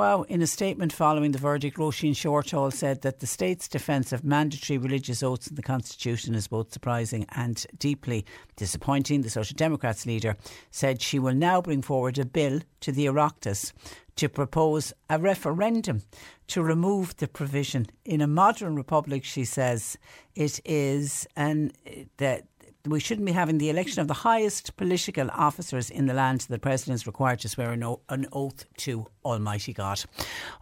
[0.00, 4.24] Well, in a statement following the verdict, Roisin Shortall said that the state's defence of
[4.24, 8.24] mandatory religious oaths in the Constitution is both surprising and deeply
[8.56, 9.20] disappointing.
[9.20, 10.38] The Social Democrats leader
[10.70, 13.74] said she will now bring forward a bill to the Oireachtas
[14.16, 16.00] to propose a referendum
[16.46, 17.86] to remove the provision.
[18.06, 19.98] In a modern republic, she says,
[20.34, 21.72] it is an
[22.16, 22.46] that
[22.86, 26.40] we shouldn't be having the election of the highest political officers in the land.
[26.42, 30.02] The president is required to swear an, oath to Almighty God.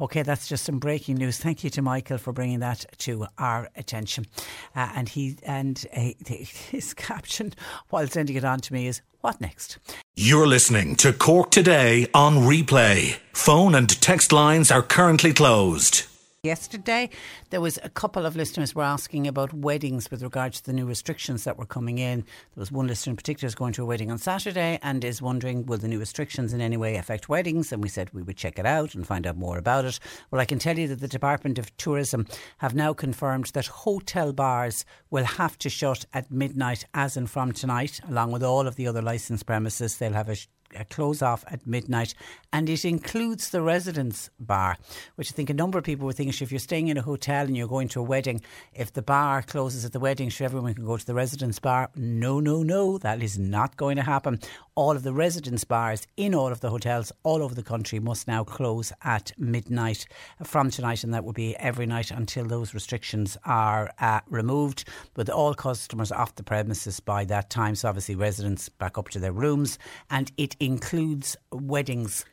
[0.01, 1.39] Okay, that's just some breaking news.
[1.39, 4.27] Thank you to Michael for bringing that to our attention.
[4.75, 6.11] Uh, and he and uh,
[6.71, 7.55] his caption
[7.91, 9.79] while sending it on to me is, "What next?"
[10.17, 13.19] You're listening to Cork Today on replay.
[13.33, 16.08] Phone and text lines are currently closed.
[16.45, 17.11] Yesterday.
[17.51, 20.87] There was a couple of listeners were asking about weddings with regard to the new
[20.87, 22.21] restrictions that were coming in.
[22.21, 25.21] There was one listener in particular is going to a wedding on Saturday and is
[25.21, 27.73] wondering will the new restrictions in any way affect weddings?
[27.73, 29.99] And we said we would check it out and find out more about it.
[30.31, 32.25] Well, I can tell you that the Department of Tourism
[32.59, 37.51] have now confirmed that hotel bars will have to shut at midnight as and from
[37.51, 39.99] tonight, along with all of the other licensed premises.
[39.99, 40.37] They'll have a
[40.77, 42.15] Uh, close off at midnight,
[42.53, 44.77] and it includes the residence bar,
[45.15, 46.35] which I think a number of people were thinking.
[46.43, 48.43] If you're staying in a hotel and you're going to a wedding,
[48.75, 51.89] if the bar closes at the wedding, sure everyone can go to the residence bar.
[51.97, 54.41] No, no, no, that is not going to happen.
[54.79, 58.29] All of the residence bars in all of the hotels all over the country must
[58.29, 60.07] now close at midnight
[60.45, 64.89] from tonight, and that will be every night until those restrictions are uh, removed.
[65.17, 69.19] With all customers off the premises by that time, so obviously residents back up to
[69.19, 69.81] their rooms,
[70.11, 72.25] and it includes weddings,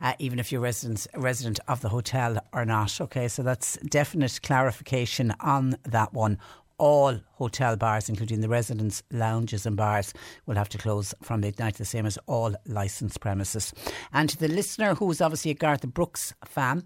[0.00, 3.00] uh, even if you're resident resident of the hotel or not.
[3.00, 6.36] Okay, so that's definite clarification on that one
[6.78, 10.12] all hotel bars, including the residence lounges and bars,
[10.46, 13.72] will have to close from midnight, the same as all licensed premises.
[14.12, 16.84] And to the listener who was obviously a Garth Brooks fan,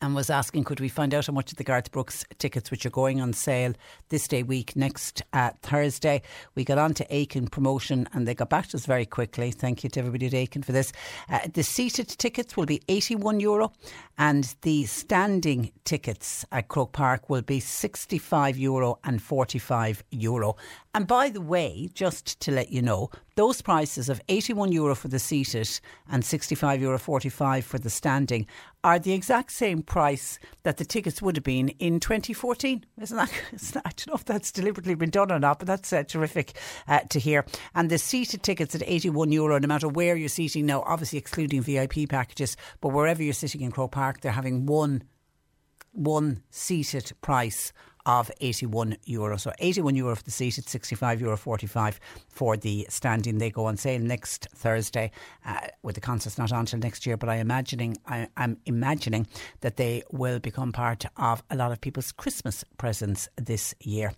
[0.00, 2.90] and was asking could we find out how much the Garth Brooks tickets which are
[2.90, 3.74] going on sale
[4.08, 6.22] this day week next uh, Thursday.
[6.54, 9.50] We got on to Aiken promotion and they got back to us very quickly.
[9.50, 10.92] Thank you to everybody at Aiken for this.
[11.28, 13.72] Uh, the seated tickets will be 81 euro
[14.18, 20.56] and the standing tickets at Croke Park will be 65 euro and 45 euro.
[20.94, 25.08] And by the way, just to let you know, those prices of 81 euro for
[25.08, 25.68] the seated
[26.10, 28.46] and 65 euro 45 for the standing
[28.82, 32.84] are the exact same price that the tickets would have been in 2014.
[33.00, 33.30] Isn't that?
[33.84, 36.52] I don't know if that's deliberately been done or not, but that's uh, terrific
[36.88, 37.44] uh, to hear.
[37.74, 41.62] And the seated tickets at 81 euro, no matter where you're seating now, obviously excluding
[41.62, 45.02] VIP packages, but wherever you're sitting in Croke Park, they're having one
[45.92, 47.72] one seated price
[48.10, 49.36] of 81 euro.
[49.36, 53.38] So 81 euro for the seated, 65 euro 45 for the standing.
[53.38, 55.12] They go on sale next Thursday
[55.46, 57.16] uh, with the concerts not on until next year.
[57.16, 59.28] But I imagining I, am imagining
[59.60, 64.12] that they will become part of a lot of people's Christmas presents this year.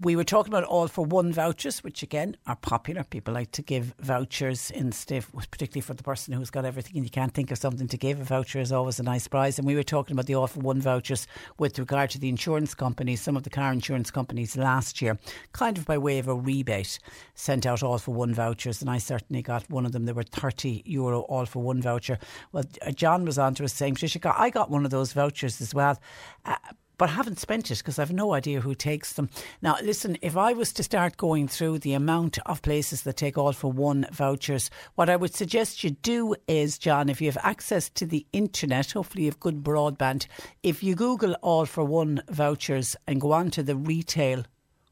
[0.00, 3.02] We were talking about all for one vouchers, which again are popular.
[3.02, 7.10] People like to give vouchers instead, particularly for the person who's got everything and you
[7.10, 8.20] can't think of something to give.
[8.20, 9.58] A voucher is always a nice prize.
[9.58, 11.26] And we were talking about the all for one vouchers
[11.58, 15.18] with regard to the insurance companies some of the car insurance companies last year,
[15.52, 16.98] kind of by way of a rebate,
[17.34, 20.04] sent out all for one vouchers, and I certainly got one of them.
[20.04, 22.18] There were 30 euro all for one voucher.
[22.52, 22.64] Well,
[22.94, 25.98] John was on to us saying, Patricia, I got one of those vouchers as well.
[26.44, 26.56] Uh,
[26.98, 29.28] but haven't spent it because I've no idea who takes them.
[29.62, 33.38] Now, listen, if I was to start going through the amount of places that take
[33.38, 37.38] all for one vouchers, what I would suggest you do is, John, if you have
[37.42, 40.26] access to the internet, hopefully you have good broadband,
[40.62, 44.44] if you Google all for one vouchers and go on to the retail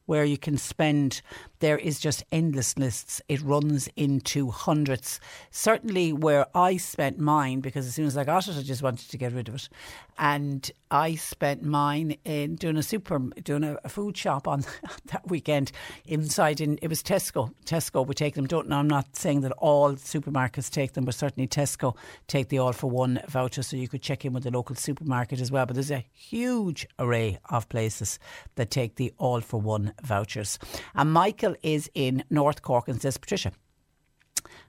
[0.05, 1.21] where you can spend
[1.59, 3.21] there is just endless lists.
[3.29, 5.19] It runs into hundreds.
[5.51, 9.09] Certainly, where I spent mine, because as soon as I got it, I just wanted
[9.09, 9.69] to get rid of it.
[10.17, 14.63] And I spent mine in doing a super, doing a, a food shop on
[15.05, 15.71] that weekend
[16.05, 17.51] inside in, it was Tesco.
[17.65, 18.45] Tesco would take them.
[18.45, 21.95] Don't know, I'm not saying that all supermarkets take them, but certainly Tesco
[22.27, 23.63] take the all for one voucher.
[23.63, 25.65] So you could check in with the local supermarket as well.
[25.65, 28.19] But there's a huge array of places
[28.55, 30.59] that take the all for one vouchers.
[30.95, 33.51] And Michael is in North Cork and says, Patricia,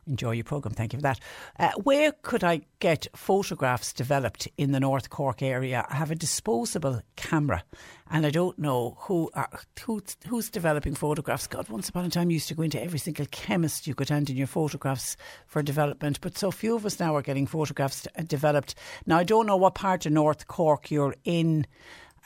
[0.06, 0.74] enjoy your programme.
[0.74, 1.20] Thank you for that.
[1.58, 5.86] Uh, where could I get photographs developed in the North Cork area?
[5.88, 7.64] I have a disposable camera
[8.10, 9.48] and I don't know who are,
[9.84, 11.46] who, who's developing photographs.
[11.46, 14.08] God, once upon a time you used to go into every single chemist you could
[14.08, 15.16] hand in your photographs
[15.46, 18.74] for development, but so few of us now are getting photographs uh, developed.
[19.06, 21.66] Now, I don't know what part of North Cork you're in.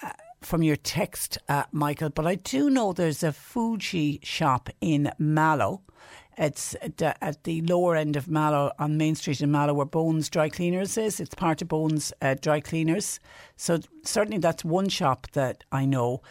[0.03, 0.11] Uh,
[0.41, 5.83] from your text, uh, Michael, but I do know there's a Fuji shop in Mallow.
[6.41, 10.49] It's at the lower end of Mallow on Main Street in Mallow, where Bones Dry
[10.49, 11.19] Cleaners is.
[11.19, 13.19] It's part of Bones uh, Dry Cleaners.
[13.57, 16.23] So certainly that's one shop that I know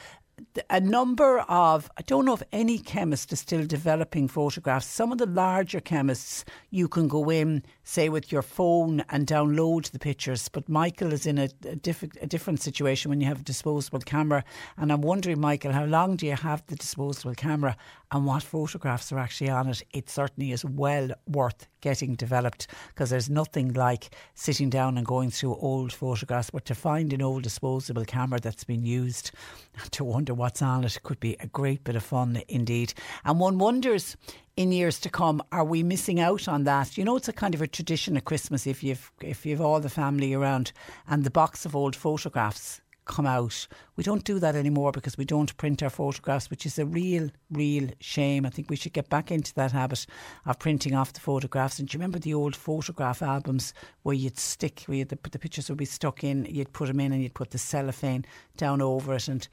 [0.70, 4.86] a number of, I don't know if any chemist is still developing photographs.
[4.86, 9.92] Some of the larger chemists, you can go in, say, with your phone and download
[9.92, 10.48] the pictures.
[10.50, 14.00] But Michael is in a, a, diff- a different situation when you have a disposable
[14.00, 14.44] camera.
[14.78, 17.76] And I'm wondering, Michael, how long do you have the disposable camera
[18.12, 19.84] and what photographs are actually on it?
[19.92, 25.32] It certainly is well worth getting developed because there's nothing like sitting down and going
[25.32, 26.50] through old photographs.
[26.50, 29.32] But to find an old disposable camera that's been used,
[29.92, 32.94] to wonder what's on it could be a great bit of fun indeed.
[33.24, 34.18] And one wonders
[34.58, 36.98] in years to come, are we missing out on that?
[36.98, 39.80] You know, it's a kind of a tradition at Christmas if you've if you've all
[39.80, 40.74] the family around
[41.08, 43.68] and the box of old photographs come out.
[43.95, 47.30] We don't do that anymore because we don't print our photographs, which is a real,
[47.49, 48.45] real shame.
[48.45, 50.06] I think we should get back into that habit
[50.45, 51.80] of printing off the photographs.
[51.80, 53.74] And do you remember the old photograph albums
[54.04, 57.12] where you'd stick, where the, the pictures would be stuck in, you'd put them in
[57.12, 58.26] and you'd put the cellophane
[58.58, 59.48] down over it and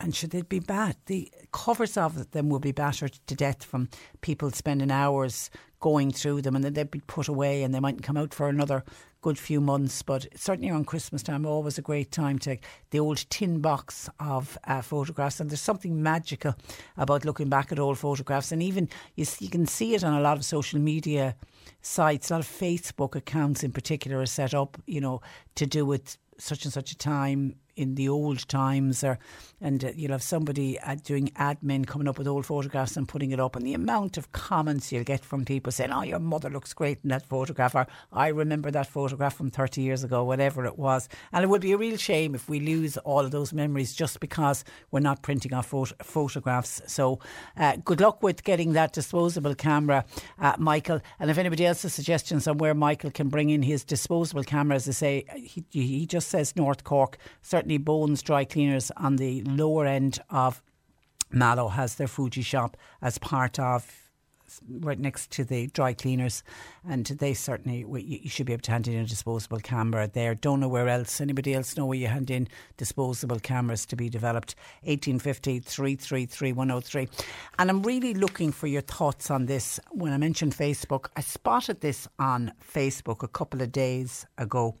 [0.00, 0.96] and should they be bad?
[1.06, 3.88] The covers of them will be battered to death from
[4.20, 5.50] people spending hours
[5.80, 8.48] going through them, and then they'd be put away, and they mightn't come out for
[8.48, 8.82] another
[9.20, 10.02] good few months.
[10.02, 14.08] But certainly around Christmas time, always a great time to take the old tin box
[14.18, 16.54] of uh, photographs, and there's something magical
[16.96, 20.20] about looking back at old photographs, and even you, you can see it on a
[20.20, 21.36] lot of social media
[21.82, 22.30] sites.
[22.30, 25.20] A lot of Facebook accounts, in particular, are set up, you know,
[25.54, 29.18] to do with such and such a time in the old times, or
[29.60, 33.30] and uh, you'll have somebody uh, doing admin coming up with old photographs and putting
[33.30, 36.50] it up, and the amount of comments you'll get from people saying, "Oh, your mother
[36.50, 40.64] looks great in that photograph," or "I remember that photograph from 30 years ago," whatever
[40.66, 41.08] it was.
[41.32, 44.20] And it would be a real shame if we lose all of those memories just
[44.20, 46.82] because we're not printing our phot- photographs.
[46.86, 47.18] So,
[47.56, 50.04] uh, good luck with getting that disposable camera,
[50.38, 51.00] uh, Michael.
[51.18, 54.76] And if anybody else has suggestions on where Michael can bring in his disposable camera,
[54.76, 57.16] as I say, he, he just says North Cork.
[57.42, 60.62] Certainly certainly Bones Dry Cleaners on the lower end of
[61.30, 64.03] Mallow has their Fuji shop as part of
[64.68, 66.42] right next to the dry cleaners,
[66.88, 70.34] and they certainly you should be able to hand in a disposable camera there.
[70.34, 71.20] Don't know where else.
[71.20, 74.54] Anybody else know where you hand in disposable cameras to be developed?
[74.82, 77.08] 1850 333 103.
[77.58, 79.80] And I'm really looking for your thoughts on this.
[79.90, 84.76] When I mentioned Facebook, I spotted this on Facebook a couple of days ago,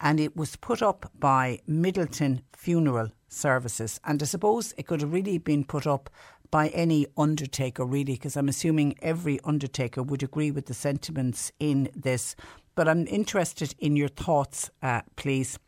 [0.00, 4.00] and it was put up by Midleton Funeral Services.
[4.04, 6.10] And I suppose it could have really been put up
[6.50, 11.90] by any undertaker, really, because I'm assuming every undertaker would agree with the sentiments in
[11.94, 12.36] this.
[12.74, 15.58] But I'm interested in your thoughts, uh, please.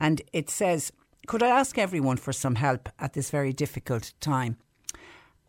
[0.00, 0.92] And it says,
[1.26, 4.56] Could I ask everyone for some help at this very difficult time?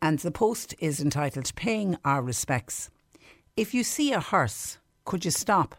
[0.00, 2.90] And the post is entitled Paying Our Respects.
[3.56, 5.74] If you see a hearse, could you stop?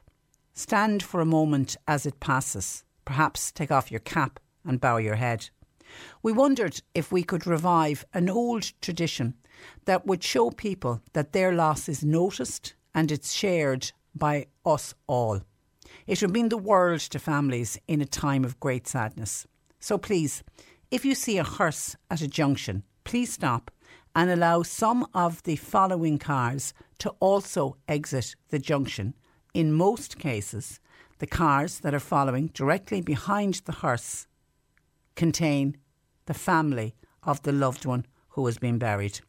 [0.53, 2.83] Stand for a moment as it passes.
[3.05, 5.49] Perhaps take off your cap and bow your head.
[6.21, 9.35] We wondered if we could revive an old tradition
[9.85, 15.41] that would show people that their loss is noticed and it's shared by us all.
[16.07, 19.47] It would mean the world to families in a time of great sadness.
[19.79, 20.43] So please,
[20.91, 23.71] if you see a hearse at a junction, please stop
[24.15, 29.13] and allow some of the following cars to also exit the junction.
[29.53, 30.79] In most cases,
[31.19, 34.27] the cars that are following directly behind the hearse
[35.19, 35.75] contain
[36.27, 39.19] the family of the loved one who has been buried.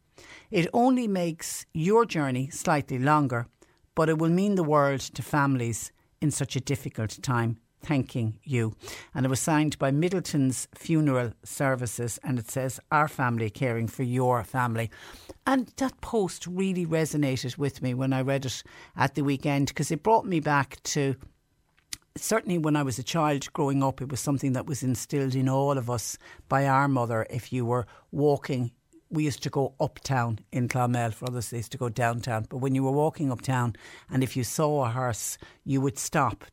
[0.49, 3.47] It only makes your journey slightly longer,
[3.93, 5.91] but it will mean the world to families
[6.21, 7.57] in such a difficult time.
[7.83, 8.75] Thanking you.
[9.13, 14.03] And it was signed by Midleton's Funeral Services, and it says, Our family caring for
[14.03, 14.91] your family.
[15.47, 18.63] And that post really resonated with me when I read it
[18.95, 21.15] at the weekend because it brought me back to
[22.17, 25.49] certainly when I was a child growing up, it was something that was instilled in
[25.49, 26.17] all of us
[26.49, 27.25] by our mother.
[27.29, 28.71] If you were walking,
[29.09, 32.45] we used to go uptown in Clonmel, for others they used to go downtown.
[32.49, 33.75] But when you were walking uptown
[34.09, 36.45] and if you saw a hearse, you would stop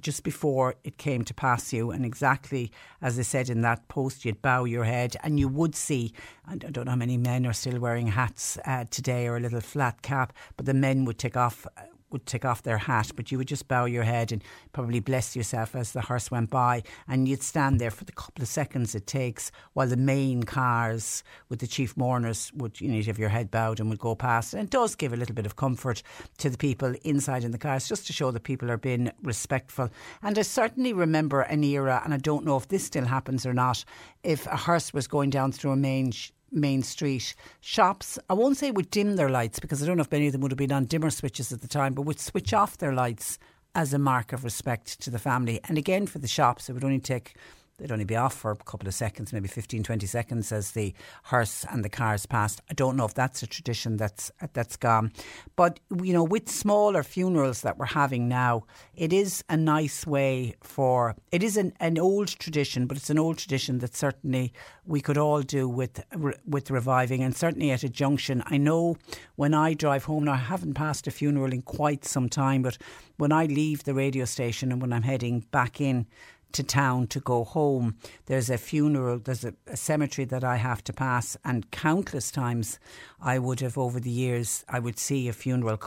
[0.00, 1.90] just before it came to pass you.
[1.90, 2.70] And exactly
[3.02, 6.12] as I said in that post, you'd bow your head and you would see,
[6.46, 9.60] I don't know how many men are still wearing hats uh, today or a little
[9.60, 11.66] flat cap, but the men would take off
[12.14, 14.42] would take off their hat, but you would just bow your head and
[14.72, 16.82] probably bless yourself as the hearse went by.
[17.06, 21.22] And you'd stand there for the couple of seconds it takes while the main cars
[21.50, 24.54] with the chief mourners would, you know, have your head bowed and would go past.
[24.54, 26.02] And it does give a little bit of comfort
[26.38, 29.90] to the people inside in the cars just to show that people are being respectful.
[30.22, 33.52] And I certainly remember an era, and I don't know if this still happens or
[33.52, 33.84] not,
[34.22, 36.12] if a hearse was going down through a main
[36.54, 37.34] main street.
[37.60, 40.32] Shops, I won't say would dim their lights because I don't know if any of
[40.32, 42.94] them would have been on dimmer switches at the time, but would switch off their
[42.94, 43.38] lights
[43.74, 45.60] as a mark of respect to the family.
[45.64, 47.34] And again, for the shops, it would only take
[47.78, 50.94] they'd only be off for a couple of seconds, maybe 15, 20 seconds as the
[51.24, 52.60] hearse and the cars passed.
[52.70, 55.12] I don't know if that's a tradition that's that's gone.
[55.56, 58.64] But, you know, with smaller funerals that we're having now,
[58.94, 63.18] it is a nice way for, it is an, an old tradition, but it's an
[63.18, 64.52] old tradition that certainly
[64.86, 66.04] we could all do with,
[66.46, 68.42] with reviving and certainly at a junction.
[68.46, 68.96] I know
[69.36, 72.78] when I drive home, now I haven't passed a funeral in quite some time, but
[73.16, 76.06] when I leave the radio station and when I'm heading back in,
[76.54, 77.96] to town to go home.
[78.26, 82.78] There's a funeral, there's a, a, cemetery that I have to pass, and countless times
[83.20, 85.80] I would have over the years, I would see a funeral,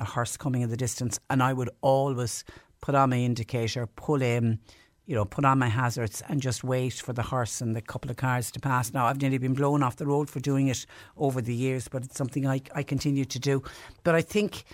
[0.00, 2.44] a hearse coming in the distance, and I would always
[2.80, 4.58] put on my indicator, pull in,
[5.06, 8.10] you know, put on my hazards and just wait for the hearse and the couple
[8.10, 8.92] of cars to pass.
[8.92, 10.86] Now, I've nearly been blown off the road for doing it
[11.16, 13.62] over the years, but it's something I, I continue to do.
[14.02, 14.64] But I think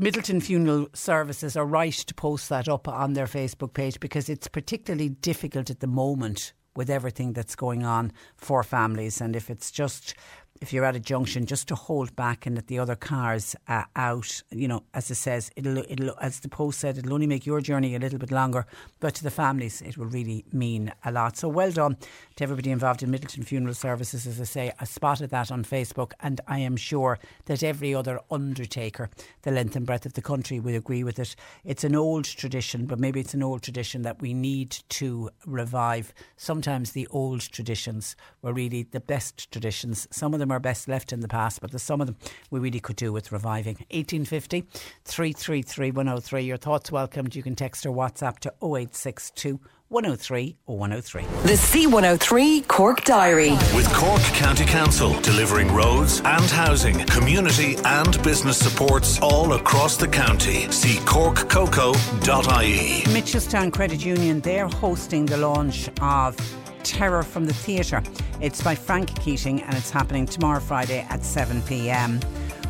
[0.00, 4.46] Midleton Funeral Services are right to post that up on their Facebook page because it's
[4.46, 9.20] particularly difficult at the moment with everything that's going on for families.
[9.20, 10.14] And if it's just
[10.60, 13.84] if you're at a junction, just to hold back and let the other cars uh,
[13.96, 14.42] out.
[14.50, 17.60] You know, as it says, it'll, it'll, as the post said, it'll only make your
[17.60, 18.66] journey a little bit longer,
[19.00, 21.36] but to the families, it will really mean a lot.
[21.36, 21.96] So well done
[22.36, 24.26] to everybody involved in Midleton Funeral Services.
[24.26, 28.20] As I say, I spotted that on Facebook, and I am sure that every other
[28.30, 29.10] undertaker,
[29.42, 31.36] the length and breadth of the country, will agree with it.
[31.64, 36.12] It's an old tradition, but maybe it's an old tradition that we need to revive.
[36.36, 40.08] Sometimes the old traditions were really the best traditions.
[40.10, 42.16] Some of them them are best left in the past, but there's some of them
[42.50, 43.74] we really could do with reviving.
[43.90, 44.62] 1850
[45.04, 46.42] 333 103.
[46.42, 47.36] Your thoughts welcomed.
[47.36, 49.60] You can text or WhatsApp to 0862
[49.90, 51.22] 103 or 103.
[51.22, 53.52] The C103 Cork Diary.
[53.74, 60.08] With Cork County Council delivering roads and housing, community and business supports all across the
[60.08, 60.70] county.
[60.70, 63.02] See corkcoco.ie.
[63.14, 66.36] Mitchelstown Credit Union, they're hosting the launch of
[66.88, 68.02] Terror from the Theatre.
[68.40, 72.18] It's by Frank Keating and it's happening tomorrow Friday at 7 pm.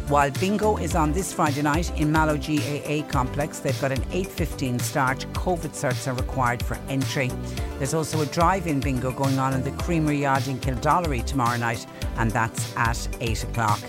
[0.09, 4.81] While bingo is on this Friday night in Mallow GAA complex, they've got an 8:15
[4.81, 5.25] start.
[5.35, 7.31] COVID certs are required for entry.
[7.79, 11.87] There's also a drive-in bingo going on in the Creamery Yard in Kildorrery tomorrow night,
[12.17, 13.81] and that's at 8 o'clock.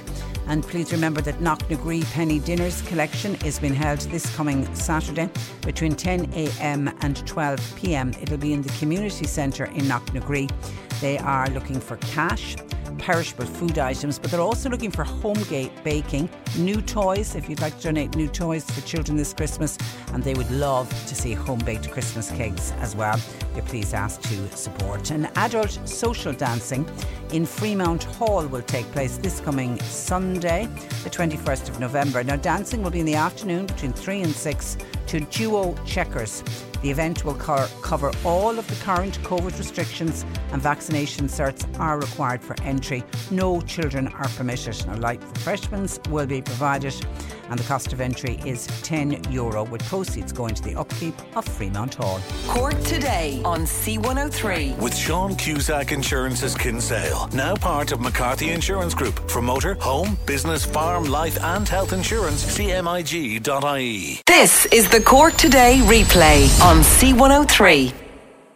[0.50, 5.30] And please remember that Knocknagree Penny Dinners collection is being held this coming Saturday
[5.62, 8.20] between 10am and 12pm.
[8.22, 10.50] It'll be in the community centre in Knocknagree.
[11.02, 12.56] They are looking for cash
[13.00, 15.38] perishable food items, but they're also looking for home
[15.84, 19.78] baking, new toys, if you'd like to donate new toys for children this Christmas,
[20.14, 23.20] and they would love to see home baked Christmas cakes as well.
[23.56, 25.12] You're please asked to support.
[25.12, 26.88] An adult social dancing
[27.32, 30.68] in Fremont Hall will take place this coming Sunday,
[31.04, 32.24] the 21st of November.
[32.24, 34.78] Now, dancing will be in the afternoon between 3 and 6
[35.10, 36.44] to duo checkers.
[36.84, 42.00] The event will co- cover all of the current COVID restrictions and vaccination certs are
[42.00, 43.04] required for entry.
[43.32, 44.86] No children are permitted.
[44.86, 46.94] Now, light refreshments will be provided
[47.50, 51.46] and the cost of entry is 10 euro with proceeds going to the upkeep of
[51.46, 52.22] Fremont Hall.
[52.48, 59.30] Cork Today on C103 with Sean Cusack Insurance's Kinsale, now part of McCarthy Insurance Group
[59.30, 62.46] for motor, home, business, farm, life and health insurance.
[62.58, 64.22] CMIG.ie.
[64.26, 67.94] This is the Cork Today replay on C103.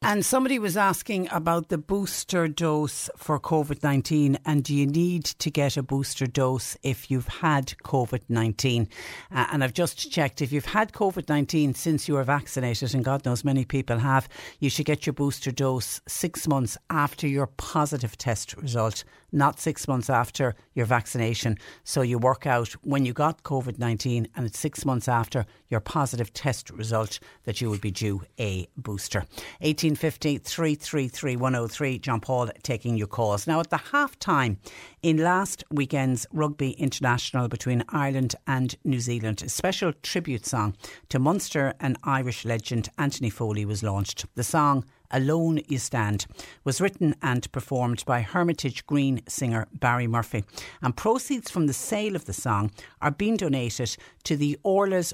[0.05, 5.23] And somebody was asking about the booster dose for COVID 19 and do you need
[5.23, 8.89] to get a booster dose if you've had COVID 19?
[9.31, 13.05] Uh, and I've just checked if you've had COVID 19 since you were vaccinated, and
[13.05, 14.27] God knows many people have,
[14.59, 19.87] you should get your booster dose six months after your positive test result, not six
[19.87, 21.57] months after your vaccination.
[21.83, 25.79] So you work out when you got COVID 19 and it's six months after your
[25.79, 29.25] positive test result that you would be due a booster.
[29.61, 31.99] 18 1850 333 103.
[31.99, 33.47] John Paul taking your calls.
[33.47, 34.57] Now, at the half time
[35.01, 40.75] in last weekend's Rugby International between Ireland and New Zealand, a special tribute song
[41.09, 44.25] to Munster and Irish legend Anthony Foley was launched.
[44.35, 46.25] The song Alone You Stand
[46.65, 50.43] was written and performed by Hermitage Green singer Barry Murphy.
[50.81, 52.71] And proceeds from the sale of the song
[53.01, 55.13] are being donated to the Orla's.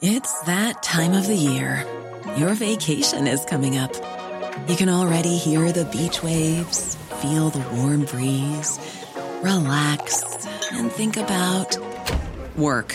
[0.00, 1.84] It's that time of the year
[2.36, 3.92] your vacation is coming up.
[4.68, 8.78] You can already hear the beach waves, feel the warm breeze,
[9.42, 11.76] relax, and think about
[12.56, 12.94] work.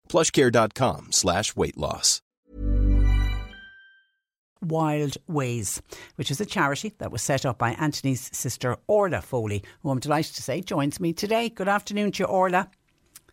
[0.11, 2.21] Plushcare.com slash weight loss.
[4.61, 5.81] Wild Ways,
[6.17, 9.99] which is a charity that was set up by Anthony's sister Orla Foley, who I'm
[9.99, 11.47] delighted to say joins me today.
[11.47, 12.69] Good afternoon to you, Orla.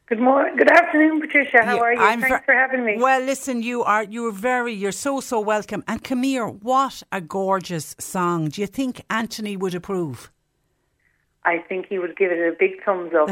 [0.07, 0.57] Good morning.
[0.57, 1.65] Good afternoon, Patricia.
[1.65, 2.01] How Yeah, are you?
[2.01, 2.97] I'm Thanks ver- for having me.
[2.99, 5.83] Well, listen, you are you're very you're so so welcome.
[5.89, 8.49] And come here, what a gorgeous song.
[8.51, 10.31] Do you think Anthony would approve?
[11.49, 13.31] I think he would give it a big thumbs up.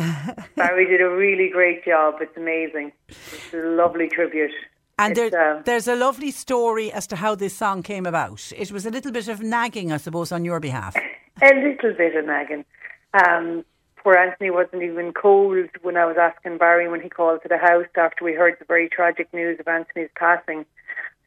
[0.56, 2.14] Barry did a really great job.
[2.22, 2.92] It's amazing.
[3.08, 4.52] It's a lovely tribute.
[4.98, 8.50] And there, um, there's a lovely story as to how this song came about.
[8.56, 10.96] It was a little bit of nagging, I suppose, on your behalf.
[11.42, 12.64] a little bit of nagging.
[13.12, 13.66] Um,
[13.96, 17.58] poor Anthony wasn't even cold when I was asking Barry when he called to the
[17.58, 20.64] house after we heard the very tragic news of Anthony's passing.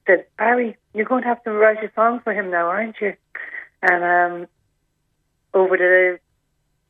[0.07, 3.13] Said, Barry, you're going to have to write a song for him now, aren't you?
[3.83, 4.47] And um,
[5.53, 6.19] over the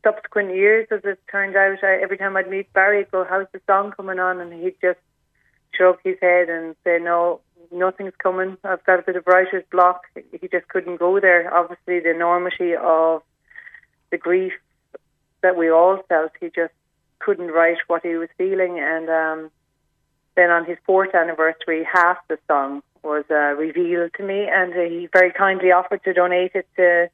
[0.03, 3.47] subsequent years, as it turned out, I, every time I'd meet Barry, I'd go, "How's
[3.51, 4.99] the song coming on?" And he'd just
[5.75, 8.57] shrug his head and say, "No, nothing's coming.
[8.63, 11.53] I've got a bit of writer's block." He just couldn't go there.
[11.53, 13.21] Obviously, the enormity of
[14.11, 14.53] the grief
[15.41, 16.73] that we all felt, he just
[17.19, 18.79] couldn't write what he was feeling.
[18.79, 19.51] And um,
[20.35, 24.81] then on his fourth anniversary, half the song was uh, revealed to me, and uh,
[24.81, 27.09] he very kindly offered to donate it to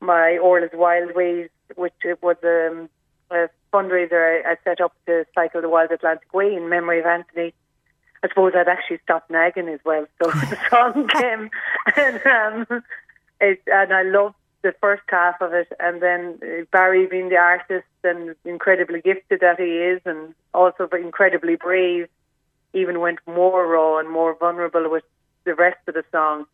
[0.00, 2.88] my Orla's Wild Ways, which was um,
[3.30, 7.06] a fundraiser I, I set up to cycle the Wild Atlantic Way in memory of
[7.06, 7.52] Anthony.
[8.22, 11.50] I suppose I'd actually stopped nagging as well, so the song came,
[11.96, 12.82] and um,
[13.40, 17.86] it, and I loved the first half of it, and then Barry being the artist
[18.02, 22.08] and incredibly gifted that he is, and also incredibly brave,
[22.72, 25.04] even went more raw and more vulnerable with
[25.44, 26.46] the rest of the song,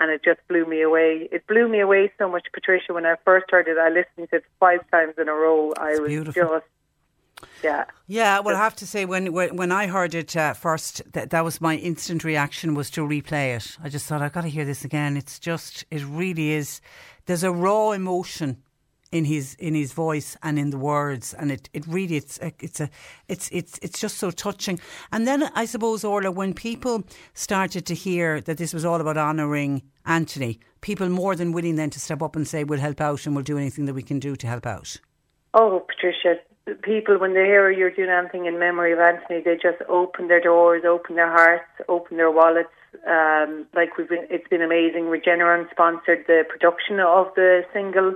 [0.00, 1.28] and it just blew me away.
[1.32, 2.94] It blew me away so much, Patricia.
[2.94, 5.72] When I first heard it, I listened to it five times in a row.
[5.76, 6.42] I was beautiful.
[6.42, 6.64] just,
[7.62, 7.84] yeah.
[8.06, 11.30] Yeah, well, I have to say when when, when I heard it uh, first, that
[11.30, 13.76] that was my instant reaction was to replay it.
[13.82, 15.16] I just thought I've got to hear this again.
[15.16, 16.80] It's just, it really is.
[17.26, 18.62] There's a raw emotion
[19.10, 22.80] in his in his voice and in the words, and it, it really it's it's
[22.80, 22.90] a
[23.28, 24.78] it's it's it's just so touching.
[25.12, 27.04] And then I suppose Orla, when people
[27.34, 31.90] started to hear that this was all about honouring Anthony, people more than willing then
[31.90, 34.18] to step up and say we'll help out and we'll do anything that we can
[34.18, 34.96] do to help out.
[35.54, 36.36] Oh, Patricia,
[36.82, 40.40] people, when they hear you're doing anything in memory of Anthony, they just open their
[40.40, 42.68] doors, open their hearts, open their wallets.
[43.06, 45.04] Um, like we've been, it's been amazing.
[45.04, 48.14] Regeneron sponsored the production of the single.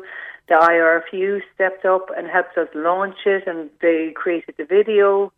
[0.48, 5.32] The IRFU stepped up and helped us launch it, and they created the video.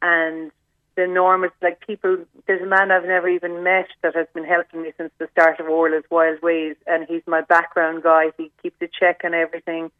[0.00, 0.50] And
[0.96, 4.82] the enormous, like people, there's a man I've never even met that has been helping
[4.82, 8.32] me since the start of Orla's Wild Ways, and he's my background guy.
[8.36, 9.90] He keeps a check on everything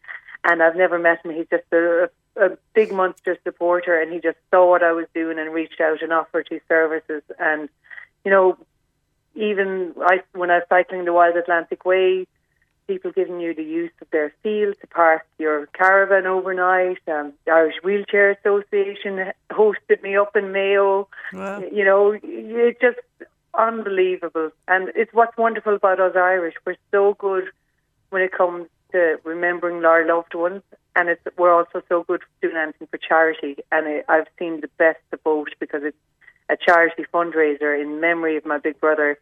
[0.44, 1.34] and I've never met him.
[1.34, 5.38] He's just a, a big monster supporter, and he just saw what I was doing
[5.38, 7.22] and reached out and offered his services.
[7.38, 7.68] And
[8.24, 8.56] you know,
[9.34, 12.26] even I, when I was cycling the Wild Atlantic Way,
[12.88, 16.98] people giving you the use of their field to park your caravan overnight.
[17.06, 21.06] Um, the Irish Wheelchair Association hosted me up in Mayo.
[21.32, 21.62] Wow.
[21.70, 22.98] You know, it's just
[23.54, 24.50] unbelievable.
[24.66, 26.54] And it's what's wonderful about us Irish.
[26.66, 27.44] We're so good
[28.10, 30.62] when it comes to remembering our loved ones,
[30.96, 33.56] and it's we're also so good doing anything for charity.
[33.70, 35.96] And I, I've seen the best of both because it's
[36.48, 39.18] a charity fundraiser in memory of my big brother.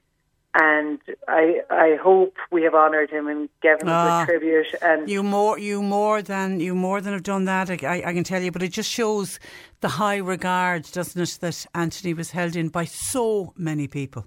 [0.59, 4.67] And I I hope we have honoured him and given him Ah, a tribute.
[4.81, 7.71] And You more, you more than you more than have done that.
[7.71, 9.39] I, I, I can tell you, but it just shows
[9.81, 14.27] the high regard, doesn't it, that Anthony was held in by so many people.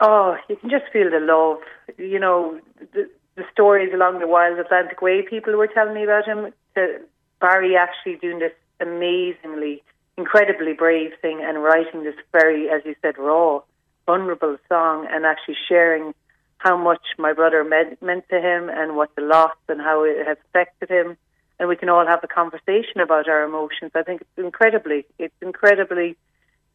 [0.00, 1.58] Oh, you can just feel the love.
[1.96, 2.58] You know,
[2.92, 6.52] the, the stories along the Wild Atlantic Way people were telling me about him.
[6.74, 7.02] The,
[7.40, 9.82] Barry actually doing this amazingly,
[10.16, 13.60] incredibly brave thing and writing this very, as you said, raw,
[14.06, 16.14] vulnerable song and actually sharing
[16.58, 20.26] how much my brother meant, meant to him and what the loss and how it
[20.26, 21.16] has affected him.
[21.58, 23.92] And we can all have a conversation about our emotions.
[23.94, 26.16] I think it's incredibly, it's incredibly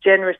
[0.03, 0.37] generous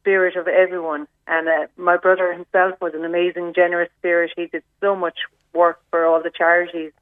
[0.00, 1.06] spirit of everyone.
[1.26, 4.32] And uh, my brother himself was an amazing, generous spirit.
[4.36, 5.18] He did so much
[5.54, 6.92] work for all the charities.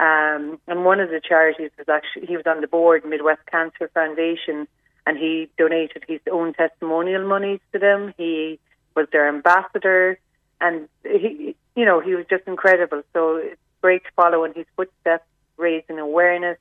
[0.00, 3.88] Um, and one of the charities was actually, he was on the board, Midwest Cancer
[3.94, 4.66] Foundation,
[5.06, 8.14] and he donated his own testimonial monies to them.
[8.16, 8.58] He
[8.94, 10.18] was their ambassador,
[10.60, 13.02] and he, you know, he was just incredible.
[13.12, 15.24] So it's great to follow in his footsteps,
[15.56, 16.58] raising awareness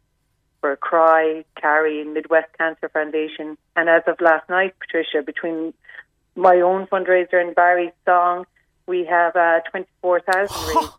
[0.62, 3.58] for Cry, Carry, Midwest Cancer Foundation.
[3.76, 5.74] And as of last night, Patricia, between
[6.36, 8.46] my own fundraiser and Barry's song,
[8.88, 10.90] we have uh, 24,000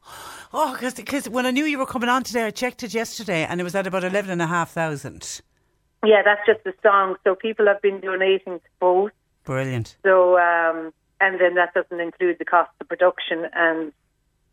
[0.57, 3.61] Oh, because when I knew you were coming on today, I checked it yesterday and
[3.61, 5.41] it was at about 11,500.
[6.06, 7.16] Yeah, that's just the song.
[7.24, 9.12] So people have been donating to both.
[9.44, 9.97] Brilliant.
[10.02, 13.93] So, um, and then that doesn't include the cost of production and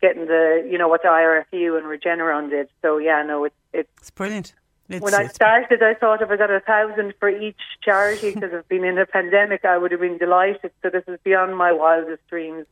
[0.01, 2.67] getting the, you know, what the IRFU and Regeneron did.
[2.81, 4.53] So, yeah, no, it's, it's, it's brilliant.
[4.89, 8.51] It's, when I started, I thought if I got a thousand for each charity because
[8.53, 10.71] I've been in a pandemic, I would have been delighted.
[10.81, 12.65] So this is beyond my wildest dreams.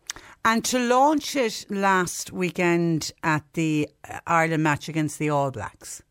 [0.43, 3.87] And to launch it last weekend at the
[4.27, 6.03] Ireland match against the All Blacks.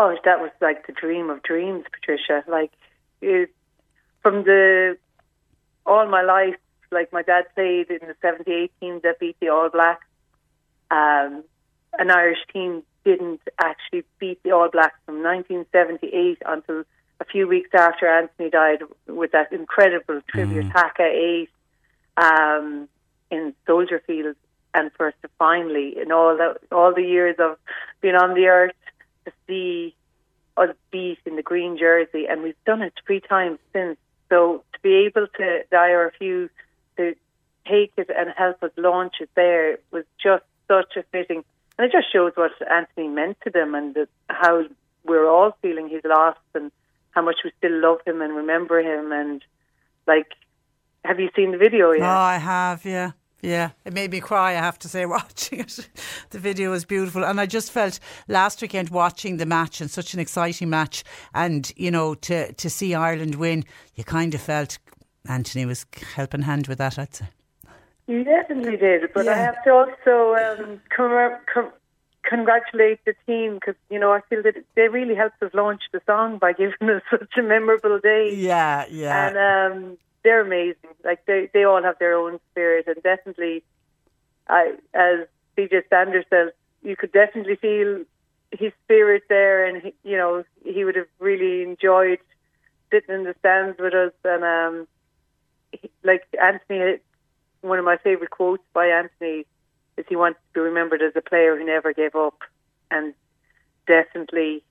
[0.00, 2.44] Oh, that was like the dream of dreams, Patricia.
[2.46, 2.70] Like
[3.20, 3.50] it,
[4.22, 4.96] from the
[5.84, 6.54] all my life,
[6.92, 10.06] like my dad played in the '78 team that beat the All Blacks.
[10.92, 11.42] Um,
[11.98, 16.84] an Irish team didn't actually beat the All Blacks from 1978 until
[17.18, 20.72] a few weeks after Anthony died with that incredible tribute mm.
[20.72, 21.50] Haka 8
[22.18, 22.88] um,
[23.32, 24.36] in Soldier Field.
[24.74, 27.56] And for us to finally, in all the, all the years of
[28.00, 28.74] being on the earth,
[29.28, 29.94] to see
[30.56, 33.96] us beat in the green jersey, and we've done it three times since.
[34.28, 36.50] So to be able to, dire a few
[36.96, 37.14] to
[37.66, 41.44] take it and help us launch it there was just such a fitting
[41.78, 44.64] and it just shows what Anthony meant to them and the, how
[45.04, 46.72] we're all feeling his loss and
[47.12, 49.12] how much we still love him and remember him.
[49.12, 49.44] And
[50.06, 50.26] like,
[51.04, 52.02] have you seen the video yet?
[52.02, 53.12] Oh, I have, yeah.
[53.40, 55.88] Yeah, it made me cry, I have to say, watching it.
[56.30, 57.24] The video was beautiful.
[57.24, 61.04] And I just felt last weekend watching the match and such an exciting match.
[61.34, 64.78] And, you know, to, to see Ireland win, you kind of felt
[65.28, 67.26] Anthony was helping hand with that, I'd say.
[68.06, 69.32] You definitely did, but yeah.
[69.32, 71.72] I have to also um, com- com-
[72.22, 76.00] congratulate the team because you know I feel that they really helped us launch the
[76.06, 78.34] song by giving us such a memorable day.
[78.34, 79.36] Yeah, yeah, and
[79.74, 79.98] um,
[80.28, 80.94] they're amazing.
[81.04, 83.64] Like they they all have their own spirit, and definitely,
[84.48, 85.26] I as
[85.56, 86.50] CJ Stander says,
[86.82, 88.04] you could definitely feel
[88.52, 92.18] his spirit there, and he, you know he would have really enjoyed
[92.90, 94.88] sitting in the stands with us, and um,
[95.72, 96.98] he, like Anthony
[97.60, 99.46] one of my favourite quotes by Anthony
[99.96, 102.38] is he wants to be remembered as a player who never gave up.
[102.90, 103.14] And
[103.86, 104.62] definitely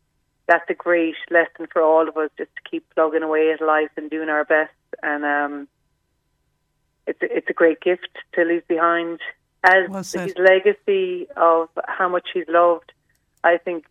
[0.47, 3.89] that's a great lesson for all of us just to keep plugging away at life
[3.97, 4.71] and doing our best.
[5.03, 5.67] And um,
[7.05, 9.19] it's, a, it's a great gift to leave behind.
[9.63, 12.93] As well his legacy of how much he's loved,
[13.43, 13.85] I think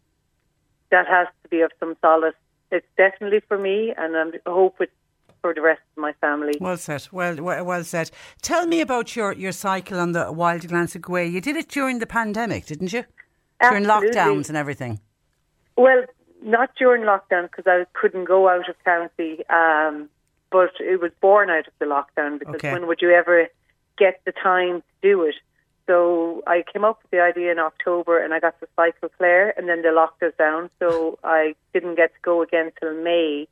[0.90, 2.35] that has to be of some solace.
[2.70, 4.93] It's definitely for me, and I hope it's
[5.40, 6.55] for the rest of my family.
[6.60, 7.06] Well said.
[7.12, 8.10] Well, well, said.
[8.43, 11.27] Tell me about your, your cycle on the Wild Atlantic Way.
[11.27, 13.05] You did it during the pandemic, didn't you?
[13.60, 13.86] Absolutely.
[13.86, 15.01] During lockdowns and everything.
[15.77, 16.05] Well,
[16.43, 19.44] not during lockdown because I couldn't go out of county.
[19.48, 20.09] Um,
[20.51, 22.73] but it was born out of the lockdown because okay.
[22.73, 23.48] when would you ever
[23.98, 25.35] get the time to do it?
[25.86, 29.56] So I came up with the idea in October and I got to cycle Clare
[29.56, 30.70] and then they locked us down.
[30.78, 33.48] So I didn't get to go again till May.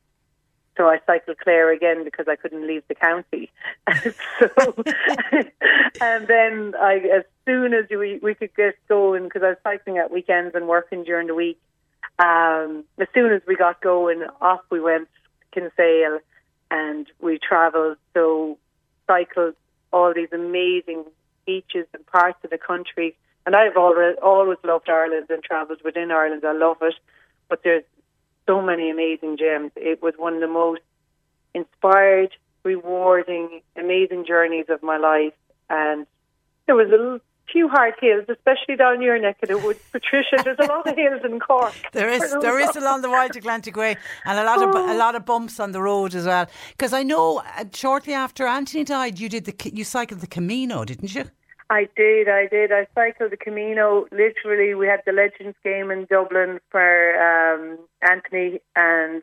[0.77, 3.49] So I cycled Clare again because I couldn't leave the county.
[4.41, 4.75] so,
[6.01, 9.99] and then I, as soon as we, we could get going, because I was cycling
[9.99, 11.61] at weekends and working during the week,
[12.19, 15.09] um, as soon as we got going, off we went
[15.53, 16.19] to Kinsale
[16.71, 17.97] and we travelled.
[18.15, 18.59] So
[19.07, 19.55] cycled
[19.93, 21.05] all these amazing
[21.47, 23.17] beaches and parts of the country.
[23.47, 26.45] And I've always, always loved Ireland and travelled within Ireland.
[26.45, 26.95] I love it.
[27.49, 27.85] But there's
[28.47, 29.73] so many amazing gems.
[29.77, 30.81] It was one of the most
[31.55, 35.35] inspired, rewarding, amazing journeys of my life.
[35.69, 36.07] And
[36.67, 37.21] there was a
[37.51, 40.37] few hard hills, especially down your neck of the woods, Patricia.
[40.43, 41.75] There's a lot of hills in Cork.
[41.93, 44.93] There is, there is along the Wild Atlantic Way, and a lot of oh.
[44.93, 46.47] a lot of bumps on the road as well.
[46.71, 50.85] Because I know uh, shortly after Anthony died, you did the you cycled the Camino,
[50.85, 51.25] didn't you?
[51.71, 52.73] I did, I did.
[52.73, 54.07] I cycled the Camino.
[54.13, 56.91] Literally, we had the Legends game in Dublin for
[57.29, 59.23] um, Anthony, and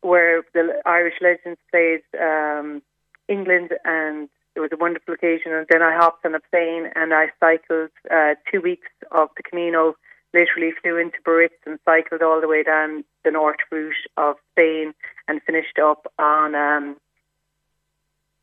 [0.00, 2.82] where the Irish Legends played um,
[3.28, 4.28] England, and
[4.58, 5.52] it was a wonderful occasion.
[5.52, 9.44] And then I hopped on a plane and I cycled uh, two weeks of the
[9.44, 9.94] Camino.
[10.34, 14.92] Literally flew into Biarritz and cycled all the way down the north route of Spain
[15.28, 16.96] and finished up on um,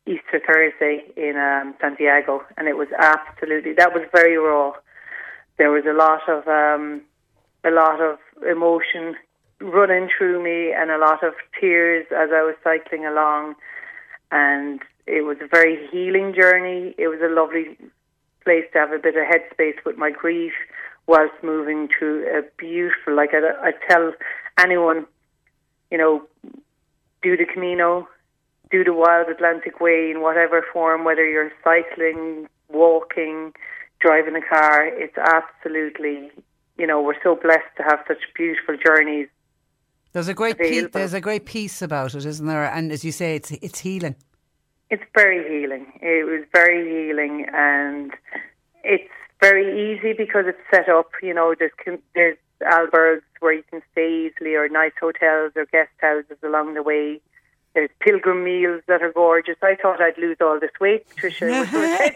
[0.07, 4.71] Easter Thursday in um, Santiago, and it was absolutely that was very raw.
[5.57, 7.01] There was a lot of um,
[7.63, 8.17] a lot of
[8.49, 9.15] emotion
[9.61, 13.55] running through me, and a lot of tears as I was cycling along,
[14.31, 16.95] and it was a very healing journey.
[16.97, 17.77] It was a lovely
[18.43, 20.53] place to have a bit of headspace with my grief
[21.07, 23.15] whilst moving through a beautiful.
[23.15, 24.13] Like I, I tell
[24.59, 25.05] anyone,
[25.91, 26.23] you know,
[27.21, 28.07] do the Camino,
[28.71, 33.53] do the Wild Atlantic Way in whatever form, whether you're cycling, walking,
[33.99, 34.85] driving a car.
[34.85, 36.31] It's absolutely,
[36.77, 39.27] you know, we're so blessed to have such beautiful journeys.
[40.13, 42.65] There's a great pe- there's a great peace about it, isn't there?
[42.65, 44.15] And as you say, it's it's healing.
[44.95, 45.87] It's very healing.
[46.01, 48.13] It was very healing, and
[48.85, 49.11] it's
[49.41, 51.09] very easy because it's set up.
[51.21, 51.73] You know, there's
[52.13, 56.81] there's albergs where you can stay easily, or nice hotels or guest houses along the
[56.81, 57.19] way.
[57.75, 59.57] There's pilgrim meals that are gorgeous.
[59.61, 61.45] I thought I'd lose all this weight, Patricia.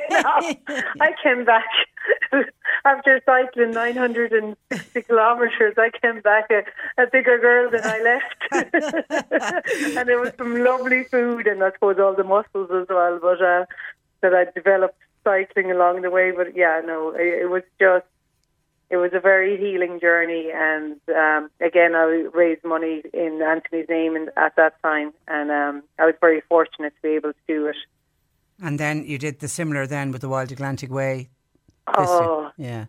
[0.10, 1.68] I came back
[2.86, 5.76] after cycling 960 kilometres.
[5.78, 6.64] I came back a,
[7.02, 8.40] a bigger girl than I left.
[9.98, 13.20] and there was some lovely food and I suppose all the muscles as well.
[13.22, 13.66] But uh,
[14.22, 16.32] that I developed cycling along the way.
[16.32, 18.06] But yeah, no, it, it was just
[18.90, 20.50] it was a very healing journey.
[20.54, 26.06] And um, again, I raised money in Anthony's name at that time, and um, I
[26.06, 27.76] was very fortunate to be able to do it.
[28.62, 31.30] And then you did the similar then with the Wild Atlantic Way.
[31.88, 32.86] Oh, yeah.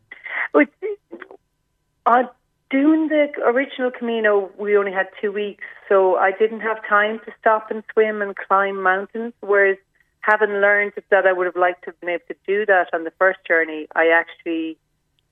[2.07, 2.29] On
[2.71, 7.33] doing the original Camino, we only had two weeks, so I didn't have time to
[7.39, 9.33] stop and swim and climb mountains.
[9.41, 9.77] Whereas
[10.21, 13.05] having learned that I would have liked to have been able to do that on
[13.05, 14.77] the first journey, I actually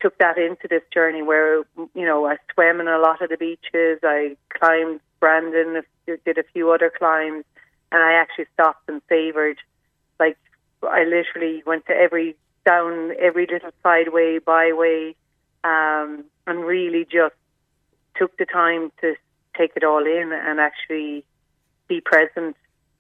[0.01, 1.65] took that into this journey where
[1.95, 4.01] you know I swam in a lot of the beaches.
[4.03, 7.45] I climbed Brandon, did a few other climbs,
[7.91, 9.59] and I actually stopped and savoured.
[10.20, 10.39] Like
[10.83, 15.15] I literally went to every down every little sideway, byway,
[15.65, 17.35] um, and really just
[18.16, 19.15] took the time to
[19.57, 21.25] take it all in and actually
[21.89, 22.57] be present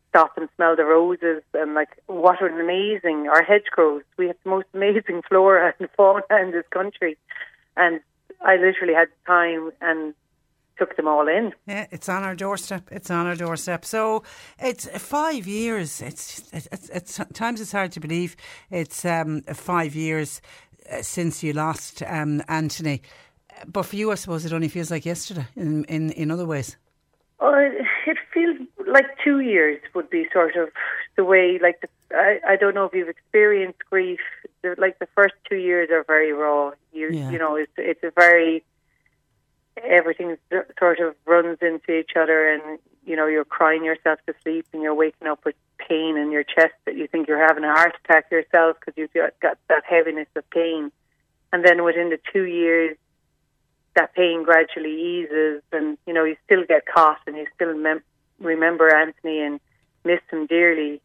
[0.08, 4.02] stop and smell the roses and like what an amazing our hedgerows.
[4.16, 7.16] We have the most amazing flora and fauna in this country,
[7.76, 8.00] and
[8.40, 10.14] I literally had time and
[10.78, 11.52] took them all in.
[11.66, 12.88] Yeah, it's on our doorstep.
[12.90, 13.84] It's on our doorstep.
[13.84, 14.22] So
[14.58, 16.00] it's five years.
[16.00, 18.36] It's it's, it's at times it's hard to believe.
[18.70, 20.40] It's um, five years
[20.90, 23.02] uh, since you lost um, Anthony.
[23.66, 25.46] But for you, I suppose it only feels like yesterday.
[25.56, 26.76] In in, in other ways.
[27.40, 27.54] Oh,
[28.06, 28.56] it feels
[28.90, 30.70] like two years would be sort of
[31.16, 31.58] the way.
[31.60, 34.20] Like the, I, I don't know if you've experienced grief.
[34.62, 36.72] The, like the first two years are very raw.
[36.92, 37.30] You Yeah.
[37.30, 38.64] you know it's it's a very
[39.84, 40.36] everything
[40.78, 44.82] sort of runs into each other, and you know you're crying yourself to sleep, and
[44.82, 47.94] you're waking up with pain in your chest that you think you're having a heart
[48.04, 50.90] attack yourself because you've got, got that heaviness of pain,
[51.52, 52.96] and then within the two years
[53.94, 58.02] that pain gradually eases, and you know you still get caught, and you still mem-
[58.40, 59.60] remember Anthony and
[60.04, 61.00] miss him dearly.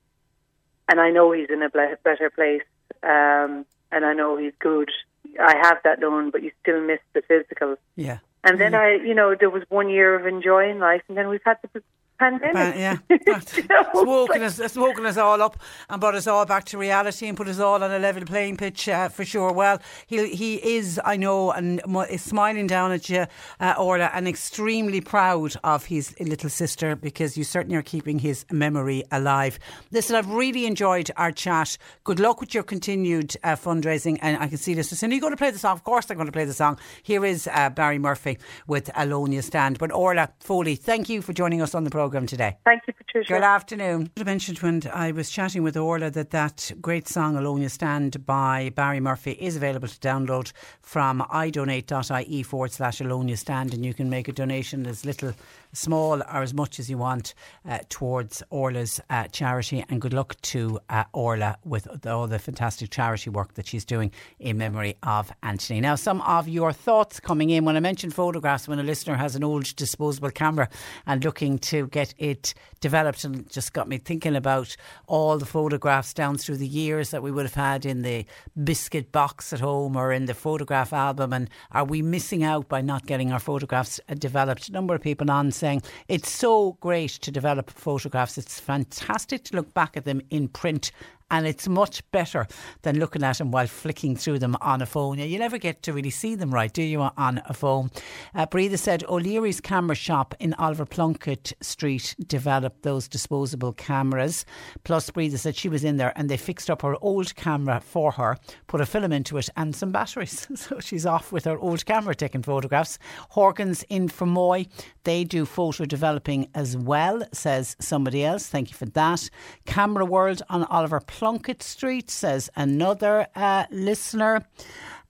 [0.90, 2.64] And I know he's in a ble- better place,
[3.04, 4.92] um, and I know he's good.
[5.40, 7.78] I have that known, but you still miss the physical.
[7.96, 8.20] Yeah.
[8.44, 11.44] And then I, you know, there was one year of enjoying life, and then we've
[11.46, 11.82] had the
[12.20, 12.54] pandemic.
[12.54, 13.60] But, yeah, it's
[13.94, 15.58] woken us, it's woken us all up
[15.90, 18.58] and brought us all back to reality and put us all on a level playing
[18.58, 19.52] pitch uh, for sure.
[19.52, 23.26] Well, he he is, I know, and is smiling down at you,
[23.60, 28.46] uh, Orla, and extremely proud of his little sister because you certainly are keeping his
[28.52, 29.60] memory alive.
[29.92, 31.78] Listen, I've really enjoyed our chat.
[32.04, 34.92] Good luck with your continued uh, fundraising, and I can see this.
[34.92, 36.46] As soon as you going to play the song, of course, I'm going to play
[36.46, 36.78] the song.
[37.04, 38.38] Here is uh, Barry Murphy
[38.68, 39.78] with Alone You Stand.
[39.80, 42.58] But Orla Foley, thank you for joining us on the programme today.
[42.64, 43.34] Thank you, Patricia.
[43.34, 44.12] Good afternoon.
[44.18, 48.24] I mentioned when I was chatting with Orla that that great song Alone You Stand
[48.24, 50.52] by Barry Murphy is available to download
[50.84, 55.34] from idonate.ie forward slash Alone You Stand and you can make a donation as little,
[55.74, 57.34] small or as much as you want
[57.68, 62.92] uh, towards Orla's uh, charity and good luck to uh, Orla with all the fantastic
[62.92, 65.82] charity work that she's doing in memory of Anthony.
[65.82, 69.36] Now some of your thoughts coming in when I mentioned photographs when a listener has
[69.36, 70.70] an old disposable camera
[71.06, 74.76] and looking to get it developed and just got me thinking about
[75.08, 78.26] all the photographs down through the years that we would have had in the
[78.64, 82.82] biscuit box at home or in the photograph album and are we missing out by
[82.82, 84.70] not getting our photographs uh, developed?
[84.70, 88.38] A number of people on saying it's so great to develop photographs.
[88.38, 90.92] It's fantastic to look back at them in print
[91.34, 92.48] and it's much better
[92.84, 95.18] than looking at them while flicking through them on a phone.
[95.18, 97.90] You never get to really see them right, do you, on a phone?
[98.36, 104.46] Uh, Breda said O'Leary's camera shop in Oliver Plunkett Street developed those disposable cameras.
[104.84, 108.12] Plus, Breda said she was in there and they fixed up her old camera for
[108.12, 108.38] her,
[108.68, 110.48] put a film into it and some batteries.
[110.56, 113.00] so she's off with her old camera taking photographs.
[113.32, 114.68] Horkins in Fermoy,
[115.04, 118.46] they do photo developing as well, says somebody else.
[118.46, 119.32] Thank you for that.
[119.66, 121.23] Camera World on Oliver Plunkett
[121.62, 124.46] Street, says another uh, listener.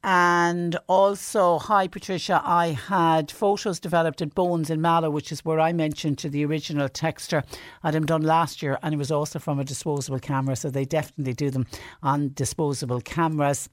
[0.03, 5.59] and also, hi Patricia, I had photos developed at Bones in Mallow, which is where
[5.59, 7.43] I mentioned to the original texter.
[7.81, 10.69] I had them done last year, and it was also from a disposable camera, so
[10.69, 11.65] they definitely do them
[12.03, 13.69] on disposable cameras.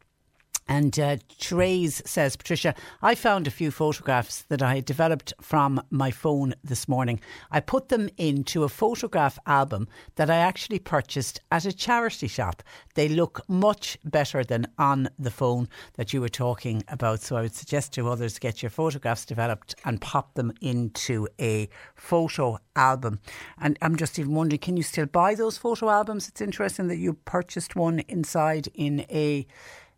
[0.69, 6.13] And uh, Therese says, Patricia, I found a few photographs that I developed from my
[6.13, 7.21] phone this morning.
[7.51, 12.63] I put them into a photograph album that I actually purchased at a charity shop.
[12.95, 17.21] They look much better than on the phone that you were talking about.
[17.21, 21.69] So I would suggest to others get your photographs developed and pop them into a
[21.97, 23.19] photo album.
[23.61, 26.29] And I'm just even wondering, can you still buy those photo albums?
[26.29, 29.47] It's interesting that you purchased one inside in a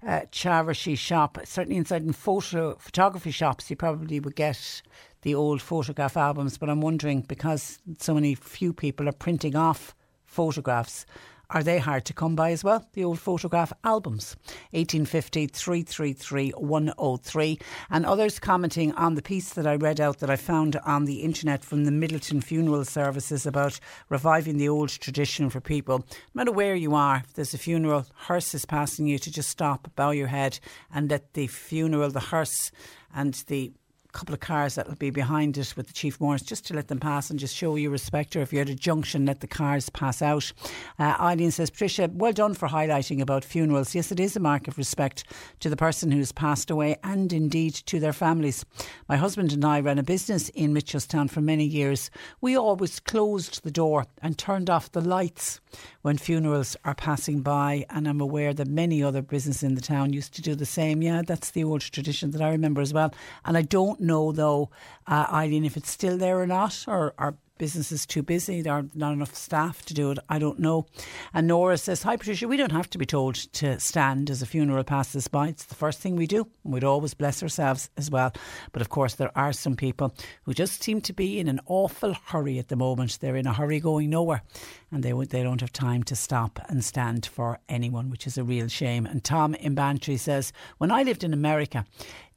[0.07, 4.83] uh, charity shop, certainly inside in photo photography shops, you probably would get
[5.23, 6.59] the old photograph albums.
[6.59, 11.07] But I'm wondering because so many few people are printing off photographs
[11.53, 12.87] are they hard to come by as well?
[12.95, 14.37] The old photograph albums.
[14.71, 17.59] 1850 333 103.
[17.91, 21.23] And others commenting on the piece that I read out that I found on the
[21.23, 25.99] internet from the Midleton Funeral Services about reviving the old tradition for people.
[25.99, 26.05] No
[26.35, 29.95] matter where you are, if there's a funeral, hearse is passing you to just stop,
[29.95, 30.59] bow your head,
[30.93, 32.73] and let the funeral, the hearse,
[33.15, 33.73] and the
[34.13, 36.89] couple of cars that will be behind it with the Chief Morris just to let
[36.89, 38.37] them pass and just show you respect.
[38.37, 40.53] Or if you're at a junction, let the cars pass out.
[40.99, 43.95] Uh, Eileen says, Patricia, well done for highlighting about funerals.
[43.95, 45.25] Yes, it is a mark of respect
[45.61, 48.65] to the person who's passed away and indeed to their families.
[49.09, 52.11] My husband and I ran a business in Mitchelstown for many years.
[52.41, 55.61] We always closed the door and turned off the lights
[56.03, 57.87] when funerals are passing by.
[57.89, 61.03] And I'm aware that many other businesses in the town used to do the same.
[61.03, 63.15] Yeah, that's the old tradition that I remember as well.
[63.45, 64.71] And I don't know, though,
[65.07, 68.85] uh, Eileen, if it's still there or not, or are businesses too busy, there are
[68.93, 70.19] not enough staff to do it.
[70.29, 70.85] I don't know.
[71.33, 74.47] And Nora says, Hi, Patricia, we don't have to be told to stand as a
[74.47, 75.47] funeral passes by.
[75.47, 76.49] It's the first thing we do.
[76.65, 78.33] We'd always bless ourselves as well.
[78.73, 80.13] But of course, there are some people
[80.43, 83.19] who just seem to be in an awful hurry at the moment.
[83.21, 84.43] They're in a hurry going nowhere
[84.91, 88.45] and they, they don't have time to stop and stand for anyone, which is a
[88.45, 89.07] real shame.
[89.07, 91.87] And Tom in Bantry says, When I lived in America,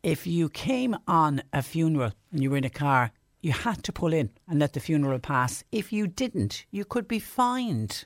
[0.06, 3.11] if you came on a funeral and you were in a car,
[3.41, 5.64] you had to pull in and let the funeral pass.
[5.72, 8.06] If you didn't, you could be fined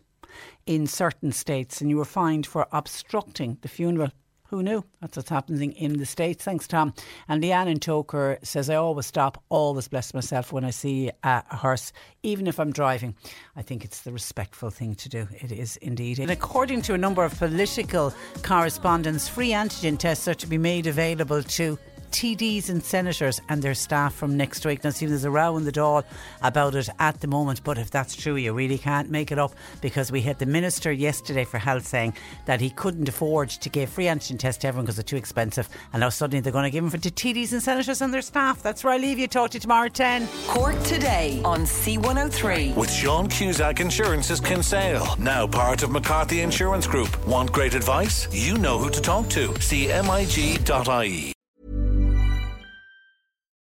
[0.66, 4.12] in certain states and you were fined for obstructing the funeral.
[4.50, 4.84] Who knew?
[5.00, 6.44] That's what's happening in the States.
[6.44, 6.94] Thanks, Tom.
[7.28, 11.56] And Leanne in Togher says, I always stop, always bless myself when I see a
[11.56, 11.94] hearse,
[12.24, 13.14] even if I'm driving.
[13.56, 15.28] I think it's the respectful thing to do.
[15.34, 16.18] It is indeed.
[16.18, 18.12] And according to a number of political
[18.42, 21.78] correspondents, free antigen tests are to be made available to
[22.10, 24.84] TDs and senators and their staff from next week.
[24.84, 26.04] Now, see, there's a row in the Dáil
[26.42, 29.54] about it at the moment, but if that's true, you really can't make it up
[29.82, 32.14] because we had the Minister yesterday for Health saying
[32.46, 35.70] that he couldn't afford to give free antigen tests to everyone because they're too expensive.
[35.94, 38.22] And now suddenly they're going to give them for to TDs and senators and their
[38.22, 38.62] staff.
[38.62, 39.28] That's where I leave you.
[39.28, 40.28] Talk to you tomorrow at 10.
[40.48, 42.76] Cork Today on C103.
[42.76, 47.26] With Sean Cusack Insurance's Kinsale, now part of McCarthy Insurance Group.
[47.28, 48.28] Want great advice?
[48.32, 49.50] You know who to talk to.
[49.50, 51.39] CMIG.ie.